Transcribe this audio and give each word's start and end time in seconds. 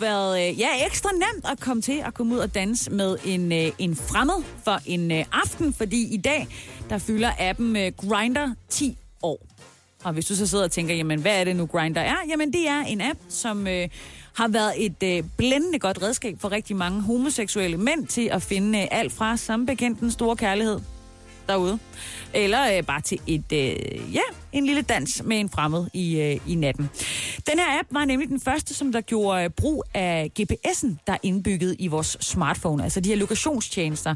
været 0.00 0.48
øh, 0.48 0.60
ja, 0.60 0.86
ekstra 0.86 1.10
nemt 1.12 1.44
at 1.50 1.60
komme 1.60 1.82
til 1.82 2.02
at 2.06 2.14
komme 2.14 2.34
ud 2.34 2.38
og 2.38 2.54
danse 2.54 2.90
med 2.90 3.16
en, 3.24 3.52
øh, 3.52 3.72
en 3.78 3.96
fremmed 3.96 4.44
for 4.64 4.80
en 4.86 5.12
øh, 5.12 5.24
aften, 5.32 5.72
fordi 5.72 6.14
i 6.14 6.16
dag, 6.16 6.48
der 6.90 6.98
fylder 6.98 7.30
appen 7.38 7.76
øh, 7.76 7.92
Grinder 7.96 8.54
10 8.68 8.98
år. 9.22 9.46
Og 10.04 10.12
hvis 10.12 10.26
du 10.26 10.34
så 10.34 10.46
sidder 10.46 10.64
og 10.64 10.70
tænker, 10.70 10.94
jamen 10.94 11.20
hvad 11.20 11.40
er 11.40 11.44
det 11.44 11.56
nu 11.56 11.66
Grinder 11.66 12.00
er? 12.00 12.16
Jamen 12.28 12.52
det 12.52 12.68
er 12.68 12.80
en 12.80 13.00
app, 13.00 13.18
som 13.28 13.66
øh, 13.66 13.88
har 14.34 14.48
været 14.48 14.86
et 14.86 15.02
øh, 15.02 15.24
blændende 15.36 15.78
godt 15.78 16.02
redskab 16.02 16.36
for 16.40 16.52
rigtig 16.52 16.76
mange 16.76 17.00
homoseksuelle 17.00 17.76
mænd 17.76 18.06
til 18.06 18.28
at 18.32 18.42
finde 18.42 18.78
øh, 18.78 18.88
alt 18.90 19.12
fra 19.12 19.36
som 19.36 19.66
bekendt 19.66 20.00
den 20.00 20.10
store 20.10 20.36
kærlighed 20.36 20.80
derude. 21.48 21.78
Eller 22.34 22.76
øh, 22.76 22.82
bare 22.82 23.00
til 23.00 23.20
et, 23.26 23.52
øh, 23.52 24.14
ja, 24.14 24.20
en 24.52 24.66
lille 24.66 24.82
dans 24.82 25.22
med 25.24 25.40
en 25.40 25.50
fremmed 25.50 25.86
i, 25.92 26.20
øh, 26.20 26.38
i 26.46 26.54
natten. 26.54 26.90
Den 27.46 27.58
her 27.58 27.78
app 27.78 27.88
var 27.90 28.04
nemlig 28.04 28.28
den 28.28 28.40
første, 28.40 28.74
som 28.74 28.92
der 28.92 29.00
gjorde 29.00 29.44
øh, 29.44 29.50
brug 29.50 29.84
af 29.94 30.30
GPS'en, 30.40 30.96
der 31.06 31.12
er 31.12 31.18
indbygget 31.22 31.76
i 31.78 31.86
vores 31.86 32.16
smartphone, 32.20 32.82
altså 32.82 33.00
de 33.00 33.08
her 33.08 33.16
lokationstjenester. 33.16 34.14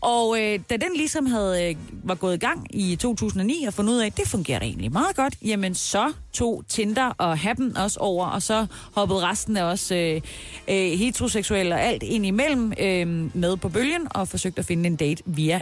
Og 0.00 0.40
øh, 0.40 0.60
da 0.70 0.76
den 0.76 0.96
ligesom 0.96 1.26
havde, 1.26 1.70
øh, 1.70 1.76
var 2.04 2.14
gået 2.14 2.34
i 2.34 2.38
gang 2.38 2.66
i 2.70 2.96
2009 2.96 3.64
og 3.64 3.74
fundet 3.74 3.92
ud 3.92 3.98
af, 3.98 4.06
at 4.06 4.16
det 4.16 4.28
fungerer 4.28 4.60
egentlig 4.60 4.92
meget 4.92 5.16
godt, 5.16 5.34
jamen 5.42 5.74
så 5.74 6.12
tog 6.32 6.64
Tinder 6.68 7.12
og 7.18 7.38
Happen 7.38 7.76
også 7.76 8.00
over, 8.00 8.26
og 8.26 8.42
så 8.42 8.66
hoppede 8.92 9.20
resten 9.20 9.56
af 9.56 9.62
os 9.62 9.90
øh, 9.90 10.20
øh, 10.68 10.98
heteroseksuelle 10.98 11.74
og 11.74 11.82
alt 11.82 12.02
ind 12.02 12.26
imellem 12.26 12.72
øh, 12.80 13.36
med 13.36 13.56
på 13.56 13.68
bølgen 13.68 14.06
og 14.10 14.28
forsøgte 14.28 14.58
at 14.58 14.66
finde 14.66 14.86
en 14.86 14.96
date 14.96 15.22
via 15.26 15.60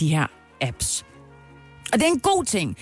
de 0.00 0.08
her 0.08 0.26
apps. 0.60 1.04
Og 1.92 1.98
det 1.98 2.02
er 2.02 2.12
en 2.12 2.20
god 2.20 2.44
ting. 2.44 2.76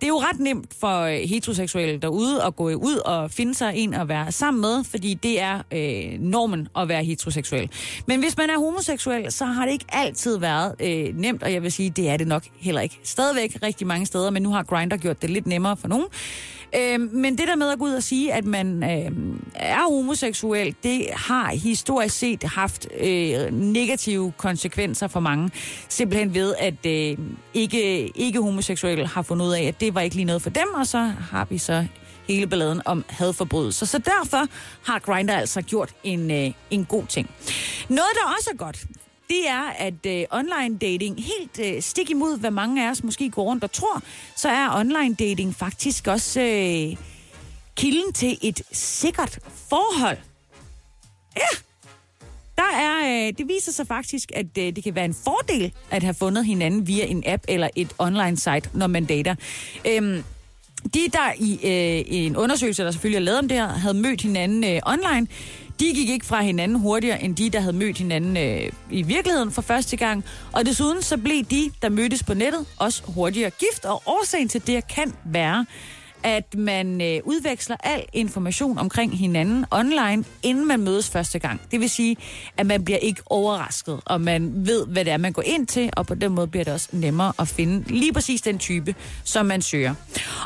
Det 0.00 0.06
er 0.08 0.08
jo 0.08 0.20
ret 0.20 0.40
nemt 0.40 0.74
for 0.80 1.00
øh, 1.00 1.16
heteroseksuelle 1.16 1.98
derude 1.98 2.42
at 2.42 2.56
gå 2.56 2.64
ud 2.64 2.96
og 3.04 3.30
finde 3.30 3.54
sig 3.54 3.72
en 3.76 3.94
at 3.94 4.08
være 4.08 4.32
sammen 4.32 4.60
med, 4.60 4.84
fordi 4.84 5.14
det 5.14 5.40
er 5.40 5.62
øh, 5.72 6.20
normen 6.20 6.68
at 6.76 6.88
være 6.88 7.04
heteroseksuel. 7.04 7.70
Men 8.06 8.20
hvis 8.20 8.36
man 8.36 8.50
er 8.50 8.58
homoseksuel, 8.58 9.32
så 9.32 9.44
har 9.44 9.64
det 9.64 9.72
ikke 9.72 9.84
altid 9.88 10.38
været 10.38 10.74
øh, 10.80 11.16
nemt, 11.18 11.42
og 11.42 11.52
jeg 11.52 11.62
vil 11.62 11.72
sige, 11.72 11.90
det 11.90 12.08
er 12.08 12.16
det 12.16 12.26
nok 12.26 12.42
heller 12.56 12.80
ikke. 12.80 13.00
Stadigvæk 13.02 13.56
rigtig 13.62 13.86
mange 13.86 14.06
steder, 14.06 14.30
men 14.30 14.42
nu 14.42 14.52
har 14.52 14.62
Grindr 14.62 14.96
gjort 14.96 15.22
det 15.22 15.30
lidt 15.30 15.46
nemmere 15.46 15.76
for 15.76 15.88
nogen. 15.88 16.06
Øh, 16.76 17.00
men 17.00 17.38
det 17.38 17.48
der 17.48 17.56
med 17.56 17.70
at 17.70 17.78
gå 17.78 17.84
ud 17.84 17.94
og 17.94 18.02
sige, 18.02 18.32
at 18.32 18.44
man 18.44 18.82
øh, 18.82 19.10
er 19.54 19.82
homoseksuel, 19.90 20.74
det 20.82 21.06
har 21.12 21.50
historisk 21.50 22.18
set 22.18 22.42
haft 22.42 22.88
øh, 23.00 23.52
negative 23.52 24.32
konsekvenser 24.36 25.08
for 25.08 25.20
mange. 25.20 25.50
Simpelthen 25.88 26.34
ved, 26.34 26.54
at 26.58 26.86
øh, 26.86 27.18
ikke, 27.54 28.08
ikke 28.08 28.40
homoseksuelle 28.40 29.06
har 29.06 29.22
fundet 29.22 29.46
ud 29.46 29.52
af, 29.52 29.62
at 29.62 29.80
det 29.80 29.94
var 29.94 30.00
ikke 30.00 30.16
lige 30.16 30.26
noget 30.26 30.42
for 30.42 30.50
dem, 30.50 30.68
og 30.74 30.86
så 30.86 30.98
har 31.30 31.46
vi 31.50 31.58
så 31.58 31.86
hele 32.28 32.46
balladen 32.46 32.82
om 32.84 33.04
hadforbrydelser. 33.08 33.86
Så 33.86 33.98
derfor 33.98 34.46
har 34.86 34.98
Grindr 34.98 35.32
altså 35.32 35.62
gjort 35.62 35.90
en, 36.04 36.30
øh, 36.30 36.52
en 36.70 36.84
god 36.84 37.06
ting. 37.06 37.30
Noget, 37.88 38.10
der 38.14 38.34
også 38.36 38.50
er 38.52 38.56
godt, 38.56 38.84
det 39.34 39.48
er, 39.48 39.62
at 39.78 40.06
øh, 40.06 40.24
online 40.30 40.78
dating, 40.78 41.24
helt 41.24 41.60
øh, 41.60 41.82
stik 41.82 42.10
imod, 42.10 42.38
hvad 42.38 42.50
mange 42.50 42.86
af 42.86 42.90
os 42.90 43.04
måske 43.04 43.30
går 43.30 43.42
rundt 43.42 43.64
og 43.64 43.72
tror, 43.72 44.02
så 44.36 44.48
er 44.48 44.80
online 44.80 45.14
dating 45.14 45.54
faktisk 45.54 46.06
også 46.06 46.40
øh, 46.40 46.96
kilden 47.76 48.12
til 48.12 48.38
et 48.42 48.62
sikkert 48.72 49.38
forhold. 49.70 50.18
Ja, 51.36 51.58
der 52.56 52.76
er, 52.76 53.26
øh, 53.26 53.32
det 53.38 53.48
viser 53.48 53.72
sig 53.72 53.86
faktisk, 53.86 54.32
at 54.34 54.46
øh, 54.58 54.76
det 54.76 54.84
kan 54.84 54.94
være 54.94 55.04
en 55.04 55.16
fordel 55.24 55.72
at 55.90 56.02
have 56.02 56.14
fundet 56.14 56.44
hinanden 56.44 56.86
via 56.86 57.04
en 57.04 57.22
app 57.26 57.44
eller 57.48 57.68
et 57.76 57.94
online 57.98 58.36
site, 58.36 58.70
når 58.72 58.86
man 58.86 59.04
dater. 59.04 59.34
Øhm, 59.86 60.24
de, 60.94 61.08
der 61.12 61.32
i, 61.38 61.54
øh, 61.54 62.04
en 62.06 62.36
undersøgelse, 62.36 62.84
der 62.84 62.90
selvfølgelig 62.90 63.16
er 63.16 63.24
lavet 63.24 63.38
om 63.38 63.48
det 63.48 63.56
her, 63.56 63.68
havde 63.68 63.94
mødt 63.94 64.20
hinanden 64.20 64.64
øh, 64.64 64.80
online, 64.86 65.26
de 65.80 65.92
gik 65.94 66.08
ikke 66.08 66.26
fra 66.26 66.42
hinanden 66.42 66.78
hurtigere 66.78 67.22
end 67.22 67.36
de, 67.36 67.50
der 67.50 67.60
havde 67.60 67.76
mødt 67.76 67.98
hinanden 67.98 68.36
øh, 68.36 68.72
i 68.90 69.02
virkeligheden 69.02 69.50
for 69.50 69.62
første 69.62 69.96
gang. 69.96 70.24
Og 70.52 70.66
desuden 70.66 71.02
så 71.02 71.16
blev 71.16 71.44
de, 71.44 71.70
der 71.82 71.88
mødtes 71.88 72.22
på 72.22 72.34
nettet, 72.34 72.66
også 72.78 73.02
hurtigere 73.06 73.50
gift. 73.50 73.84
Og 73.84 74.02
årsagen 74.06 74.48
til 74.48 74.66
det 74.66 74.88
kan 74.88 75.14
være, 75.24 75.66
at 76.24 76.54
man 76.54 77.00
øh, 77.00 77.20
udveksler 77.24 77.76
al 77.84 78.04
information 78.12 78.78
omkring 78.78 79.18
hinanden 79.18 79.64
online, 79.70 80.24
inden 80.42 80.68
man 80.68 80.80
mødes 80.80 81.10
første 81.10 81.38
gang. 81.38 81.60
Det 81.70 81.80
vil 81.80 81.90
sige, 81.90 82.16
at 82.56 82.66
man 82.66 82.84
bliver 82.84 82.98
ikke 82.98 83.22
overrasket, 83.26 84.00
og 84.04 84.20
man 84.20 84.52
ved, 84.66 84.86
hvad 84.86 85.04
det 85.04 85.12
er, 85.12 85.16
man 85.16 85.32
går 85.32 85.42
ind 85.42 85.66
til, 85.66 85.90
og 85.96 86.06
på 86.06 86.14
den 86.14 86.32
måde 86.32 86.46
bliver 86.46 86.64
det 86.64 86.72
også 86.72 86.88
nemmere 86.92 87.32
at 87.38 87.48
finde 87.48 87.92
lige 87.92 88.12
præcis 88.12 88.42
den 88.42 88.58
type, 88.58 88.94
som 89.24 89.46
man 89.46 89.62
søger. 89.62 89.94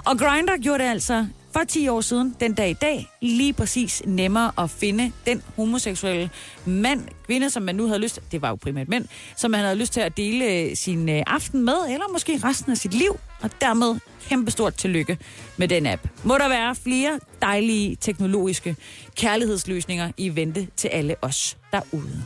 Og 0.05 0.19
Grindr 0.19 0.63
gjorde 0.63 0.83
det 0.85 0.91
altså 0.91 1.27
for 1.59 1.65
10 1.65 1.89
år 1.89 2.01
siden, 2.01 2.37
den 2.41 2.55
dag 2.55 2.71
i 2.71 2.73
dag, 2.73 3.11
lige 3.21 3.53
præcis 3.53 4.03
nemmere 4.07 4.53
at 4.59 4.71
finde 4.71 5.13
den 5.27 5.43
homoseksuelle 5.57 6.31
mand, 6.65 7.09
kvinde, 7.27 7.51
som 7.51 7.63
man 7.63 7.75
nu 7.75 7.87
havde 7.87 7.99
lyst 7.99 8.21
det 8.33 8.43
var 8.43 8.49
jo 8.49 8.55
primært 8.55 8.89
mænd, 8.89 9.05
som 9.37 9.51
man 9.51 9.61
havde 9.61 9.77
lyst 9.77 9.93
til 9.93 10.01
at 10.01 10.17
dele 10.17 10.45
øh, 10.45 10.77
sin 10.77 11.09
øh, 11.09 11.23
aften 11.27 11.65
med, 11.65 11.75
eller 11.89 12.13
måske 12.13 12.41
resten 12.45 12.73
af 12.73 12.79
sit 12.79 12.95
liv, 12.95 13.19
og 13.41 13.51
dermed 13.61 13.95
kæmpestort 14.29 14.75
tillykke 14.75 15.19
med 15.57 15.69
den 15.69 15.87
app. 15.87 16.09
Må 16.25 16.39
der 16.39 16.49
være 16.49 16.75
flere 16.75 17.21
dejlige 17.43 17.97
teknologiske 17.97 18.77
kærlighedsløsninger 19.17 20.13
i 20.17 20.37
vente 20.37 20.69
til 20.77 20.89
alle 20.89 21.15
os 21.23 21.57
derude. 21.73 22.25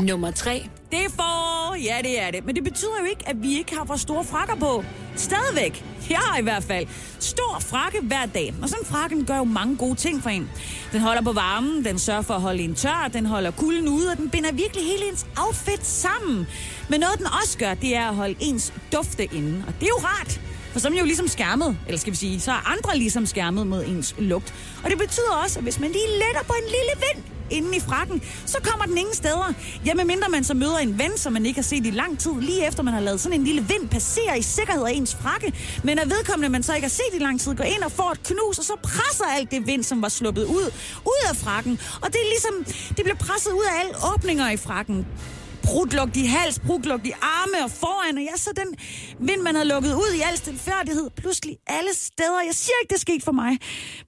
Nummer 0.00 0.30
3. 0.30 0.68
Det 0.90 1.04
er 1.04 1.10
for, 1.10 1.74
ja 1.74 1.96
det 2.02 2.22
er 2.22 2.30
det. 2.30 2.46
Men 2.46 2.56
det 2.56 2.64
betyder 2.64 3.00
jo 3.00 3.06
ikke, 3.06 3.28
at 3.28 3.42
vi 3.42 3.58
ikke 3.58 3.76
har 3.76 3.84
for 3.84 3.96
store 3.96 4.24
frakker 4.24 4.54
på. 4.54 4.84
Stadigvæk. 5.16 5.84
Jeg 6.10 6.18
har 6.18 6.38
i 6.38 6.42
hvert 6.42 6.64
fald. 6.64 6.86
Stor 7.18 7.58
frakke 7.60 8.00
hver 8.00 8.26
dag. 8.26 8.54
Og 8.62 8.68
sådan 8.68 8.82
en 8.82 8.86
frakken 8.86 9.24
gør 9.26 9.36
jo 9.36 9.44
mange 9.44 9.76
gode 9.76 9.94
ting 9.94 10.22
for 10.22 10.30
en. 10.30 10.50
Den 10.92 11.00
holder 11.00 11.22
på 11.22 11.32
varmen, 11.32 11.84
den 11.84 11.98
sørger 11.98 12.22
for 12.22 12.34
at 12.34 12.40
holde 12.40 12.62
en 12.62 12.74
tør, 12.74 13.10
den 13.12 13.26
holder 13.26 13.50
kulden 13.50 13.88
ude, 13.88 14.10
og 14.10 14.16
den 14.16 14.30
binder 14.30 14.52
virkelig 14.52 14.84
hele 14.84 15.08
ens 15.08 15.26
outfit 15.46 15.86
sammen. 15.86 16.46
Men 16.88 17.00
noget 17.00 17.18
den 17.18 17.26
også 17.42 17.58
gør, 17.58 17.74
det 17.74 17.96
er 17.96 18.08
at 18.08 18.14
holde 18.14 18.36
ens 18.40 18.72
dufte 18.92 19.24
inde. 19.24 19.64
Og 19.66 19.74
det 19.74 19.82
er 19.82 19.90
jo 20.00 20.06
rart. 20.06 20.40
For 20.72 20.80
så 20.80 20.88
er 20.88 20.90
man 20.90 20.98
jo 20.98 21.04
ligesom 21.04 21.28
skærmet, 21.28 21.78
eller 21.86 21.98
skal 21.98 22.12
vi 22.12 22.16
sige, 22.16 22.40
så 22.40 22.52
er 22.52 22.72
andre 22.72 22.98
ligesom 22.98 23.26
skærmet 23.26 23.66
mod 23.66 23.84
ens 23.84 24.14
lugt. 24.18 24.54
Og 24.84 24.90
det 24.90 24.98
betyder 24.98 25.32
også, 25.44 25.58
at 25.58 25.62
hvis 25.62 25.80
man 25.80 25.90
lige 25.90 26.08
letter 26.08 26.42
på 26.46 26.52
en 26.52 26.64
lille 26.64 27.06
vind, 27.12 27.35
inde 27.50 27.76
i 27.76 27.80
frakken, 27.80 28.22
så 28.46 28.58
kommer 28.64 28.84
den 28.84 28.98
ingen 28.98 29.14
steder. 29.14 29.52
Ja, 29.86 29.94
medmindre 29.94 30.28
man 30.28 30.44
så 30.44 30.54
møder 30.54 30.78
en 30.78 30.98
ven, 30.98 31.18
som 31.18 31.32
man 31.32 31.46
ikke 31.46 31.58
har 31.58 31.62
set 31.62 31.86
i 31.86 31.90
lang 31.90 32.18
tid, 32.18 32.40
lige 32.40 32.66
efter 32.66 32.82
man 32.82 32.94
har 32.94 33.00
lavet 33.00 33.20
sådan 33.20 33.40
en 33.40 33.44
lille 33.44 33.66
vind 33.68 33.88
passere 33.88 34.38
i 34.38 34.42
sikkerhed 34.42 34.84
af 34.84 34.92
ens 34.92 35.16
frakke. 35.22 35.52
Men 35.84 35.98
at 35.98 36.10
vedkommende, 36.10 36.48
man 36.48 36.62
så 36.62 36.74
ikke 36.74 36.84
har 36.84 36.90
set 36.90 37.14
i 37.14 37.18
lang 37.18 37.40
tid, 37.40 37.54
går 37.54 37.64
ind 37.64 37.82
og 37.82 37.92
får 37.92 38.10
et 38.10 38.22
knus, 38.22 38.58
og 38.58 38.64
så 38.64 38.72
presser 38.82 39.24
alt 39.24 39.50
det 39.50 39.66
vind, 39.66 39.84
som 39.84 40.02
var 40.02 40.08
sluppet 40.08 40.44
ud, 40.44 40.72
ud 41.06 41.22
af 41.30 41.36
frakken. 41.36 41.80
Og 42.02 42.12
det 42.12 42.20
er 42.20 42.28
ligesom, 42.28 42.74
det 42.88 43.04
bliver 43.04 43.16
presset 43.16 43.52
ud 43.52 43.64
af 43.70 43.80
alle 43.80 43.92
åbninger 44.14 44.50
i 44.50 44.56
frakken 44.56 45.06
brudlugt 45.66 46.16
i 46.16 46.26
hals, 46.26 46.58
brudlugt 46.58 47.06
i 47.06 47.12
arme 47.22 47.64
og 47.64 47.70
foran, 47.70 48.18
og 48.18 48.22
ja, 48.22 48.36
så 48.36 48.50
den 48.56 48.74
vind, 49.28 49.42
man 49.42 49.54
havde 49.54 49.68
lukket 49.68 49.94
ud 49.94 50.14
i 50.14 50.20
al 50.20 50.36
stilfærdighed, 50.36 51.10
pludselig 51.16 51.56
alle 51.66 51.94
steder. 51.94 52.40
Jeg 52.46 52.54
siger 52.54 52.74
ikke, 52.82 52.92
det 52.92 53.00
skete 53.00 53.24
for 53.24 53.32
mig, 53.32 53.58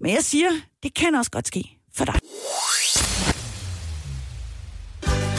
men 0.01 0.11
jeg 0.13 0.25
siger, 0.25 0.51
det 0.83 0.95
kan 0.95 1.15
også 1.15 1.31
godt 1.31 1.47
ske 1.47 1.65
for 1.97 2.05
dig. 2.05 2.21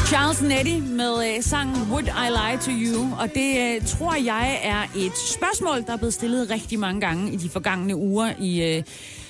Charles 0.09 0.41
Nettie 0.41 0.81
med 0.81 1.35
øh, 1.35 1.43
sangen 1.43 1.91
Would 1.91 2.07
I 2.07 2.29
Lie 2.29 2.57
to 2.61 2.71
You, 2.71 3.07
og 3.19 3.29
det 3.35 3.75
øh, 3.75 3.87
tror 3.87 4.15
jeg 4.15 4.59
er 4.63 4.83
et 4.97 5.11
spørgsmål, 5.17 5.85
der 5.87 5.93
er 5.93 5.97
blevet 5.97 6.13
stillet 6.13 6.49
rigtig 6.49 6.79
mange 6.79 7.01
gange 7.01 7.31
i 7.31 7.35
de 7.35 7.49
forgangne 7.49 7.95
uger 7.95 8.33
i 8.39 8.63
øh, 8.63 8.83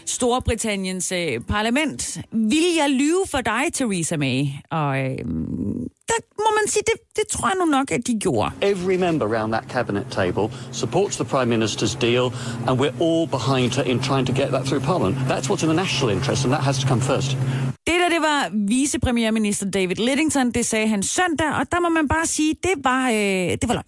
Storbritanniens 0.05 1.11
øh, 1.11 1.41
parlament. 1.47 2.17
Vil 2.31 2.63
jeg 2.77 2.89
lyve 2.89 3.23
for 3.31 3.41
dig, 3.41 3.61
Theresa 3.73 4.17
May? 4.17 4.45
Og 4.71 4.99
øh, 4.99 5.17
der 6.07 6.19
må 6.39 6.49
man 6.59 6.67
sige, 6.67 6.83
det, 6.85 6.93
det 7.15 7.23
tror 7.31 7.47
jeg 7.47 7.55
nu 7.59 7.65
nok, 7.65 7.91
at 7.91 8.07
de 8.07 8.19
gjorde. 8.19 8.51
Every 8.61 8.95
member 8.95 9.25
around 9.25 9.51
that 9.53 9.63
cabinet 9.69 10.05
table 10.11 10.49
supports 10.71 11.15
the 11.15 11.25
Prime 11.25 11.57
Minister's 11.57 11.95
deal, 11.95 12.25
and 12.67 12.79
we're 12.81 13.01
all 13.01 13.27
behind 13.27 13.75
her 13.75 13.83
in 13.83 13.99
trying 13.99 14.27
to 14.27 14.33
get 14.33 14.49
that 14.51 14.65
through 14.65 14.83
Parliament. 14.85 15.17
That's 15.27 15.49
what's 15.49 15.63
in 15.63 15.69
the 15.69 15.81
national 15.83 16.15
interest, 16.17 16.45
and 16.45 16.53
that 16.53 16.63
has 16.63 16.79
to 16.79 16.87
come 16.87 17.01
first. 17.01 17.37
Det 18.09 18.15
der, 18.15 18.21
det 18.21 18.29
var 18.29 18.49
vicepremierminister 18.67 19.71
David 19.71 19.95
Lidington, 19.95 20.51
det 20.51 20.65
sagde 20.65 20.87
han 20.87 21.03
søndag, 21.03 21.47
og 21.47 21.71
der 21.71 21.79
må 21.79 21.89
man 21.89 22.07
bare 22.07 22.25
sige, 22.25 22.55
det 22.63 22.71
var, 22.83 23.09
øh, 23.09 23.15
det 23.15 23.67
var 23.67 23.73
løgn. 23.73 23.85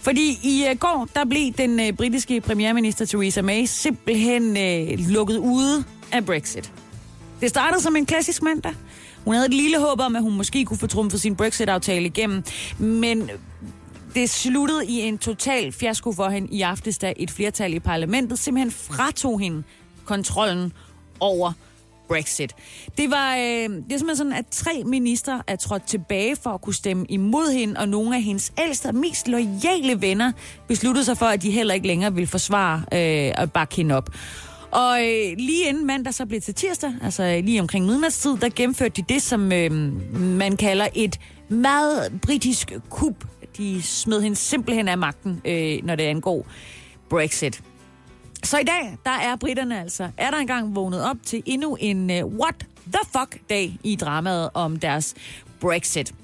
Fordi 0.00 0.38
i 0.42 0.66
øh, 0.70 0.78
går, 0.78 1.08
der 1.14 1.24
blev 1.24 1.52
den 1.52 1.80
øh, 1.80 1.92
britiske 1.92 2.40
premierminister 2.40 3.04
Theresa 3.04 3.42
May 3.42 3.64
simpelthen 3.64 4.56
øh, 4.56 4.98
lukket 5.08 5.36
ude 5.38 5.84
af 6.12 6.26
Brexit. 6.26 6.72
Det 7.40 7.50
startede 7.50 7.82
som 7.82 7.96
en 7.96 8.06
klassisk 8.06 8.42
mandag, 8.42 8.72
Hun 9.24 9.34
havde 9.34 9.46
et 9.46 9.54
lille 9.54 9.80
håb 9.80 10.00
om, 10.00 10.16
at 10.16 10.22
hun 10.22 10.32
måske 10.36 10.64
kunne 10.64 10.78
få 10.78 10.86
trumfet 10.86 11.20
sin 11.20 11.36
Brexit-aftale 11.36 12.06
igennem, 12.06 12.44
men 12.78 13.30
det 14.14 14.30
sluttede 14.30 14.86
i 14.86 15.00
en 15.00 15.18
total 15.18 15.72
fiasko 15.72 16.12
for 16.12 16.28
hende 16.28 16.48
i 16.52 16.62
aftes, 16.62 16.98
da 16.98 17.12
et 17.16 17.30
flertal 17.30 17.74
i 17.74 17.78
parlamentet 17.78 18.38
simpelthen 18.38 18.70
fratog 18.70 19.40
hende 19.40 19.62
kontrollen 20.04 20.72
over 21.20 21.52
Brexit. 22.08 22.54
Det 22.98 23.10
var 23.10 23.36
øh, 23.36 23.42
det 23.42 23.92
er 23.92 23.98
simpelthen 23.98 24.16
sådan, 24.16 24.32
at 24.32 24.46
tre 24.50 24.82
minister 24.86 25.40
er 25.46 25.56
trådt 25.56 25.82
tilbage 25.86 26.36
for 26.36 26.50
at 26.50 26.60
kunne 26.60 26.74
stemme 26.74 27.06
imod 27.08 27.52
hende, 27.52 27.80
og 27.80 27.88
nogle 27.88 28.16
af 28.16 28.22
hendes 28.22 28.52
ældste 28.58 28.86
og 28.86 28.94
mest 28.94 29.28
loyale 29.28 30.00
venner 30.00 30.32
besluttede 30.68 31.04
sig 31.04 31.18
for, 31.18 31.26
at 31.26 31.42
de 31.42 31.50
heller 31.50 31.74
ikke 31.74 31.86
længere 31.86 32.14
vil 32.14 32.26
forsvare 32.26 32.78
øh, 32.78 33.32
at 33.42 33.52
bakke 33.52 33.76
hende 33.76 33.94
op. 33.94 34.10
Og 34.70 35.00
øh, 35.00 35.36
lige 35.38 35.68
inden 35.68 35.86
mandag 35.86 36.14
så 36.14 36.26
blev 36.26 36.40
til 36.40 36.54
tirsdag, 36.54 36.92
altså 37.02 37.22
øh, 37.22 37.44
lige 37.44 37.60
omkring 37.60 37.86
midnatstid, 37.86 38.36
der 38.36 38.48
gennemførte 38.56 39.02
de 39.02 39.14
det, 39.14 39.22
som 39.22 39.52
øh, 39.52 39.72
man 40.20 40.56
kalder 40.56 40.88
et 40.94 41.20
meget 41.48 42.20
britisk 42.22 42.72
kup. 42.90 43.24
De 43.56 43.82
smed 43.82 44.22
hende 44.22 44.36
simpelthen 44.36 44.88
af 44.88 44.98
magten, 44.98 45.40
øh, 45.44 45.78
når 45.82 45.94
det 45.94 46.04
angår 46.04 46.46
Brexit. 47.10 47.62
Så 48.46 48.58
i 48.58 48.64
dag, 48.64 48.98
der 49.04 49.10
er 49.10 49.36
britterne 49.36 49.80
altså, 49.80 50.10
er 50.16 50.30
der 50.30 50.38
engang 50.38 50.74
vågnet 50.74 51.04
op 51.04 51.16
til 51.24 51.42
endnu 51.46 51.76
en 51.80 52.10
uh, 52.10 52.38
what 52.38 52.54
the 52.92 53.00
fuck 53.12 53.40
dag 53.50 53.78
i 53.82 53.96
dramaet 53.96 54.50
om 54.54 54.76
deres 54.76 55.14
Brexit. 55.60 56.14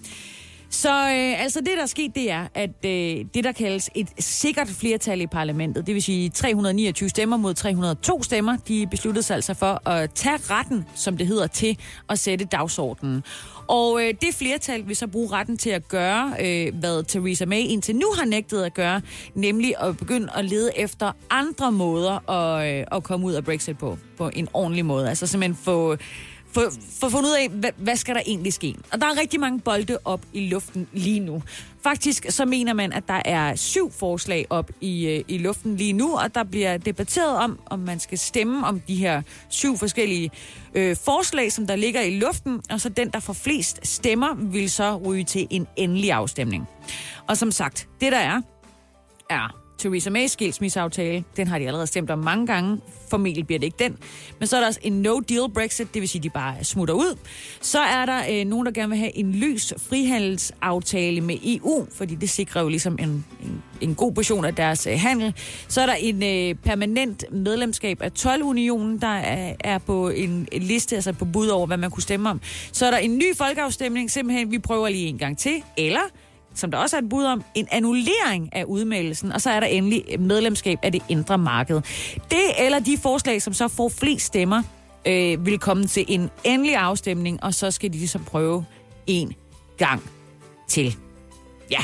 Så 0.72 0.88
øh, 0.88 1.42
altså 1.42 1.60
det, 1.60 1.70
der 1.76 1.82
er 1.82 1.86
sket, 1.86 2.14
det 2.14 2.30
er, 2.30 2.46
at 2.54 2.70
øh, 2.84 3.24
det, 3.34 3.44
der 3.44 3.52
kaldes 3.52 3.90
et 3.94 4.08
sikkert 4.18 4.68
flertal 4.68 5.20
i 5.20 5.26
parlamentet, 5.26 5.86
det 5.86 5.94
vil 5.94 6.02
sige 6.02 6.28
329 6.28 7.08
stemmer 7.08 7.36
mod 7.36 7.54
302 7.54 8.22
stemmer, 8.22 8.56
de 8.68 8.86
besluttede 8.90 9.22
sig 9.22 9.34
altså 9.34 9.54
for 9.54 9.88
at 9.88 10.10
tage 10.14 10.36
retten, 10.36 10.84
som 10.94 11.16
det 11.16 11.26
hedder, 11.26 11.46
til 11.46 11.78
at 12.08 12.18
sætte 12.18 12.44
dagsordenen. 12.44 13.24
Og 13.68 14.02
øh, 14.02 14.14
det 14.20 14.34
flertal 14.34 14.88
vil 14.88 14.96
så 14.96 15.06
bruge 15.06 15.32
retten 15.32 15.58
til 15.58 15.70
at 15.70 15.88
gøre, 15.88 16.34
øh, 16.40 16.74
hvad 16.74 17.04
Theresa 17.04 17.46
May 17.46 17.60
indtil 17.60 17.96
nu 17.96 18.06
har 18.18 18.24
nægtet 18.24 18.62
at 18.62 18.74
gøre, 18.74 19.00
nemlig 19.34 19.74
at 19.80 19.96
begynde 19.96 20.28
at 20.34 20.44
lede 20.44 20.70
efter 20.78 21.12
andre 21.30 21.72
måder 21.72 22.30
at, 22.30 22.78
øh, 22.78 22.86
at 22.92 23.02
komme 23.02 23.26
ud 23.26 23.32
af 23.32 23.44
Brexit 23.44 23.78
på, 23.78 23.98
på 24.16 24.30
en 24.32 24.48
ordentlig 24.52 24.84
måde. 24.84 25.08
Altså 25.08 25.26
simpelthen 25.26 25.64
få 25.64 25.96
for, 26.52 26.72
for 27.00 27.06
at 27.06 27.12
finde 27.12 27.28
ud 27.28 27.34
af, 27.34 27.48
hvad, 27.48 27.70
hvad 27.76 27.96
skal 27.96 28.14
der 28.14 28.20
egentlig 28.26 28.52
ske. 28.52 28.74
Og 28.92 29.00
der 29.00 29.06
er 29.06 29.20
rigtig 29.20 29.40
mange 29.40 29.60
bolde 29.60 29.98
op 30.04 30.20
i 30.32 30.48
luften 30.48 30.88
lige 30.92 31.20
nu. 31.20 31.42
Faktisk 31.82 32.26
så 32.28 32.44
mener 32.44 32.72
man, 32.72 32.92
at 32.92 33.08
der 33.08 33.22
er 33.24 33.54
syv 33.54 33.92
forslag 33.92 34.46
op 34.50 34.70
i, 34.80 35.06
øh, 35.06 35.24
i 35.28 35.38
luften 35.38 35.76
lige 35.76 35.92
nu, 35.92 36.16
og 36.16 36.34
der 36.34 36.44
bliver 36.44 36.76
debatteret 36.76 37.36
om, 37.36 37.58
om 37.66 37.78
man 37.78 38.00
skal 38.00 38.18
stemme 38.18 38.66
om 38.66 38.80
de 38.80 38.94
her 38.94 39.22
syv 39.48 39.78
forskellige 39.78 40.30
øh, 40.74 40.96
forslag, 40.96 41.52
som 41.52 41.66
der 41.66 41.76
ligger 41.76 42.00
i 42.00 42.18
luften, 42.18 42.62
og 42.70 42.80
så 42.80 42.88
den, 42.88 43.10
der 43.10 43.20
får 43.20 43.32
flest 43.32 43.86
stemmer, 43.86 44.34
vil 44.34 44.70
så 44.70 44.96
ryge 44.96 45.24
til 45.24 45.46
en 45.50 45.66
endelig 45.76 46.12
afstemning. 46.12 46.68
Og 47.28 47.36
som 47.36 47.50
sagt, 47.50 47.88
det 48.00 48.12
der 48.12 48.18
er, 48.18 48.40
er 49.30 49.61
Theresa 49.82 50.10
May's 50.10 50.26
skilsmisseaftale. 50.26 51.24
Den 51.36 51.46
har 51.46 51.58
de 51.58 51.66
allerede 51.66 51.86
stemt 51.86 52.10
om 52.10 52.18
mange 52.18 52.46
gange. 52.46 52.80
Formentlig 53.10 53.46
bliver 53.46 53.58
det 53.58 53.66
ikke 53.66 53.84
den. 53.84 53.98
Men 54.38 54.48
så 54.48 54.56
er 54.56 54.60
der 54.60 54.66
også 54.66 54.80
en 54.82 55.06
no-deal 55.06 55.52
Brexit, 55.54 55.94
det 55.94 56.00
vil 56.00 56.08
sige, 56.08 56.20
at 56.20 56.22
de 56.22 56.30
bare 56.30 56.64
smutter 56.64 56.94
ud. 56.94 57.18
Så 57.60 57.78
er 57.78 58.06
der 58.06 58.22
øh, 58.30 58.44
nogen, 58.44 58.66
der 58.66 58.72
gerne 58.72 58.88
vil 58.88 58.98
have 58.98 59.16
en 59.16 59.32
lys 59.32 59.74
frihandelsaftale 59.76 61.20
med 61.20 61.38
EU, 61.44 61.86
fordi 61.94 62.14
det 62.14 62.30
sikrer 62.30 62.62
jo 62.62 62.68
ligesom 62.68 62.96
en, 63.00 63.24
en, 63.42 63.62
en 63.80 63.94
god 63.94 64.12
portion 64.12 64.44
af 64.44 64.54
deres 64.54 64.86
øh, 64.86 65.00
handel. 65.00 65.34
Så 65.68 65.80
er 65.80 65.86
der 65.86 65.94
en 65.94 66.22
øh, 66.22 66.54
permanent 66.54 67.24
medlemskab 67.32 68.02
af 68.02 68.10
12-unionen, 68.18 69.00
der 69.00 69.06
er, 69.06 69.54
er 69.60 69.78
på 69.78 70.08
en, 70.08 70.48
en 70.52 70.62
liste, 70.62 70.94
altså 70.96 71.12
på 71.12 71.24
bud 71.24 71.48
over, 71.48 71.66
hvad 71.66 71.76
man 71.76 71.90
kunne 71.90 72.02
stemme 72.02 72.30
om. 72.30 72.40
Så 72.72 72.86
er 72.86 72.90
der 72.90 72.98
en 72.98 73.18
ny 73.18 73.36
folkeafstemning, 73.36 74.10
simpelthen, 74.10 74.50
vi 74.50 74.58
prøver 74.58 74.88
lige 74.88 75.06
en 75.06 75.18
gang 75.18 75.38
til. 75.38 75.62
Eller 75.76 76.00
som 76.54 76.70
der 76.70 76.78
også 76.78 76.96
er 76.96 77.00
et 77.00 77.08
bud 77.08 77.24
om, 77.24 77.44
en 77.54 77.68
annullering 77.70 78.48
af 78.52 78.64
udmeldelsen, 78.64 79.32
og 79.32 79.40
så 79.40 79.50
er 79.50 79.60
der 79.60 79.66
endelig 79.66 80.20
medlemskab 80.20 80.78
af 80.82 80.92
det 80.92 81.02
indre 81.08 81.38
marked. 81.38 81.80
Det 82.30 82.42
eller 82.58 82.78
de 82.78 82.98
forslag, 82.98 83.42
som 83.42 83.52
så 83.52 83.68
får 83.68 83.88
flest 83.88 84.26
stemmer, 84.26 84.62
øh, 85.06 85.46
vil 85.46 85.58
komme 85.58 85.86
til 85.86 86.04
en 86.08 86.30
endelig 86.44 86.76
afstemning, 86.76 87.44
og 87.44 87.54
så 87.54 87.70
skal 87.70 87.92
de 87.92 87.98
ligesom 87.98 88.24
prøve 88.24 88.64
en 89.06 89.34
gang 89.78 90.02
til. 90.68 90.96
Ja. 91.70 91.80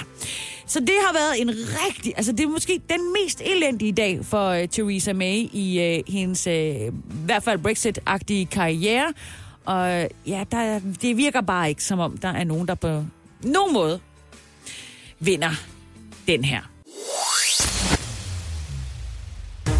Så 0.66 0.80
det 0.80 0.94
har 1.06 1.12
været 1.12 1.40
en 1.40 1.50
rigtig, 1.50 2.12
altså 2.16 2.32
det 2.32 2.40
er 2.40 2.48
måske 2.48 2.80
den 2.90 3.00
mest 3.22 3.42
elendige 3.44 3.92
dag 3.92 4.24
for 4.24 4.48
øh, 4.48 4.68
Theresa 4.68 5.12
May 5.12 5.48
i 5.52 5.80
øh, 5.80 6.12
hendes, 6.14 6.46
øh, 6.46 6.54
i 6.54 6.90
hvert 7.24 7.42
fald 7.42 7.58
Brexit-agtige 7.58 8.44
karriere. 8.44 9.12
Og 9.64 10.08
ja, 10.26 10.44
der, 10.50 10.80
det 11.02 11.16
virker 11.16 11.40
bare 11.40 11.68
ikke 11.68 11.84
som 11.84 11.98
om, 11.98 12.16
der 12.16 12.28
er 12.28 12.44
nogen, 12.44 12.68
der 12.68 12.74
på 12.74 13.04
nogen 13.42 13.72
måde 13.72 14.00
vinder 15.20 15.50
den 16.26 16.44
her. 16.44 16.60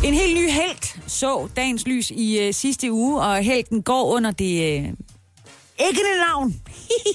En 0.05 0.15
helt 0.15 0.37
ny 0.37 0.51
held 0.51 1.01
så 1.07 1.49
dagens 1.57 1.87
lys 1.87 2.11
i 2.11 2.39
øh, 2.39 2.55
sidste 2.55 2.93
uge, 2.93 3.21
og 3.21 3.37
helten 3.37 3.83
går 3.83 4.05
under 4.05 4.31
det 4.31 4.63
øh, 4.63 4.85
æggende 5.79 6.17
navn. 6.29 6.55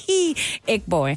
Eggboy. 0.68 1.16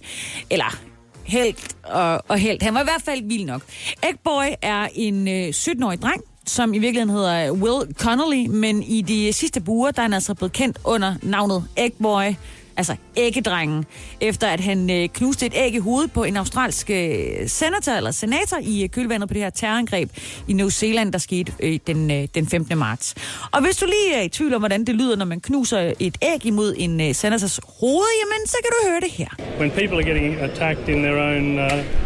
Eller 0.50 0.78
helt 1.24 1.76
og, 1.82 2.22
og 2.28 2.38
helt. 2.38 2.62
Han 2.62 2.74
var 2.74 2.80
i 2.80 2.84
hvert 2.84 3.02
fald 3.02 3.22
vild 3.28 3.44
nok. 3.44 3.62
Eggboy 4.02 4.44
er 4.62 4.88
en 4.94 5.28
øh, 5.28 5.48
17-årig 5.48 6.02
dreng, 6.02 6.22
som 6.46 6.74
i 6.74 6.78
virkeligheden 6.78 7.16
hedder 7.16 7.50
Will 7.50 7.94
Connolly, 7.94 8.46
men 8.46 8.82
i 8.82 9.02
de 9.02 9.32
sidste 9.32 9.60
buer, 9.60 9.90
der 9.90 10.02
er 10.02 10.04
han 10.04 10.12
altså 10.14 10.34
blevet 10.34 10.52
kendt 10.52 10.78
under 10.84 11.14
navnet 11.22 11.68
Eggboy 11.76 12.34
altså 12.76 12.96
æggedrengen, 13.16 13.84
efter 14.20 14.48
at 14.48 14.60
han 14.60 14.90
øh, 14.90 15.08
knuste 15.08 15.46
et 15.46 15.52
æg 15.56 15.74
i 15.74 15.78
hovedet 15.78 16.12
på 16.12 16.24
en 16.24 16.36
australsk 16.36 16.90
øh, 16.90 17.16
senator, 17.46 17.92
eller 17.92 18.10
senator 18.10 18.58
i 18.62 18.82
øh, 18.82 18.88
kølvandet 18.88 19.28
på 19.28 19.34
det 19.34 19.42
her 19.42 19.50
terrorangreb 19.50 20.10
i 20.48 20.52
New 20.52 20.68
Zealand, 20.68 21.12
der 21.12 21.18
skete 21.18 21.52
øh, 21.60 21.78
den, 21.86 22.10
øh, 22.10 22.28
den 22.34 22.46
15. 22.46 22.78
marts. 22.78 23.14
Og 23.52 23.62
hvis 23.64 23.76
du 23.76 23.86
lige 23.86 24.14
er 24.14 24.22
i 24.22 24.28
tvivl 24.28 24.54
om, 24.54 24.60
hvordan 24.60 24.84
det 24.84 24.94
lyder, 24.94 25.16
når 25.16 25.24
man 25.24 25.40
knuser 25.40 25.92
et 26.00 26.18
æg 26.22 26.46
imod 26.46 26.74
en 26.78 27.00
øh, 27.00 27.14
senators 27.14 27.60
hoved, 27.80 28.06
jamen 28.20 28.46
så 28.46 28.56
kan 28.62 28.70
du 28.70 28.88
høre 28.90 29.00
det 29.00 29.10
her. 29.10 29.28
When 29.58 29.70
people 29.70 29.96
are 29.96 30.04
getting 30.04 30.40
attacked 30.40 30.88
in 30.88 31.02
their 31.02 31.16
own 31.16 31.58
uh... 31.58 31.96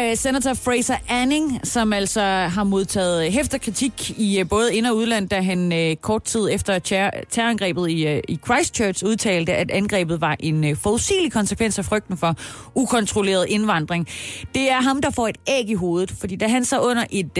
Øh, 0.00 0.16
Senator 0.16 0.54
Fraser 0.54 0.96
Anning, 1.08 1.60
som 1.64 1.92
altså 1.92 2.20
har 2.22 2.64
modtaget 2.64 3.26
øh, 3.26 3.32
hæfter 3.32 3.58
kritik 3.58 4.10
i 4.18 4.40
øh, 4.40 4.48
både 4.48 4.74
ind- 4.74 4.86
og 4.86 4.96
udland, 4.96 5.28
da 5.28 5.40
han 5.40 5.96
kort 6.00 6.22
tid 6.22 6.48
efter 6.52 6.78
terrorangrebet 6.78 7.90
i, 7.90 8.20
i 8.28 8.38
Christchurch 8.44 9.04
udtalte, 9.04 9.54
at 9.54 9.70
angrebet 9.70 10.20
var 10.20 10.36
en 10.40 10.76
forudsigelig 10.76 11.32
konsekvens 11.32 11.78
af 11.78 11.84
frygten 11.84 12.16
for 12.16 12.34
ukontrolleret 12.74 13.46
indvandring. 13.48 14.08
Det 14.54 14.70
er 14.70 14.80
ham, 14.80 15.02
der 15.02 15.10
får 15.10 15.28
et 15.28 15.38
æg 15.48 15.70
i 15.70 15.74
hovedet, 15.74 16.10
fordi 16.20 16.36
da 16.36 16.48
han 16.48 16.64
så 16.64 16.80
under 16.80 17.04
et 17.10 17.32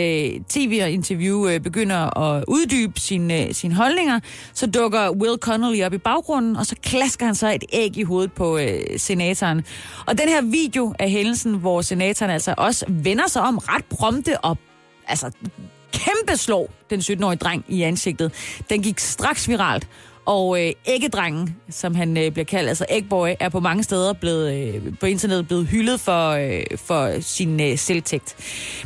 tv-interview 0.48 1.58
begynder 1.58 2.18
at 2.18 2.44
uddybe 2.48 3.00
sine, 3.00 3.54
sine 3.54 3.74
holdninger, 3.74 4.20
så 4.54 4.66
dukker 4.66 5.10
Will 5.10 5.38
Connolly 5.38 5.82
op 5.82 5.94
i 5.94 5.98
baggrunden, 5.98 6.56
og 6.56 6.66
så 6.66 6.76
klasker 6.82 7.26
han 7.26 7.34
så 7.34 7.52
et 7.52 7.64
æg 7.72 7.96
i 7.96 8.02
hovedet 8.02 8.32
på 8.32 8.58
senatoren. 8.96 9.64
Og 10.06 10.18
den 10.18 10.28
her 10.28 10.42
video 10.42 10.94
af 10.98 11.10
hændelsen, 11.10 11.54
hvor 11.54 11.80
senatoren 11.80 12.30
altså 12.30 12.49
altså 12.50 12.62
også 12.66 12.84
vender 12.88 13.28
sig 13.28 13.42
om 13.42 13.58
ret 13.58 13.84
prompte 13.84 14.40
og 14.40 14.58
altså 15.08 15.30
kæmpe 15.92 16.36
slår 16.36 16.70
den 16.90 17.00
17-årige 17.00 17.38
dreng 17.38 17.64
i 17.68 17.82
ansigtet. 17.82 18.32
Den 18.70 18.82
gik 18.82 18.98
straks 18.98 19.48
viralt, 19.48 19.88
og 20.26 20.66
øh, 20.66 20.72
æggedrengen, 20.86 21.56
som 21.70 21.94
han 21.94 22.16
øh, 22.16 22.32
bliver 22.32 22.44
kaldt, 22.44 22.68
altså 22.68 22.86
Eggboy, 22.88 23.28
er 23.40 23.48
på 23.48 23.60
mange 23.60 23.82
steder 23.82 24.12
blevet, 24.12 24.74
øh, 24.74 24.98
på 25.00 25.06
internettet 25.06 25.46
blevet 25.46 25.66
hyldet 25.66 26.00
for, 26.00 26.30
øh, 26.30 26.78
for 26.78 27.20
sin 27.20 27.60
øh, 27.60 27.78
selvtægt. 27.78 28.36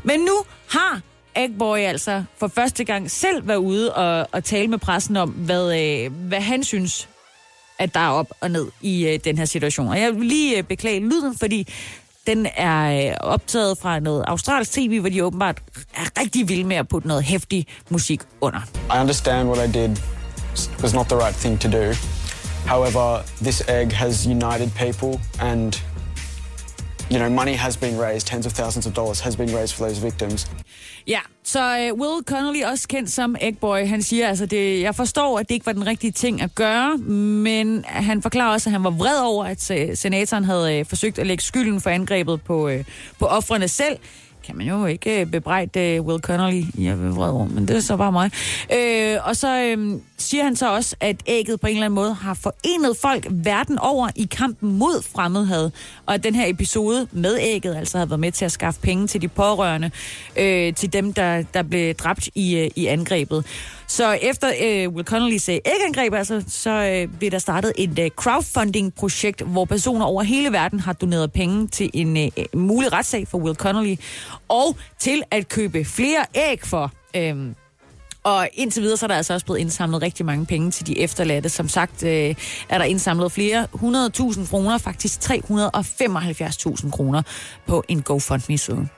Men 0.02 0.20
nu 0.20 0.34
har 0.70 1.00
Eggboy 1.36 1.78
altså 1.78 2.24
for 2.38 2.48
første 2.48 2.84
gang 2.84 3.10
selv 3.10 3.48
været 3.48 3.56
ude 3.56 3.94
og, 3.94 4.28
og 4.32 4.44
tale 4.44 4.68
med 4.68 4.78
pressen 4.78 5.16
om, 5.16 5.30
hvad, 5.30 5.80
øh, 5.80 6.12
hvad 6.12 6.40
han 6.40 6.64
synes, 6.64 7.08
at 7.78 7.94
der 7.94 8.00
er 8.00 8.10
op 8.10 8.32
og 8.40 8.50
ned 8.50 8.66
i 8.82 9.06
øh, 9.06 9.20
den 9.24 9.38
her 9.38 9.44
situation. 9.44 9.88
Og 9.88 10.00
jeg 10.00 10.14
vil 10.14 10.26
lige 10.26 10.58
øh, 10.58 10.62
beklage 10.62 11.00
lyden, 11.00 11.38
fordi 11.38 11.68
den 12.26 12.46
er 12.56 13.10
øh, 13.10 13.16
optaget 13.20 13.78
fra 13.78 14.00
noget 14.00 14.24
australsk 14.26 14.72
tv, 14.72 15.00
hvor 15.00 15.08
de 15.08 15.24
åbenbart 15.24 15.62
er 15.94 16.20
rigtig 16.20 16.48
vilde 16.48 16.64
med 16.64 16.76
at 16.76 16.88
putte 16.88 17.08
noget 17.08 17.22
hæftig 17.22 17.66
musik 17.90 18.20
under. 18.40 18.60
I 18.96 19.00
understand 19.00 19.48
what 19.48 19.68
I 19.68 19.72
did 19.72 19.96
was 20.82 20.94
not 20.94 21.06
the 21.06 21.16
right 21.16 21.36
thing 21.36 21.60
to 21.60 21.68
do. 21.68 21.92
However, 22.66 23.22
this 23.42 23.62
egg 23.68 23.92
has 23.92 24.26
united 24.26 24.70
people 24.70 25.20
and 25.40 25.82
you 27.10 27.18
know, 27.18 27.28
money 27.28 27.54
has 27.54 27.76
been 27.76 28.00
raised, 28.00 28.26
tens 28.26 28.46
of 28.46 28.52
thousands 28.52 28.86
of 28.86 28.94
dollars 28.94 29.20
has 29.20 29.36
been 29.36 29.54
raised 29.54 29.74
for 29.74 29.84
those 29.86 29.98
victims. 29.98 30.46
Ja, 31.06 31.20
så 31.42 31.90
uh, 31.92 32.00
Will 32.00 32.24
Connolly, 32.24 32.62
også 32.62 32.88
kendt 32.88 33.10
som 33.10 33.36
Eggboy, 33.40 33.86
han 33.86 34.02
siger 34.02 34.28
altså, 34.28 34.46
det, 34.46 34.80
jeg 34.80 34.94
forstår, 34.94 35.38
at 35.38 35.48
det 35.48 35.54
ikke 35.54 35.66
var 35.66 35.72
den 35.72 35.86
rigtige 35.86 36.10
ting 36.10 36.42
at 36.42 36.54
gøre, 36.54 36.96
men 36.98 37.84
han 37.88 38.22
forklarer 38.22 38.52
også, 38.52 38.68
at 38.68 38.72
han 38.72 38.84
var 38.84 38.90
vred 38.90 39.20
over, 39.20 39.44
at 39.44 39.70
uh, 39.70 39.94
senatoren 39.94 40.44
havde 40.44 40.80
uh, 40.80 40.86
forsøgt 40.86 41.18
at 41.18 41.26
lægge 41.26 41.42
skylden 41.42 41.80
for 41.80 41.90
angrebet 41.90 42.42
på, 42.42 42.68
uh, 42.68 42.84
på 43.18 43.26
offrene 43.26 43.68
selv, 43.68 43.98
kan 44.46 44.56
man 44.56 44.66
jo 44.66 44.86
ikke 44.86 45.20
øh, 45.20 45.26
bebrejde 45.26 45.80
øh, 45.80 46.02
Will 46.02 46.22
Connolly. 46.22 46.62
Jeg 46.78 47.00
ved 47.00 47.10
vred 47.10 47.30
over, 47.30 47.48
men 47.48 47.68
det 47.68 47.76
er 47.76 47.80
så 47.80 47.96
bare 47.96 48.12
mig. 48.12 48.30
Øh, 48.72 49.16
og 49.24 49.36
så 49.36 49.62
øh, 49.62 50.00
siger 50.18 50.44
han 50.44 50.56
så 50.56 50.74
også, 50.74 50.96
at 51.00 51.16
ægget 51.26 51.60
på 51.60 51.66
en 51.66 51.72
eller 51.72 51.84
anden 51.84 51.94
måde 51.94 52.14
har 52.14 52.34
forenet 52.34 52.96
folk 52.96 53.26
verden 53.30 53.78
over 53.78 54.08
i 54.16 54.28
kampen 54.30 54.78
mod 54.78 55.02
fremmedhad. 55.14 55.70
Og 56.06 56.14
at 56.14 56.24
den 56.24 56.34
her 56.34 56.46
episode 56.46 57.06
med 57.12 57.38
ægget 57.40 57.76
altså 57.76 57.98
har 57.98 58.06
været 58.06 58.20
med 58.20 58.32
til 58.32 58.44
at 58.44 58.52
skaffe 58.52 58.80
penge 58.80 59.06
til 59.06 59.22
de 59.22 59.28
pårørende, 59.28 59.90
øh, 60.36 60.74
til 60.74 60.92
dem, 60.92 61.12
der, 61.12 61.42
der 61.54 61.62
blev 61.62 61.94
dræbt 61.94 62.28
i, 62.34 62.56
øh, 62.56 62.70
i 62.76 62.86
angrebet. 62.86 63.44
Så 63.86 64.12
efter 64.12 64.52
øh, 64.62 64.88
Will 64.88 65.06
Connellys 65.06 65.48
øh, 65.48 65.58
ægangreb, 65.64 66.14
altså, 66.14 66.44
så 66.48 66.70
øh, 66.70 67.18
blev 67.18 67.30
der 67.30 67.38
startet 67.38 67.72
et 67.78 67.98
øh, 67.98 68.10
crowdfunding-projekt, 68.10 69.42
hvor 69.42 69.64
personer 69.64 70.04
over 70.04 70.22
hele 70.22 70.52
verden 70.52 70.80
har 70.80 70.92
doneret 70.92 71.32
penge 71.32 71.68
til 71.68 71.90
en 71.94 72.16
øh, 72.16 72.30
øh 72.36 72.44
mulig 72.60 72.92
retssag 72.92 73.28
for 73.28 73.38
Will 73.38 73.56
Connolly, 73.56 73.96
og 74.48 74.76
til 74.98 75.22
at 75.30 75.48
købe 75.48 75.84
flere 75.84 76.26
æg 76.34 76.66
for. 76.66 76.92
Øh, 77.16 77.54
og 78.24 78.48
indtil 78.52 78.82
videre, 78.82 78.96
så 78.96 79.06
er 79.06 79.08
der 79.08 79.14
altså 79.14 79.34
også 79.34 79.46
blevet 79.46 79.58
indsamlet 79.58 80.02
rigtig 80.02 80.26
mange 80.26 80.46
penge 80.46 80.70
til 80.70 80.86
de 80.86 80.98
efterladte. 80.98 81.48
Som 81.48 81.68
sagt 81.68 82.02
øh, 82.02 82.34
er 82.68 82.78
der 82.78 82.84
indsamlet 82.84 83.32
flere 83.32 83.66
100.000 83.74 84.50
kroner, 84.50 84.78
faktisk 84.78 85.20
375.000 85.30 86.90
kroner 86.90 87.22
på 87.66 87.84
en 87.88 88.02
GoFundMe-side. 88.02 88.88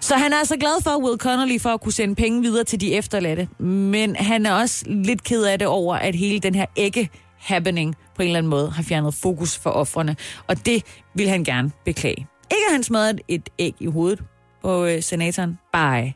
Så 0.00 0.14
han 0.16 0.32
er 0.32 0.36
altså 0.36 0.56
glad 0.56 0.82
for 0.82 1.04
Will 1.04 1.18
Connolly 1.18 1.60
for 1.60 1.70
at 1.70 1.80
kunne 1.80 1.92
sende 1.92 2.14
penge 2.14 2.42
videre 2.42 2.64
til 2.64 2.80
de 2.80 2.94
efterladte. 2.94 3.48
Men 3.58 4.16
han 4.16 4.46
er 4.46 4.52
også 4.52 4.84
lidt 4.86 5.24
ked 5.24 5.44
af 5.44 5.58
det 5.58 5.68
over, 5.68 5.96
at 5.96 6.14
hele 6.14 6.38
den 6.38 6.54
her 6.54 6.66
ægge 6.76 7.10
happening 7.38 7.94
på 8.16 8.22
en 8.22 8.28
eller 8.28 8.38
anden 8.38 8.50
måde 8.50 8.70
har 8.70 8.82
fjernet 8.82 9.14
fokus 9.14 9.58
for 9.58 9.70
offrene. 9.70 10.16
Og 10.46 10.66
det 10.66 10.82
vil 11.14 11.28
han 11.28 11.44
gerne 11.44 11.72
beklage. 11.84 12.26
Ikke 12.50 12.64
at 12.68 12.72
han 12.72 12.82
smadret 12.82 13.20
et 13.28 13.48
æg 13.58 13.74
i 13.80 13.86
hovedet 13.86 14.22
på 14.62 14.84
øh, 14.84 15.02
senatoren, 15.02 15.58
bare 15.72 16.12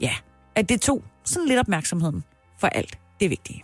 ja, 0.00 0.12
at 0.54 0.68
det 0.68 0.80
tog 0.80 1.02
sådan 1.24 1.48
lidt 1.48 1.60
opmærksomheden 1.60 2.24
for 2.60 2.66
alt 2.66 2.98
det 3.20 3.30
vigtige. 3.30 3.62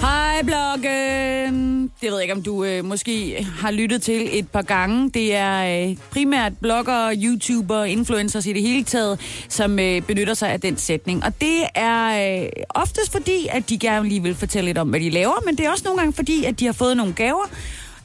Hej 0.00 0.42
bloggen! 0.42 1.82
Det 1.82 2.10
ved 2.10 2.12
jeg 2.12 2.22
ikke, 2.22 2.34
om 2.34 2.42
du 2.42 2.64
øh, 2.64 2.84
måske 2.84 3.46
har 3.58 3.70
lyttet 3.70 4.02
til 4.02 4.38
et 4.38 4.48
par 4.48 4.62
gange. 4.62 5.10
Det 5.10 5.34
er 5.34 5.88
øh, 5.88 5.96
primært 6.10 6.52
bloggere, 6.60 7.16
YouTuber, 7.16 7.84
influencers 7.84 8.46
i 8.46 8.52
det 8.52 8.62
hele 8.62 8.84
taget, 8.84 9.20
som 9.48 9.78
øh, 9.78 10.02
benytter 10.02 10.34
sig 10.34 10.50
af 10.50 10.60
den 10.60 10.76
sætning. 10.76 11.24
Og 11.24 11.40
det 11.40 11.62
er 11.74 12.42
øh, 12.42 12.48
oftest 12.70 13.12
fordi, 13.12 13.46
at 13.50 13.68
de 13.68 13.78
gerne 13.78 14.08
lige 14.08 14.22
vil 14.22 14.34
fortælle 14.34 14.68
lidt 14.68 14.78
om, 14.78 14.88
hvad 14.88 15.00
de 15.00 15.10
laver, 15.10 15.42
men 15.44 15.56
det 15.56 15.66
er 15.66 15.70
også 15.70 15.84
nogle 15.84 15.98
gange 16.00 16.12
fordi, 16.12 16.44
at 16.44 16.60
de 16.60 16.66
har 16.66 16.72
fået 16.72 16.96
nogle 16.96 17.12
gaver, 17.12 17.50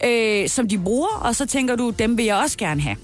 øh, 0.03 0.49
som 0.49 0.67
de 0.67 0.77
bruger, 0.77 1.21
og 1.21 1.35
så 1.35 1.45
tænker 1.45 1.75
du, 1.75 1.89
dem 1.89 2.17
vil 2.17 2.25
jeg 2.25 2.35
også 2.35 2.57
gerne 2.57 2.81
have. 2.81 2.95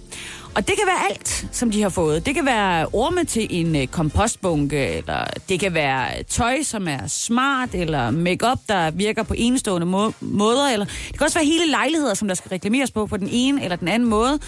Og 0.56 0.68
det 0.68 0.76
kan 0.78 0.88
være 0.88 1.10
alt, 1.10 1.46
som 1.52 1.72
de 1.72 1.82
har 1.82 1.90
fået. 1.90 2.26
Det 2.26 2.36
kan 2.36 2.46
være 2.46 2.88
orme 2.94 3.24
til 3.24 3.48
en 3.50 3.76
øh, 3.76 3.88
kompostbunke, 3.88 4.88
eller 4.88 5.26
det 5.50 5.60
kan 5.60 5.74
være 5.74 6.24
tøj, 6.24 6.64
som 6.64 6.88
er 6.88 7.08
smart, 7.08 7.70
eller 7.74 8.12
makeup, 8.12 8.60
der 8.70 8.92
virker 8.92 9.24
på 9.24 9.34
enestående 9.38 9.88
må- 9.88 10.14
måder, 10.20 10.68
eller 10.70 10.86
det 10.86 11.18
kan 11.18 11.26
også 11.26 11.40
være 11.40 11.46
hele 11.46 11.70
lejligheder, 11.72 12.14
som 12.14 12.28
der 12.28 12.36
skal 12.36 12.50
reklameres 12.50 12.92
på 12.92 13.06
på 13.06 13.18
den 13.18 13.30
ene 13.32 13.64
eller 13.64 13.76
den 13.76 13.88
anden 13.88 14.10
måde. 14.10 14.40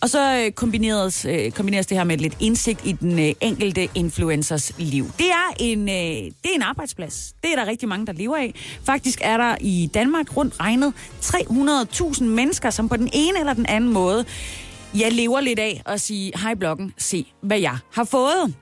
Og 0.00 0.10
så 0.10 0.36
øh, 0.44 0.52
kombineres, 0.52 1.24
øh, 1.24 1.50
kombineres 1.50 1.86
det 1.86 1.96
her 1.96 2.04
med 2.04 2.18
lidt 2.18 2.36
indsigt 2.40 2.80
i 2.84 2.92
den 2.92 3.34
enkelte 3.40 3.88
influencers 3.94 4.72
liv. 4.78 5.06
Det 5.18 5.26
er, 5.26 5.54
en, 5.58 5.86
det 5.88 6.26
er 6.44 6.54
en 6.54 6.62
arbejdsplads. 6.62 7.32
Det 7.42 7.52
er 7.52 7.56
der 7.56 7.66
rigtig 7.66 7.88
mange, 7.88 8.06
der 8.06 8.12
lever 8.12 8.36
af. 8.36 8.54
Faktisk 8.86 9.18
er 9.22 9.36
der 9.36 9.56
i 9.60 9.90
Danmark 9.94 10.36
rundt 10.36 10.60
regnet 10.60 10.92
300.000 11.22 12.24
mennesker, 12.24 12.70
som 12.70 12.88
på 12.88 12.96
den 12.96 13.10
ene 13.12 13.38
eller 13.40 13.52
den 13.52 13.66
anden 13.66 13.92
måde 13.92 14.24
jeg 14.94 15.12
lever 15.12 15.40
lidt 15.40 15.58
af 15.58 15.82
at 15.86 16.00
sige, 16.00 16.32
hej 16.42 16.54
bloggen, 16.54 16.94
se 16.98 17.32
hvad 17.42 17.58
jeg 17.58 17.76
har 17.92 18.04
fået. 18.04 18.54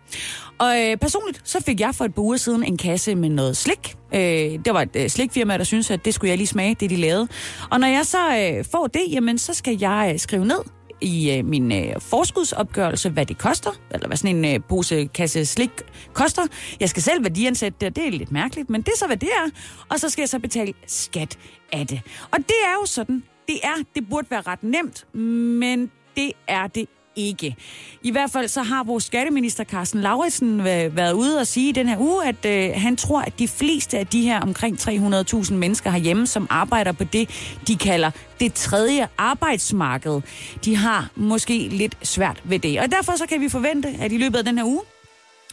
Og 0.58 0.80
øh, 0.80 0.96
personligt, 0.96 1.40
så 1.44 1.62
fik 1.62 1.80
jeg 1.80 1.94
for 1.94 2.04
et 2.04 2.14
par 2.14 2.22
uger 2.22 2.36
siden 2.36 2.64
en 2.64 2.76
kasse 2.76 3.14
med 3.14 3.28
noget 3.28 3.56
slik. 3.56 3.96
Øh, 4.14 4.20
det 4.64 4.74
var 4.74 4.82
et 4.82 4.96
øh, 4.96 5.08
slikfirma, 5.08 5.58
der 5.58 5.64
syntes, 5.64 5.90
at 5.90 6.04
det 6.04 6.14
skulle 6.14 6.28
jeg 6.28 6.38
lige 6.38 6.46
smage, 6.46 6.76
det 6.80 6.90
de 6.90 6.96
lavede. 6.96 7.28
Og 7.70 7.80
når 7.80 7.86
jeg 7.86 8.06
så 8.06 8.52
øh, 8.58 8.64
får 8.64 8.86
det, 8.86 9.02
jamen 9.10 9.38
så 9.38 9.54
skal 9.54 9.78
jeg 9.80 10.10
øh, 10.12 10.18
skrive 10.18 10.44
ned 10.44 10.60
i 11.00 11.30
øh, 11.30 11.44
min 11.44 11.72
øh, 11.72 12.00
forskudsopgørelse, 12.00 13.10
hvad 13.10 13.26
det 13.26 13.38
koster, 13.38 13.70
eller 13.90 14.06
hvad 14.06 14.16
sådan 14.16 14.36
en 14.36 14.54
øh, 14.54 14.60
pose 14.68 15.08
kasse 15.14 15.46
slik 15.46 15.70
koster. 16.12 16.42
Jeg 16.80 16.88
skal 16.88 17.02
selv 17.02 17.22
værdiansætte 17.22 17.76
det, 17.80 17.88
og 17.88 17.96
det 17.96 18.06
er 18.06 18.10
lidt 18.10 18.32
mærkeligt, 18.32 18.70
men 18.70 18.82
det 18.82 18.88
er 18.88 18.96
så, 18.98 19.06
hvad 19.06 19.16
det 19.16 19.28
er. 19.28 19.50
Og 19.88 20.00
så 20.00 20.08
skal 20.08 20.22
jeg 20.22 20.28
så 20.28 20.38
betale 20.38 20.72
skat 20.86 21.38
af 21.72 21.86
det. 21.86 22.00
Og 22.30 22.38
det 22.38 22.56
er 22.66 22.72
jo 22.80 22.86
sådan, 22.86 23.22
det 23.48 23.56
er, 23.62 23.74
det 23.94 24.08
burde 24.10 24.26
være 24.30 24.40
ret 24.40 24.62
nemt, 24.62 25.14
men 25.14 25.90
det 26.16 26.32
er 26.48 26.66
det 26.66 26.88
ikke. 27.16 27.56
I 28.02 28.10
hvert 28.10 28.30
fald 28.30 28.48
så 28.48 28.62
har 28.62 28.84
vores 28.84 29.04
skatteminister 29.04 29.64
Carsten 29.64 30.00
Lauritsen 30.00 30.64
været 30.64 31.12
ude 31.12 31.40
og 31.40 31.46
sige 31.46 31.68
i 31.68 31.72
den 31.72 31.88
her 31.88 31.98
uge, 31.98 32.26
at 32.26 32.44
øh, 32.46 32.70
han 32.74 32.96
tror, 32.96 33.20
at 33.20 33.38
de 33.38 33.48
fleste 33.48 33.98
af 33.98 34.06
de 34.06 34.22
her 34.22 34.40
omkring 34.40 34.78
300.000 34.80 35.54
mennesker 35.54 35.90
herhjemme, 35.90 36.26
som 36.26 36.46
arbejder 36.50 36.92
på 36.92 37.04
det, 37.04 37.30
de 37.68 37.76
kalder 37.76 38.10
det 38.40 38.54
tredje 38.54 39.08
arbejdsmarked, 39.18 40.20
de 40.64 40.76
har 40.76 41.10
måske 41.16 41.68
lidt 41.68 41.96
svært 42.02 42.42
ved 42.44 42.58
det. 42.58 42.80
Og 42.80 42.90
derfor 42.90 43.16
så 43.16 43.26
kan 43.26 43.40
vi 43.40 43.48
forvente, 43.48 43.88
at 44.00 44.12
i 44.12 44.18
løbet 44.18 44.38
af 44.38 44.44
den 44.44 44.58
her 44.58 44.64
uge, 44.64 44.82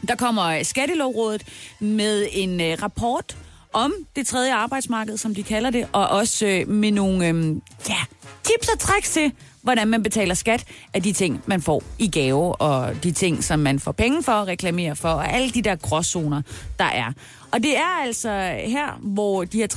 der 0.07 0.15
kommer 0.15 0.43
øh, 0.43 0.65
Skattelovrådet 0.65 1.43
med 1.79 2.27
en 2.31 2.61
øh, 2.61 2.77
rapport 2.83 3.37
om 3.73 3.93
det 4.15 4.27
tredje 4.27 4.53
arbejdsmarked, 4.53 5.17
som 5.17 5.35
de 5.35 5.43
kalder 5.43 5.69
det, 5.69 5.87
og 5.91 6.07
også 6.07 6.45
øh, 6.45 6.67
med 6.67 6.91
nogle 6.91 7.27
øh, 7.27 7.55
ja, 7.89 7.99
tips 8.43 8.69
og 8.73 8.79
tricks 8.79 9.11
til, 9.11 9.31
hvordan 9.61 9.87
man 9.87 10.03
betaler 10.03 10.33
skat 10.33 10.65
af 10.93 11.03
de 11.03 11.13
ting, 11.13 11.43
man 11.45 11.61
får 11.61 11.83
i 11.99 12.07
gave, 12.07 12.55
og 12.55 13.03
de 13.03 13.11
ting, 13.11 13.43
som 13.43 13.59
man 13.59 13.79
får 13.79 13.91
penge 13.91 14.23
for, 14.23 14.47
reklamerer 14.47 14.93
for, 14.93 15.09
og 15.09 15.33
alle 15.33 15.49
de 15.49 15.61
der 15.61 15.75
gråzoner, 15.75 16.41
der 16.79 16.85
er. 16.85 17.13
Og 17.51 17.63
det 17.63 17.77
er 17.77 18.03
altså 18.03 18.29
her, 18.65 18.99
hvor 19.01 19.43
de 19.43 19.57
her 19.57 19.67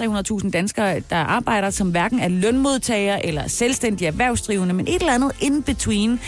300.000 0.42 0.50
danskere, 0.50 1.00
der 1.10 1.16
arbejder, 1.16 1.70
som 1.70 1.90
hverken 1.90 2.20
er 2.20 2.28
lønmodtagere 2.28 3.26
eller 3.26 3.48
selvstændige 3.48 4.08
erhvervsdrivende, 4.08 4.74
men 4.74 4.88
et 4.88 4.94
eller 4.94 5.12
andet 5.12 5.32
in 5.40 5.62
between, 5.62 6.20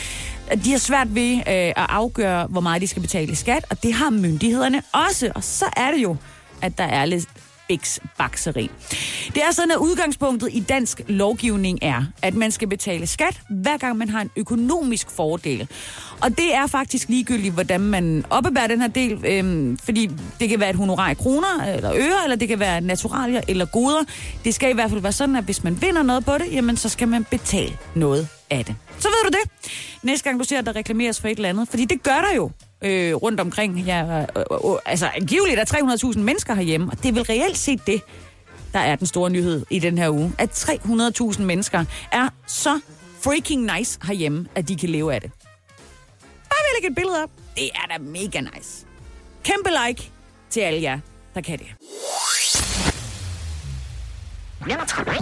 de 0.64 0.70
har 0.70 0.78
svært 0.78 1.14
ved 1.14 1.34
øh, 1.36 1.42
at 1.46 1.74
afgøre, 1.76 2.46
hvor 2.46 2.60
meget 2.60 2.82
de 2.82 2.86
skal 2.86 3.02
betale 3.02 3.32
i 3.32 3.34
skat, 3.34 3.66
og 3.70 3.82
det 3.82 3.92
har 3.92 4.10
myndighederne 4.10 4.82
også. 4.92 5.32
Og 5.34 5.44
så 5.44 5.64
er 5.76 5.90
det 5.90 6.02
jo, 6.02 6.16
at 6.62 6.78
der 6.78 6.84
er 6.84 7.04
lidt 7.04 7.28
Bix 7.68 7.98
Bakseri. 8.18 8.70
Det 9.34 9.42
er 9.42 9.50
sådan, 9.52 9.70
at 9.70 9.76
udgangspunktet 9.76 10.48
i 10.52 10.60
dansk 10.60 11.00
lovgivning 11.08 11.78
er, 11.82 12.04
at 12.22 12.34
man 12.34 12.50
skal 12.50 12.68
betale 12.68 13.06
skat, 13.06 13.40
hver 13.50 13.76
gang 13.76 13.98
man 13.98 14.08
har 14.08 14.20
en 14.20 14.30
økonomisk 14.36 15.10
fordel. 15.10 15.68
Og 16.20 16.30
det 16.30 16.54
er 16.54 16.66
faktisk 16.66 17.08
ligegyldigt, 17.08 17.54
hvordan 17.54 17.80
man 17.80 18.24
opbevarer 18.30 18.66
den 18.66 18.80
her 18.80 18.88
del, 18.88 19.24
øhm, 19.26 19.78
fordi 19.78 20.10
det 20.40 20.48
kan 20.48 20.60
være 20.60 20.70
et 20.70 20.76
honorar 20.76 21.10
i 21.10 21.14
kroner 21.14 21.64
eller 21.74 21.92
øre, 21.94 22.24
eller 22.24 22.36
det 22.36 22.48
kan 22.48 22.60
være 22.60 22.80
naturalier 22.80 23.40
eller 23.48 23.64
goder. 23.64 24.04
Det 24.44 24.54
skal 24.54 24.70
i 24.70 24.74
hvert 24.74 24.90
fald 24.90 25.00
være 25.00 25.12
sådan, 25.12 25.36
at 25.36 25.44
hvis 25.44 25.64
man 25.64 25.82
vinder 25.82 26.02
noget 26.02 26.24
på 26.24 26.38
det, 26.38 26.52
jamen 26.52 26.76
så 26.76 26.88
skal 26.88 27.08
man 27.08 27.24
betale 27.24 27.76
noget 27.94 28.28
af 28.50 28.64
det. 28.64 28.76
Så 28.98 29.08
ved 29.08 29.30
du 29.30 29.38
det. 29.38 29.70
Næste 30.02 30.24
gang 30.24 30.38
du 30.38 30.44
ser, 30.44 30.58
at 30.58 30.66
der 30.66 30.76
reklameres 30.76 31.20
for 31.20 31.28
et 31.28 31.36
eller 31.36 31.48
andet, 31.48 31.68
fordi 31.68 31.84
det 31.84 32.02
gør 32.02 32.26
der 32.28 32.36
jo 32.36 32.50
øh, 32.82 33.14
rundt 33.14 33.40
omkring. 33.40 33.78
Ja, 33.80 34.20
øh, 34.20 34.26
øh, 34.38 34.76
altså 34.86 35.10
angiveligt 35.14 35.60
er 35.60 35.64
300.000 36.14 36.18
mennesker 36.18 36.54
herhjemme, 36.54 36.90
og 36.92 37.02
det 37.02 37.08
er 37.08 37.12
vel 37.12 37.22
reelt 37.22 37.58
set 37.58 37.86
det, 37.86 38.02
der 38.72 38.78
er 38.78 38.96
den 38.96 39.06
store 39.06 39.30
nyhed 39.30 39.66
i 39.70 39.78
den 39.78 39.98
her 39.98 40.10
uge. 40.10 40.32
At 40.38 40.50
300.000 40.50 41.42
mennesker 41.42 41.84
er 42.12 42.28
så 42.46 42.80
freaking 43.20 43.70
nice 43.78 43.98
herhjemme, 44.06 44.46
at 44.54 44.68
de 44.68 44.76
kan 44.76 44.88
leve 44.88 45.14
af 45.14 45.20
det. 45.20 45.30
Bare 46.48 46.58
vil 46.64 46.82
lægge 46.82 46.88
et 46.88 46.94
billede 46.94 47.22
op. 47.22 47.30
Det 47.56 47.70
er 47.74 47.96
da 47.96 48.02
mega 48.02 48.40
nice. 48.40 48.86
Kæmpe 49.44 49.70
like 49.86 50.10
til 50.50 50.60
alle 50.60 50.82
jer, 50.82 50.98
der 51.34 51.40
kan 51.40 51.58
det. 51.58 51.66